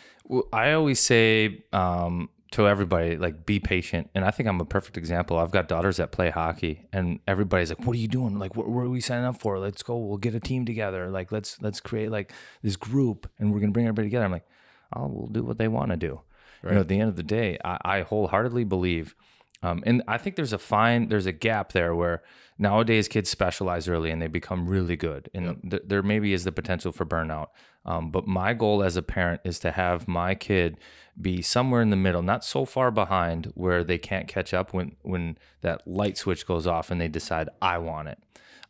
I 0.51 0.71
always 0.71 0.99
say 0.99 1.65
um, 1.71 2.29
to 2.53 2.67
everybody, 2.67 3.15
like, 3.15 3.45
be 3.45 3.59
patient. 3.59 4.09
And 4.15 4.25
I 4.25 4.31
think 4.31 4.49
I'm 4.49 4.59
a 4.59 4.65
perfect 4.65 4.97
example. 4.97 5.37
I've 5.37 5.51
got 5.51 5.67
daughters 5.67 5.97
that 5.97 6.11
play 6.11 6.31
hockey, 6.31 6.87
and 6.91 7.19
everybody's 7.27 7.69
like, 7.69 7.85
"What 7.85 7.95
are 7.95 7.99
you 7.99 8.07
doing? 8.07 8.39
Like, 8.39 8.55
what, 8.55 8.67
what 8.67 8.81
are 8.81 8.89
we 8.89 8.99
signing 8.99 9.25
up 9.25 9.39
for? 9.39 9.59
Let's 9.59 9.83
go. 9.83 9.97
We'll 9.97 10.17
get 10.17 10.33
a 10.33 10.39
team 10.39 10.65
together. 10.65 11.11
Like, 11.11 11.31
let's 11.31 11.61
let's 11.61 11.79
create 11.79 12.09
like 12.09 12.33
this 12.63 12.75
group, 12.75 13.29
and 13.37 13.53
we're 13.53 13.59
gonna 13.59 13.71
bring 13.71 13.85
everybody 13.85 14.07
together." 14.07 14.25
I'm 14.25 14.31
like, 14.31 14.47
"Oh, 14.95 15.07
we'll 15.07 15.27
do 15.27 15.43
what 15.43 15.59
they 15.59 15.67
want 15.67 15.91
to 15.91 15.97
do." 15.97 16.21
You 16.63 16.71
know, 16.71 16.81
at 16.81 16.87
the 16.87 16.99
end 16.99 17.09
of 17.09 17.15
the 17.15 17.23
day, 17.23 17.59
I, 17.63 17.77
I 17.85 18.01
wholeheartedly 18.01 18.63
believe. 18.63 19.15
Um, 19.63 19.83
and 19.85 20.03
I 20.07 20.17
think 20.17 20.35
there's 20.35 20.53
a 20.53 20.59
fine, 20.59 21.09
there's 21.09 21.25
a 21.25 21.31
gap 21.31 21.71
there 21.71 21.95
where 21.95 22.21
nowadays 22.59 23.07
kids 23.07 23.29
specialize 23.29 23.87
early 23.87 24.11
and 24.11 24.21
they 24.21 24.27
become 24.27 24.67
really 24.67 24.95
good. 24.95 25.29
And 25.33 25.69
th- 25.69 25.83
there 25.85 26.03
maybe 26.03 26.33
is 26.33 26.43
the 26.43 26.51
potential 26.51 26.91
for 26.91 27.05
burnout. 27.05 27.47
Um, 27.85 28.11
but 28.11 28.27
my 28.27 28.53
goal 28.53 28.83
as 28.83 28.97
a 28.97 29.01
parent 29.01 29.41
is 29.43 29.59
to 29.59 29.71
have 29.71 30.07
my 30.07 30.35
kid 30.35 30.77
be 31.19 31.41
somewhere 31.41 31.81
in 31.81 31.89
the 31.89 31.95
middle, 31.95 32.21
not 32.21 32.43
so 32.43 32.65
far 32.65 32.91
behind 32.91 33.51
where 33.55 33.83
they 33.83 33.97
can't 33.97 34.27
catch 34.27 34.53
up 34.53 34.73
when, 34.73 34.95
when 35.01 35.37
that 35.61 35.87
light 35.87 36.17
switch 36.17 36.45
goes 36.45 36.67
off 36.67 36.91
and 36.91 37.01
they 37.01 37.07
decide, 37.07 37.49
I 37.61 37.77
want 37.79 38.09
it. 38.09 38.19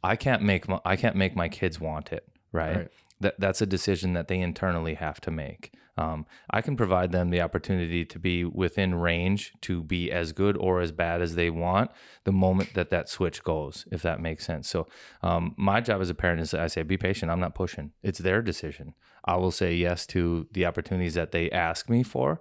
I 0.03 0.15
can't 0.15 0.41
make 0.41 0.69
my, 0.69 0.79
I 0.85 0.95
can't 0.95 1.15
make 1.15 1.35
my 1.35 1.49
kids 1.49 1.79
want 1.79 2.13
it. 2.13 2.27
Right. 2.51 2.77
Right. 2.77 2.87
That, 3.19 3.39
that's 3.39 3.61
a 3.61 3.65
decision 3.65 4.13
that 4.13 4.27
they 4.27 4.39
internally 4.39 4.93
have 4.93 5.19
to 5.21 5.31
make. 5.31 5.73
Um, 5.97 6.25
I 6.49 6.61
can 6.61 6.77
provide 6.77 7.11
them 7.11 7.29
the 7.29 7.41
opportunity 7.41 8.05
to 8.05 8.19
be 8.19 8.45
within 8.45 8.95
range 8.95 9.53
to 9.61 9.83
be 9.83 10.11
as 10.11 10.31
good 10.31 10.55
or 10.57 10.79
as 10.79 10.91
bad 10.91 11.21
as 11.21 11.35
they 11.35 11.49
want 11.49 11.91
the 12.23 12.31
moment 12.31 12.75
that 12.75 12.89
that 12.91 13.09
switch 13.09 13.43
goes, 13.43 13.87
if 13.91 14.01
that 14.03 14.21
makes 14.21 14.45
sense. 14.45 14.69
So, 14.69 14.87
um, 15.23 15.55
my 15.57 15.81
job 15.81 16.01
as 16.01 16.09
a 16.09 16.15
parent 16.15 16.41
is 16.41 16.53
I 16.53 16.67
say, 16.67 16.83
be 16.83 16.97
patient. 16.97 17.31
I'm 17.31 17.39
not 17.39 17.55
pushing. 17.55 17.91
It's 18.03 18.19
their 18.19 18.41
decision. 18.41 18.93
I 19.25 19.35
will 19.35 19.51
say 19.51 19.73
yes 19.73 20.05
to 20.07 20.47
the 20.51 20.65
opportunities 20.65 21.15
that 21.15 21.31
they 21.31 21.49
ask 21.51 21.89
me 21.89 22.03
for, 22.03 22.39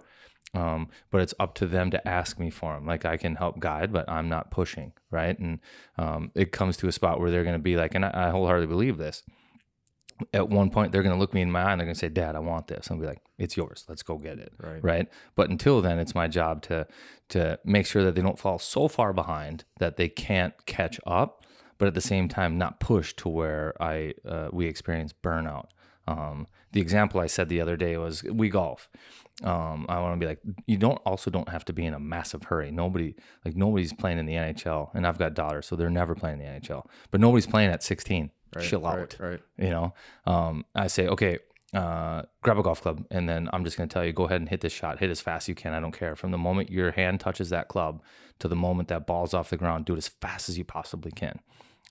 um, 0.53 0.87
but 1.11 1.21
it's 1.21 1.33
up 1.39 1.53
to 1.55 1.65
them 1.67 1.91
to 1.91 2.07
ask 2.07 2.39
me 2.39 2.49
for 2.49 2.73
them. 2.75 2.85
Like 2.85 3.05
I 3.05 3.17
can 3.17 3.35
help 3.35 3.59
guide, 3.59 3.91
but 3.91 4.09
I'm 4.09 4.29
not 4.29 4.51
pushing, 4.51 4.93
right? 5.11 5.37
And 5.37 5.59
um, 5.97 6.31
it 6.33 6.51
comes 6.51 6.77
to 6.77 6.87
a 6.87 6.91
spot 6.91 7.19
where 7.19 7.29
they're 7.29 7.43
going 7.43 7.53
to 7.53 7.59
be 7.59 7.75
like, 7.75 7.95
and 7.95 8.05
I, 8.05 8.27
I 8.27 8.29
wholeheartedly 8.29 8.67
believe 8.67 8.97
this 8.97 9.23
at 10.33 10.49
one 10.49 10.69
point 10.69 10.91
they're 10.91 11.03
going 11.03 11.13
to 11.15 11.19
look 11.19 11.33
me 11.33 11.41
in 11.41 11.51
my 11.51 11.61
eye 11.61 11.71
and 11.71 11.79
they're 11.79 11.85
going 11.85 11.93
to 11.93 11.99
say 11.99 12.09
dad 12.09 12.35
i 12.35 12.39
want 12.39 12.67
this 12.67 12.89
i'll 12.89 12.97
be 12.97 13.05
like 13.05 13.21
it's 13.37 13.55
yours 13.55 13.85
let's 13.87 14.01
go 14.03 14.17
get 14.17 14.39
it 14.39 14.51
Right. 14.61 14.83
right 14.83 15.07
but 15.35 15.49
until 15.49 15.81
then 15.81 15.99
it's 15.99 16.15
my 16.15 16.27
job 16.27 16.61
to 16.63 16.87
to 17.29 17.59
make 17.63 17.85
sure 17.85 18.03
that 18.03 18.15
they 18.15 18.21
don't 18.21 18.39
fall 18.39 18.57
so 18.59 18.87
far 18.87 19.13
behind 19.13 19.63
that 19.79 19.97
they 19.97 20.09
can't 20.09 20.53
catch 20.65 20.99
up 21.05 21.45
but 21.77 21.87
at 21.87 21.93
the 21.93 22.01
same 22.01 22.27
time 22.27 22.57
not 22.57 22.79
push 22.79 23.13
to 23.15 23.29
where 23.29 23.73
i 23.81 24.13
uh, 24.27 24.49
we 24.51 24.65
experience 24.65 25.13
burnout 25.13 25.67
um, 26.07 26.47
the 26.71 26.81
example 26.81 27.19
i 27.19 27.27
said 27.27 27.47
the 27.49 27.61
other 27.61 27.75
day 27.77 27.97
was 27.97 28.23
we 28.23 28.49
golf 28.49 28.89
um, 29.43 29.85
I 29.87 29.99
want 29.99 30.19
to 30.19 30.19
be 30.19 30.25
like, 30.27 30.39
you 30.65 30.77
don't 30.77 30.97
also 31.05 31.29
don't 31.29 31.49
have 31.49 31.63
to 31.65 31.73
be 31.73 31.85
in 31.85 31.93
a 31.93 31.99
massive 31.99 32.45
hurry. 32.45 32.71
Nobody 32.71 33.13
like 33.45 33.55
nobody's 33.55 33.93
playing 33.93 34.17
in 34.17 34.25
the 34.25 34.33
NHL, 34.33 34.89
and 34.95 35.05
I've 35.05 35.19
got 35.19 35.35
daughters, 35.35 35.67
so 35.67 35.75
they're 35.75 35.91
never 35.91 36.15
playing 36.15 36.41
in 36.41 36.45
the 36.47 36.59
NHL. 36.59 36.87
But 37.11 37.21
nobody's 37.21 37.45
playing 37.45 37.69
at 37.69 37.83
16. 37.83 38.31
Chill 38.59 38.81
right, 38.81 38.99
out 38.99 39.17
Right. 39.19 39.41
you 39.57 39.69
know? 39.69 39.93
Um, 40.25 40.65
i 40.75 40.87
say 40.87 41.07
okay 41.07 41.39
uh, 41.73 42.21
grab 42.41 42.57
a 42.57 42.63
golf 42.63 42.81
club 42.81 43.05
and 43.11 43.27
then 43.27 43.49
i'm 43.51 43.65
just 43.65 43.77
going 43.77 43.89
to 43.89 43.93
tell 43.93 44.05
you 44.05 44.13
go 44.13 44.23
ahead 44.23 44.39
and 44.39 44.49
hit 44.49 44.61
this 44.61 44.71
shot. 44.71 44.99
Hit 44.99 45.09
as 45.09 45.19
fast 45.19 45.43
as 45.43 45.49
you 45.49 45.55
can. 45.55 45.73
I 45.73 45.79
don't 45.81 45.91
care. 45.97 46.15
From 46.15 46.31
the 46.31 46.37
moment 46.37 46.71
your 46.71 46.91
hand 46.91 47.19
touches 47.19 47.49
that 47.49 47.67
club 47.67 48.01
to 48.39 48.47
the 48.47 48.55
moment 48.55 48.87
that 48.87 49.05
ball's 49.05 49.33
off 49.33 49.49
the 49.49 49.57
ground 49.57 49.85
do 49.85 49.93
it 49.93 49.97
as 49.97 50.07
fast 50.07 50.47
as 50.47 50.57
you 50.57 50.63
possibly 50.63 51.11
can 51.11 51.39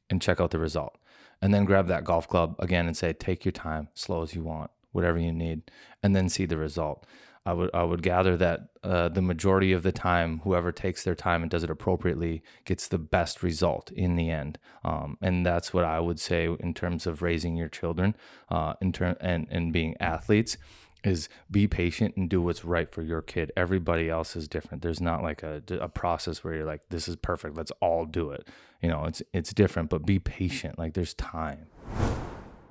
and 0.08 0.22
check 0.22 0.40
out 0.40 0.50
the 0.50 0.58
result. 0.58 0.96
And 1.42 1.52
then 1.52 1.66
grab 1.66 1.88
that 1.88 2.04
golf 2.04 2.26
club 2.26 2.56
again 2.58 2.86
and 2.86 2.96
say 2.96 3.12
take 3.12 3.44
your 3.44 3.52
time 3.52 3.88
slow 3.94 4.22
as 4.22 4.34
you 4.34 4.42
want 4.42 4.70
whatever 4.92 5.18
you 5.18 5.32
need 5.32 5.70
and 6.02 6.16
then 6.16 6.28
see 6.30 6.46
the 6.46 6.56
result 6.56 7.04
I 7.46 7.52
would 7.52 7.70
I 7.72 7.84
would 7.84 8.02
gather 8.02 8.36
that 8.38 8.70
uh, 8.82 9.08
the 9.08 9.22
majority 9.22 9.72
of 9.72 9.84
the 9.84 9.92
time, 9.92 10.40
whoever 10.40 10.72
takes 10.72 11.04
their 11.04 11.14
time 11.14 11.42
and 11.42 11.50
does 11.50 11.62
it 11.62 11.70
appropriately 11.70 12.42
gets 12.64 12.88
the 12.88 12.98
best 12.98 13.40
result 13.40 13.92
in 13.92 14.16
the 14.16 14.30
end. 14.30 14.58
Um, 14.84 15.16
and 15.22 15.46
that's 15.46 15.72
what 15.72 15.84
I 15.84 16.00
would 16.00 16.18
say 16.18 16.48
in 16.58 16.74
terms 16.74 17.06
of 17.06 17.22
raising 17.22 17.56
your 17.56 17.68
children, 17.68 18.16
uh, 18.50 18.74
in 18.82 18.92
term 18.92 19.14
and 19.20 19.46
and 19.48 19.72
being 19.72 19.94
athletes, 20.00 20.58
is 21.04 21.28
be 21.48 21.68
patient 21.68 22.16
and 22.16 22.28
do 22.28 22.42
what's 22.42 22.64
right 22.64 22.90
for 22.90 23.02
your 23.02 23.22
kid. 23.22 23.52
Everybody 23.56 24.10
else 24.10 24.34
is 24.34 24.48
different. 24.48 24.82
There's 24.82 25.00
not 25.00 25.22
like 25.22 25.44
a 25.44 25.62
a 25.80 25.88
process 25.88 26.42
where 26.42 26.54
you're 26.54 26.66
like, 26.66 26.82
this 26.90 27.06
is 27.06 27.14
perfect. 27.14 27.56
Let's 27.56 27.72
all 27.80 28.06
do 28.06 28.32
it. 28.32 28.48
You 28.82 28.88
know, 28.88 29.04
it's 29.04 29.22
it's 29.32 29.54
different, 29.54 29.88
but 29.88 30.04
be 30.04 30.18
patient. 30.18 30.80
Like 30.80 30.94
there's 30.94 31.14
time. 31.14 31.68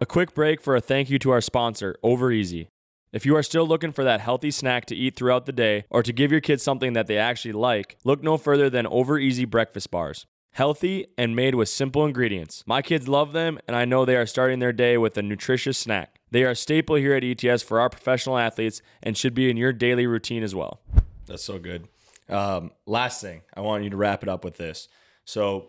A 0.02 0.06
quick 0.06 0.34
break 0.34 0.60
for 0.60 0.76
a 0.76 0.82
thank 0.82 1.10
you 1.10 1.18
to 1.20 1.32
our 1.32 1.40
sponsor, 1.40 1.96
Over 2.04 2.30
Easy. 2.30 2.72
If 3.16 3.26
you 3.26 3.38
are 3.38 3.44
still 3.44 3.66
looking 3.66 3.94
for 3.94 4.04
that 4.04 4.20
healthy 4.20 4.52
snack 4.52 4.84
to 4.88 4.96
eat 4.96 5.16
throughout 5.16 5.46
the 5.46 5.54
day 5.54 5.86
or 5.90 6.04
to 6.04 6.12
give 6.12 6.34
your 6.34 6.42
kids 6.42 6.62
something 6.62 6.92
that 6.94 7.08
they 7.08 7.18
actually 7.18 7.54
like, 7.54 7.96
look 8.04 8.22
no 8.22 8.36
further 8.38 8.70
than 8.70 8.86
Over 8.88 9.18
Easy 9.18 9.46
breakfast 9.46 9.90
bars. 9.90 10.26
Healthy 10.52 11.08
and 11.18 11.34
made 11.34 11.56
with 11.56 11.70
simple 11.70 12.06
ingredients. 12.06 12.66
My 12.68 12.82
kids 12.82 13.08
love 13.08 13.32
them, 13.32 13.58
and 13.70 13.78
I 13.78 13.86
know 13.86 14.04
they 14.04 14.18
are 14.18 14.26
starting 14.26 14.60
their 14.60 14.74
day 14.74 14.98
with 14.98 15.18
a 15.18 15.22
nutritious 15.22 15.78
snack. 15.78 16.20
They 16.32 16.44
are 16.44 16.50
a 16.50 16.56
staple 16.58 16.98
here 16.98 17.14
at 17.14 17.24
ETS 17.24 17.64
for 17.64 17.80
our 17.80 17.90
professional 17.90 18.38
athletes 18.38 18.82
and 19.02 19.18
should 19.18 19.34
be 19.34 19.50
in 19.50 19.56
your 19.56 19.72
daily 19.72 20.08
routine 20.08 20.44
as 20.44 20.54
well. 20.54 20.82
That's 21.26 21.46
so 21.46 21.58
good. 21.58 21.88
Um, 22.28 22.72
last 22.86 23.22
thing, 23.22 23.44
I 23.54 23.62
want 23.62 23.86
you 23.86 23.90
to 23.92 23.98
wrap 23.98 24.24
it 24.24 24.30
up 24.30 24.44
with 24.44 24.58
this. 24.58 24.90
So, 25.24 25.68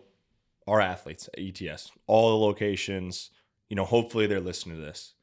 our 0.67 0.81
athletes 0.81 1.29
at 1.29 1.39
ETS, 1.39 1.91
all 2.07 2.31
the 2.31 2.45
locations, 2.45 3.31
you 3.69 3.77
know, 3.77 3.85
hopefully 3.85 4.27
they're 4.27 4.41
listening 4.41 4.75
to 4.75 4.81
this. 4.81 5.13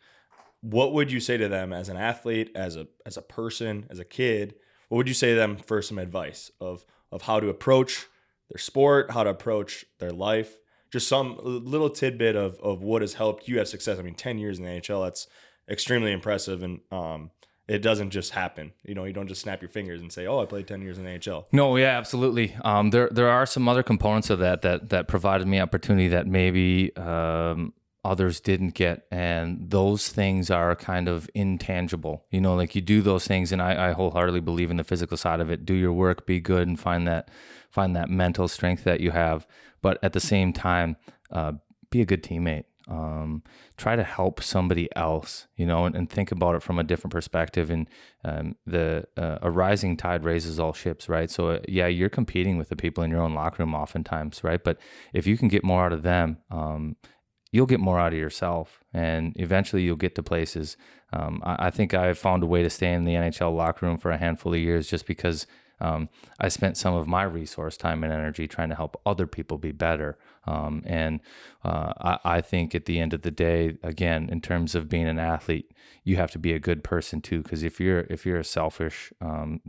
What 0.65 0.95
would 0.95 1.13
you 1.13 1.21
say 1.21 1.37
to 1.37 1.47
them 1.47 1.75
as 1.75 1.91
an 1.91 1.99
athlete, 1.99 2.51
as 2.55 2.77
a 2.77 2.87
as 3.05 3.19
a 3.19 3.23
person, 3.23 3.87
as 3.91 3.99
a 3.99 4.05
kid? 4.05 4.55
What 4.89 4.97
would 4.97 5.09
you 5.09 5.15
say 5.15 5.31
to 5.31 5.37
them 5.37 5.59
for 5.59 5.83
some 5.83 5.99
advice 5.99 6.51
of 6.59 6.87
of 7.13 7.23
how 7.23 7.39
to 7.39 7.51
approach 7.51 8.07
their 8.51 8.59
sport, 8.59 9.11
how 9.11 9.25
to 9.25 9.31
approach 9.31 9.85
their 9.99 10.11
life? 10.11 10.57
Just 10.91 11.07
some 11.07 11.39
little 11.43 11.91
tidbit 11.91 12.35
of 12.35 12.59
of 12.61 12.83
what 12.83 13.03
has 13.03 13.13
helped 13.13 13.47
you 13.47 13.59
have 13.59 13.69
success. 13.69 13.99
I 13.99 14.03
mean, 14.03 14.15
ten 14.15 14.39
years 14.39 14.59
in 14.59 14.65
the 14.65 14.71
NHL, 14.71 15.05
that's 15.05 15.27
extremely 15.69 16.13
impressive, 16.13 16.63
and 16.63 16.81
um, 16.91 17.31
it 17.69 17.83
doesn't 17.83 18.11
just 18.11 18.31
happen. 18.33 18.73
You 18.85 18.95
know, 18.95 19.05
you 19.05 19.13
don't 19.13 19.29
just 19.29 19.43
snap 19.43 19.61
your 19.61 19.69
fingers 19.69 20.01
and 20.01 20.11
say, 20.11 20.27
"Oh, 20.27 20.41
I 20.41 20.47
played 20.47 20.67
ten 20.67 20.81
years 20.81 20.97
in 20.97 21.05
the 21.05 21.11
NHL." 21.11 21.45
No, 21.53 21.77
yeah, 21.77 21.99
absolutely. 21.99 22.57
Um, 22.65 22.89
there 22.89 23.09
there 23.11 23.29
are 23.29 23.45
some 23.45 23.69
other 23.69 23.83
components 23.83 24.31
of 24.31 24.39
that 24.39 24.63
that 24.63 24.89
that 24.91 25.09
provided 25.09 25.47
me 25.47 25.61
opportunity 25.61 26.09
that 26.09 26.27
maybe 26.27 26.97
um, 26.97 27.75
others 28.05 28.41
didn't 28.41 28.75
get, 28.75 29.07
and 29.11 29.71
those 29.71 30.09
things 30.09 30.51
are 30.51 30.77
kind 30.77 31.09
of 31.09 31.29
intangible. 31.35 32.25
You 32.31 32.41
know, 32.41 32.55
like 32.55 32.75
you 32.75 32.83
do 32.83 33.03
those 33.03 33.27
things, 33.27 33.53
and 33.53 33.63
I, 33.63 33.91
I 33.91 33.93
wholeheartedly 33.93 34.41
believe 34.41 34.71
in 34.71 34.77
the 34.77 34.85
physical 34.85 35.17
side 35.17 35.41
of 35.41 35.51
it. 35.51 35.65
Do 35.65 35.75
your 35.75 35.93
work, 35.93 36.27
be 36.27 36.41
good, 36.41 36.69
and 36.69 36.79
find 36.79 37.07
that 37.09 37.31
find 37.71 37.97
that 37.97 38.09
mental 38.09 38.49
strength 38.49 38.85
that 38.85 39.01
you 39.01 39.11
have. 39.11 39.47
But 39.83 39.99
at 40.03 40.13
the 40.13 40.21
same 40.21 40.53
time, 40.53 40.97
uh, 41.31 41.53
be 41.91 42.01
a 42.01 42.07
good 42.07 42.23
teammate. 42.23 42.65
um, 42.87 43.43
try 43.77 43.97
to 43.97 44.03
help 44.03 44.43
somebody 44.43 44.89
else, 44.95 45.47
you 45.57 45.65
know, 45.65 45.87
and, 45.87 45.97
and, 45.97 46.11
think 46.11 46.31
about 46.31 46.55
it 46.55 46.63
from 46.63 46.79
a 46.79 46.85
different 46.85 47.13
perspective. 47.13 47.71
And 47.71 47.89
um, 48.25 48.57
the 48.67 49.07
uh, 49.17 49.39
a 49.41 49.51
rising 49.51 49.97
tide 49.97 50.23
raises 50.23 50.61
all 50.61 50.75
ships, 50.75 51.09
right? 51.09 51.31
So 51.31 51.49
uh, 51.49 51.59
yeah, 51.67 51.87
you're 51.87 52.11
competing 52.11 52.59
with 52.59 52.69
the 52.69 52.77
people 52.77 53.03
in 53.03 53.11
your 53.11 53.23
own 53.23 53.35
locker 53.35 53.63
room 53.63 53.75
oftentimes, 53.75 54.45
right? 54.45 54.63
But 54.63 54.79
if 55.15 55.27
you 55.27 55.39
can 55.39 55.49
get 55.49 55.65
more 55.65 55.87
out 55.87 55.95
of 55.95 56.03
them, 56.03 56.39
um, 56.51 56.97
you'll 57.55 57.67
get 57.67 57.79
more 57.79 58.01
out 58.01 58.13
of 58.13 58.19
yourself, 58.19 58.83
and 58.93 59.33
eventually 59.37 59.83
you'll 59.83 59.95
get 59.95 60.17
to 60.17 60.25
places. 60.25 60.77
Um, 61.13 61.41
I, 61.45 61.67
I, 61.67 61.71
think 61.71 61.95
I 61.95 62.13
found 62.13 62.43
a 62.43 62.47
way 62.47 62.65
to 62.65 62.69
stay 62.69 62.93
in 62.93 63.05
the 63.05 63.15
NHL 63.15 63.55
locker 63.55 63.87
room 63.87 63.97
for 63.97 64.11
a 64.11 64.19
handful 64.19 64.53
of 64.53 64.59
years 64.59 64.89
just 64.89 65.07
because 65.07 65.47
um, 65.81 66.09
I 66.41 66.49
spent 66.49 66.77
some 66.77 66.95
of 66.95 67.07
my 67.07 67.23
resource 67.23 67.77
time 67.77 68.03
and 68.03 68.13
energy 68.13 68.49
trying 68.49 68.71
to 68.71 68.75
help 68.75 69.01
other 69.07 69.29
people 69.29 69.57
be 69.57 69.71
better. 69.71 70.19
Um, 70.49 70.83
and 70.85 71.21
uh, 71.63 71.93
I, 72.01 72.19
I, 72.25 72.41
think 72.41 72.75
at 72.75 72.87
the 72.87 72.99
end 72.99 73.15
of 73.15 73.23
the 73.23 73.31
day, 73.31 73.77
again, 73.85 74.29
in 74.33 74.41
terms 74.41 74.75
of 74.75 74.89
being 74.89 75.07
an 75.07 75.21
athlete, 75.21 75.71
you 76.03 76.17
have 76.17 76.33
to 76.33 76.41
be 76.41 76.53
a 76.53 76.59
good 76.59 76.83
person 76.83 77.21
too. 77.21 77.41
Because 77.41 77.63
if 77.63 77.79
you're 77.79 78.01
if 78.11 78.27
you're 78.27 78.41
a 78.41 78.45
selfish, 78.45 79.13
um, 79.21 79.61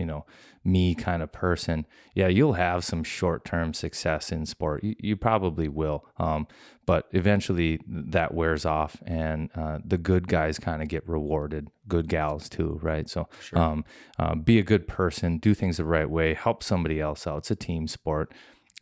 you 0.00 0.06
know, 0.06 0.24
me 0.64 0.94
kind 0.94 1.22
of 1.22 1.30
person, 1.30 1.86
yeah, 2.14 2.26
you'll 2.26 2.54
have 2.54 2.82
some 2.84 3.04
short 3.04 3.44
term 3.44 3.74
success 3.74 4.32
in 4.32 4.46
sport. 4.46 4.82
You, 4.82 4.94
you 4.98 5.16
probably 5.16 5.68
will. 5.68 6.06
Um, 6.16 6.46
but 6.86 7.06
eventually 7.12 7.80
that 7.86 8.34
wears 8.34 8.64
off 8.64 8.96
and 9.06 9.50
uh, 9.54 9.78
the 9.84 9.98
good 9.98 10.26
guys 10.26 10.58
kind 10.58 10.82
of 10.82 10.88
get 10.88 11.06
rewarded, 11.06 11.68
good 11.86 12.08
gals 12.08 12.48
too, 12.48 12.80
right? 12.82 13.08
So 13.08 13.28
sure. 13.40 13.58
um, 13.58 13.84
uh, 14.18 14.34
be 14.34 14.58
a 14.58 14.62
good 14.62 14.88
person, 14.88 15.38
do 15.38 15.54
things 15.54 15.76
the 15.76 15.84
right 15.84 16.08
way, 16.08 16.32
help 16.34 16.62
somebody 16.62 16.98
else 16.98 17.26
out. 17.26 17.38
It's 17.38 17.50
a 17.50 17.56
team 17.56 17.86
sport. 17.86 18.32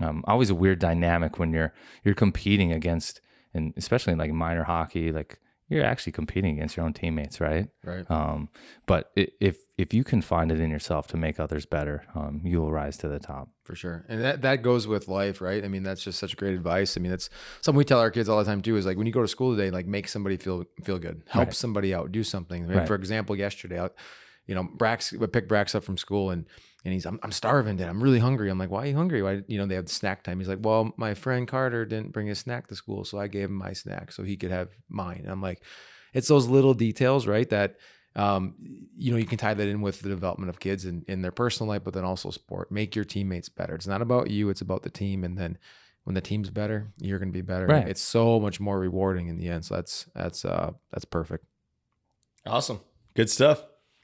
Um, 0.01 0.23
always 0.29 0.51
a 0.51 0.55
weird 0.55 0.79
dynamic 0.79 1.41
when 1.41 1.53
you're 1.53 1.75
you're 2.05 2.15
competing 2.15 2.73
against, 2.73 3.21
and 3.53 3.75
especially 3.77 4.13
in 4.13 4.19
like 4.21 4.31
minor 4.31 4.63
hockey, 4.63 5.11
like 5.11 5.41
you're 5.69 5.85
actually 5.85 6.13
competing 6.13 6.57
against 6.57 6.77
your 6.77 6.87
own 6.87 6.95
teammates, 6.95 7.41
right? 7.41 7.69
Right. 7.85 8.11
Um, 8.11 8.49
but 8.87 9.11
if 9.15 9.59
if 9.77 9.93
you 9.93 10.03
can 10.03 10.23
find 10.23 10.51
it 10.51 10.61
in 10.61 10.71
yourself 10.71 11.07
to 11.09 11.17
make 11.17 11.39
others 11.39 11.67
better, 11.67 12.05
um, 12.15 12.41
you 12.43 12.61
will 12.61 12.73
rise 12.73 12.97
to 12.99 13.09
the 13.09 13.19
top. 13.19 13.51
For 13.65 13.75
sure, 13.75 14.07
and 14.09 14.23
that 14.23 14.43
that 14.43 14.63
goes 14.63 14.87
with 14.87 15.09
life, 15.09 15.41
right? 15.41 15.63
I 15.63 15.69
mean, 15.69 15.83
that's 15.83 16.03
just 16.03 16.19
such 16.19 16.37
great 16.37 16.55
advice. 16.55 16.97
I 16.97 17.01
mean, 17.01 17.11
that's 17.11 17.29
something 17.61 17.77
we 17.77 17.85
tell 17.85 18.01
our 18.01 18.11
kids 18.11 18.29
all 18.29 18.39
the 18.39 18.45
time 18.45 18.63
too. 18.63 18.77
Is 18.77 18.87
like 18.87 18.97
when 18.97 19.07
you 19.07 19.13
go 19.13 19.23
to 19.23 19.29
school 19.29 19.55
today, 19.55 19.71
like 19.71 19.87
make 19.87 20.09
somebody 20.09 20.39
feel 20.39 20.65
feel 20.85 20.99
good, 20.99 21.23
help 21.29 21.49
right. 21.49 21.55
somebody 21.55 21.95
out, 21.95 22.13
do 22.13 22.25
something. 22.25 22.67
Right? 22.67 22.87
For 22.87 22.95
example, 22.95 23.37
yesterday, 23.37 23.81
I, 23.81 23.91
you 24.47 24.55
know, 24.55 24.65
Brax, 24.65 25.13
we 25.13 25.27
picked 25.27 25.51
Brax 25.51 25.75
up 25.75 25.85
from 25.85 25.99
school 25.99 26.31
and 26.31 26.47
and 26.85 26.95
he's 26.95 27.07
I'm, 27.07 27.19
I'm 27.23 27.33
starving 27.33 27.77
dad. 27.77 27.89
I'm 27.89 28.03
really 28.03 28.19
hungry. 28.19 28.51
I'm 28.51 28.59
like 28.59 28.71
why 28.71 28.85
are 28.85 28.87
you 28.87 28.97
hungry? 28.97 29.23
Why 29.23 29.43
you 29.47 29.59
know 29.59 29.67
they 29.67 29.75
have 29.75 29.89
snack 29.89 30.23
time. 30.23 30.39
He's 30.39 30.49
like 30.49 30.61
well 30.63 30.93
my 30.97 31.15
friend 31.15 31.47
carter 31.47 31.85
didn't 31.85 32.13
bring 32.13 32.27
his 32.27 32.39
snack 32.39 32.69
to 32.69 32.77
school 32.77 33.05
so 33.05 33.19
i 33.19 33.27
gave 33.27 33.47
him 33.49 33.55
my 33.55 33.73
snack 33.73 34.13
so 34.13 34.23
he 34.23 34.37
could 34.37 34.51
have 34.51 34.71
mine. 34.89 35.21
And 35.23 35.31
i'm 35.31 35.43
like 35.43 35.63
it's 36.15 36.29
those 36.29 36.47
little 36.47 36.75
details 36.75 37.27
right 37.27 37.49
that 37.51 37.77
um, 38.17 38.55
you 38.97 39.13
know 39.13 39.19
you 39.19 39.27
can 39.27 39.39
tie 39.39 39.55
that 39.55 39.69
in 39.69 39.81
with 39.81 40.01
the 40.01 40.09
development 40.09 40.51
of 40.51 40.59
kids 40.59 40.85
in, 40.85 41.05
in 41.07 41.23
their 41.23 41.31
personal 41.31 41.69
life 41.69 41.85
but 41.85 41.95
then 41.95 42.05
also 42.05 42.31
sport. 42.31 42.71
Make 42.71 42.97
your 42.97 43.05
teammates 43.05 43.49
better. 43.49 43.75
It's 43.75 43.87
not 43.87 44.03
about 44.03 44.31
you 44.31 44.49
it's 44.51 44.61
about 44.61 44.83
the 44.83 44.91
team 44.91 45.25
and 45.25 45.37
then 45.37 45.59
when 46.05 46.15
the 46.15 46.21
team's 46.21 46.51
better 46.51 46.93
you're 46.99 47.19
going 47.19 47.31
to 47.31 47.37
be 47.37 47.43
better. 47.43 47.67
Right. 47.67 47.89
it's 47.89 48.01
so 48.01 48.41
much 48.41 48.61
more 48.61 48.79
rewarding 48.79 49.29
in 49.29 49.37
the 49.37 49.49
end 49.49 49.65
so 49.65 49.75
that's 49.75 50.07
that's 50.15 50.45
uh 50.45 50.73
that's 50.91 51.05
perfect. 51.05 51.45
Awesome. 52.47 52.81
Good 53.15 53.31
stuff. 53.31 53.63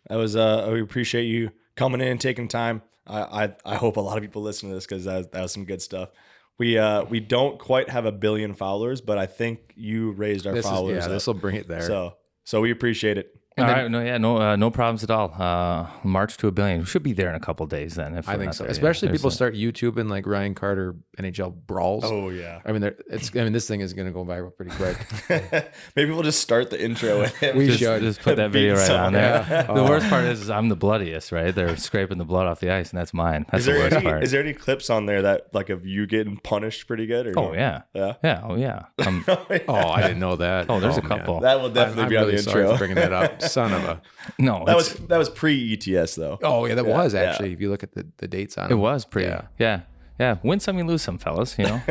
That 0.09 0.16
was 0.16 0.37
uh 0.37 0.68
we 0.72 0.83
appreciate 0.83 1.25
you 1.25 1.51
coming 1.77 2.01
in 2.01 2.09
and 2.09 2.20
taking 2.20 2.49
time. 2.49 2.83
I, 3.07 3.45
I, 3.45 3.55
I 3.64 3.75
hope 3.77 3.97
a 3.97 4.01
lot 4.01 4.16
of 4.16 4.22
people 4.22 4.43
listen 4.43 4.68
to 4.68 4.75
this 4.75 4.87
because 4.87 5.05
that, 5.05 5.33
that 5.33 5.43
was 5.43 5.53
some 5.53 5.64
good 5.64 5.83
stuff. 5.83 6.11
We 6.57 6.79
uh 6.79 7.05
we 7.05 7.18
don't 7.18 7.59
quite 7.59 7.91
have 7.91 8.07
a 8.07 8.12
billion 8.12 8.55
followers, 8.55 9.01
but 9.01 9.18
I 9.18 9.27
think 9.27 9.72
you 9.75 10.12
raised 10.12 10.47
our 10.47 10.55
this 10.55 10.64
followers. 10.64 10.99
Is, 10.99 11.05
yeah, 11.05 11.12
this 11.12 11.27
will 11.27 11.35
bring 11.35 11.57
it 11.57 11.66
there. 11.66 11.83
So 11.83 12.16
so 12.45 12.61
we 12.61 12.70
appreciate 12.70 13.18
it. 13.18 13.37
All 13.57 13.67
then, 13.67 13.77
right, 13.77 13.91
no, 13.91 14.01
yeah, 14.01 14.19
no, 14.19 14.41
uh, 14.41 14.57
no 14.57 14.69
problems 14.69 15.05
at 15.05 15.13
all. 15.13 15.33
Uh, 15.33 15.87
March 16.03 16.37
to 16.39 16.49
a 16.49 16.53
billion. 16.53 16.81
We 16.81 16.87
should 16.87 17.05
be 17.05 17.13
there 17.13 17.29
in 17.29 17.37
a 17.37 17.41
couple 17.41 17.65
days 17.67 17.95
then. 17.95 18.17
If 18.17 18.29
I 18.29 18.37
think 18.37 18.53
so. 18.53 18.65
There, 18.65 18.71
Especially 18.73 19.09
yeah, 19.09 19.13
people 19.13 19.31
start 19.31 19.55
YouTubing 19.55 20.11
like 20.11 20.27
Ryan 20.27 20.57
Carter 20.57 20.97
NHL 21.19 21.55
brawls. 21.67 22.03
Oh 22.05 22.31
yeah. 22.31 22.61
I 22.65 22.73
mean, 22.73 22.83
it's. 22.83 23.31
I 23.37 23.45
mean, 23.45 23.53
this 23.53 23.69
thing 23.69 23.81
is 23.81 23.93
going 23.93 24.09
to 24.09 24.13
go 24.13 24.25
viral 24.25 24.57
pretty 24.57 24.73
quick. 24.73 25.71
Maybe 25.97 26.11
we'll 26.11 26.25
just 26.25 26.41
start 26.41 26.71
the 26.71 26.83
intro 26.83 27.21
with 27.21 27.37
him. 27.41 27.57
we 27.57 27.67
just, 27.69 27.79
should 27.79 28.03
just 28.03 28.23
put 28.23 28.37
that 28.39 28.51
video 28.51 28.75
right 28.75 28.91
on 28.91 29.13
there. 29.13 29.47
Yeah. 29.49 29.63
The 29.63 29.73
oh. 29.73 29.89
worst 29.89 30.09
part 30.09 30.25
is, 30.25 30.43
is, 30.43 30.51
I'm 30.51 30.69
the 30.69 30.75
bloodiest. 30.75 31.31
Right? 31.31 31.55
They're 31.55 31.77
scraping 31.77 32.19
the 32.19 32.25
blood 32.25 32.49
off 32.49 32.59
the 32.59 32.71
ice, 32.71 32.91
and 32.91 32.99
that's 32.99 33.15
mine. 33.15 33.47
That's 33.53 33.67
the 33.67 33.73
worst 33.73 33.95
any, 33.95 34.05
part. 34.05 34.25
Is 34.25 34.33
there 34.33 34.43
any 34.43 34.53
clips 34.53 34.91
on 34.91 35.07
there 35.07 35.23
that 35.23 35.55
like 35.55 35.71
of 35.71 35.87
you 35.87 36.09
getting 36.09 36.39
punished 36.39 36.89
pretty 36.89 37.07
good? 37.07 37.29
Or 37.29 37.39
oh 37.39 37.53
yeah, 37.53 37.83
yeah, 37.95 38.15
yeah. 38.25 38.41
Oh 38.43 38.57
yeah. 38.57 38.87
Um, 39.05 39.23
oh, 39.29 39.75
I 39.75 40.01
didn't 40.01 40.19
know 40.19 40.37
that. 40.37 40.71
Oh, 40.71 40.81
there's 40.81 40.97
oh, 40.97 41.01
a 41.01 41.03
couple. 41.03 41.35
Man. 41.35 41.43
That 41.43 41.61
will 41.61 41.69
definitely 41.69 42.05
I'm, 42.05 42.09
be 42.09 42.17
I'm 42.17 42.23
on 42.23 42.29
really 42.29 42.43
the 42.43 42.51
intro. 42.51 42.79
bringing 42.79 42.97
that 42.97 43.13
up, 43.13 43.43
son 43.51 43.73
of 43.73 43.85
a. 43.85 44.03
No, 44.39 44.65
that 44.67 44.77
was 44.77 44.95
that 44.95 45.19
was 45.19 45.29
pre 45.29 45.73
ETS 45.75 46.15
though. 46.15 46.39
Oh 46.43 46.67
yeah, 46.67 46.75
that 46.75 46.87
yeah, 46.87 46.97
was 46.97 47.15
actually. 47.15 47.49
Yeah. 47.49 47.55
If 47.55 47.61
you 47.61 47.71
look 47.71 47.83
at 47.83 47.93
the, 47.93 48.07
the 48.19 48.29
dates 48.29 48.59
on 48.59 48.71
it, 48.71 48.73
it 48.73 48.77
was 48.77 49.05
pre. 49.05 49.25
Yeah. 49.25 49.43
yeah, 49.59 49.81
yeah. 50.19 50.37
Win 50.43 50.61
some, 50.61 50.79
you 50.79 50.85
lose 50.85 51.03
some, 51.03 51.19
fellas. 51.19 51.59
You 51.59 51.65
know. 51.67 51.83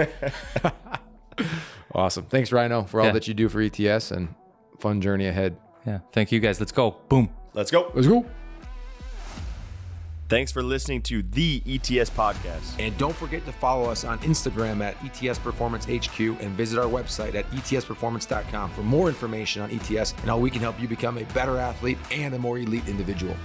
awesome. 1.95 2.25
Thanks, 2.25 2.51
Rhino, 2.51 2.83
for 2.83 3.01
all 3.01 3.11
that 3.11 3.27
you 3.27 3.33
do 3.33 3.49
for 3.49 3.61
ETS 3.61 4.11
and 4.11 4.33
fun 4.79 5.01
journey 5.01 5.27
ahead. 5.27 5.57
Yeah. 5.85 5.99
Thank 6.11 6.31
you 6.31 6.39
guys. 6.39 6.59
Let's 6.59 6.71
go. 6.71 6.97
Boom. 7.09 7.29
Let's 7.53 7.71
go. 7.71 7.91
Let's 7.93 8.07
go. 8.07 8.25
Thanks 10.33 10.51
for 10.51 10.63
listening 10.63 11.03
to 11.03 11.21
the 11.21 11.61
ETS 11.67 12.09
podcast. 12.09 12.79
And 12.79 12.97
don't 12.97 13.15
forget 13.15 13.45
to 13.45 13.51
follow 13.51 13.91
us 13.91 14.03
on 14.03 14.17
Instagram 14.21 14.81
at 14.81 14.97
ETS 15.05 15.37
Performance 15.37 15.85
HQ 15.85 16.19
and 16.19 16.57
visit 16.57 16.79
our 16.79 16.87
website 16.87 17.35
at 17.35 17.47
etsperformance.com 17.51 18.71
for 18.71 18.81
more 18.81 19.09
information 19.09 19.61
on 19.61 19.69
ETS 19.69 20.13
and 20.13 20.21
how 20.21 20.39
we 20.39 20.49
can 20.49 20.59
help 20.59 20.81
you 20.81 20.87
become 20.87 21.19
a 21.19 21.23
better 21.35 21.59
athlete 21.59 21.99
and 22.09 22.33
a 22.33 22.39
more 22.39 22.57
elite 22.57 22.87
individual. 22.87 23.37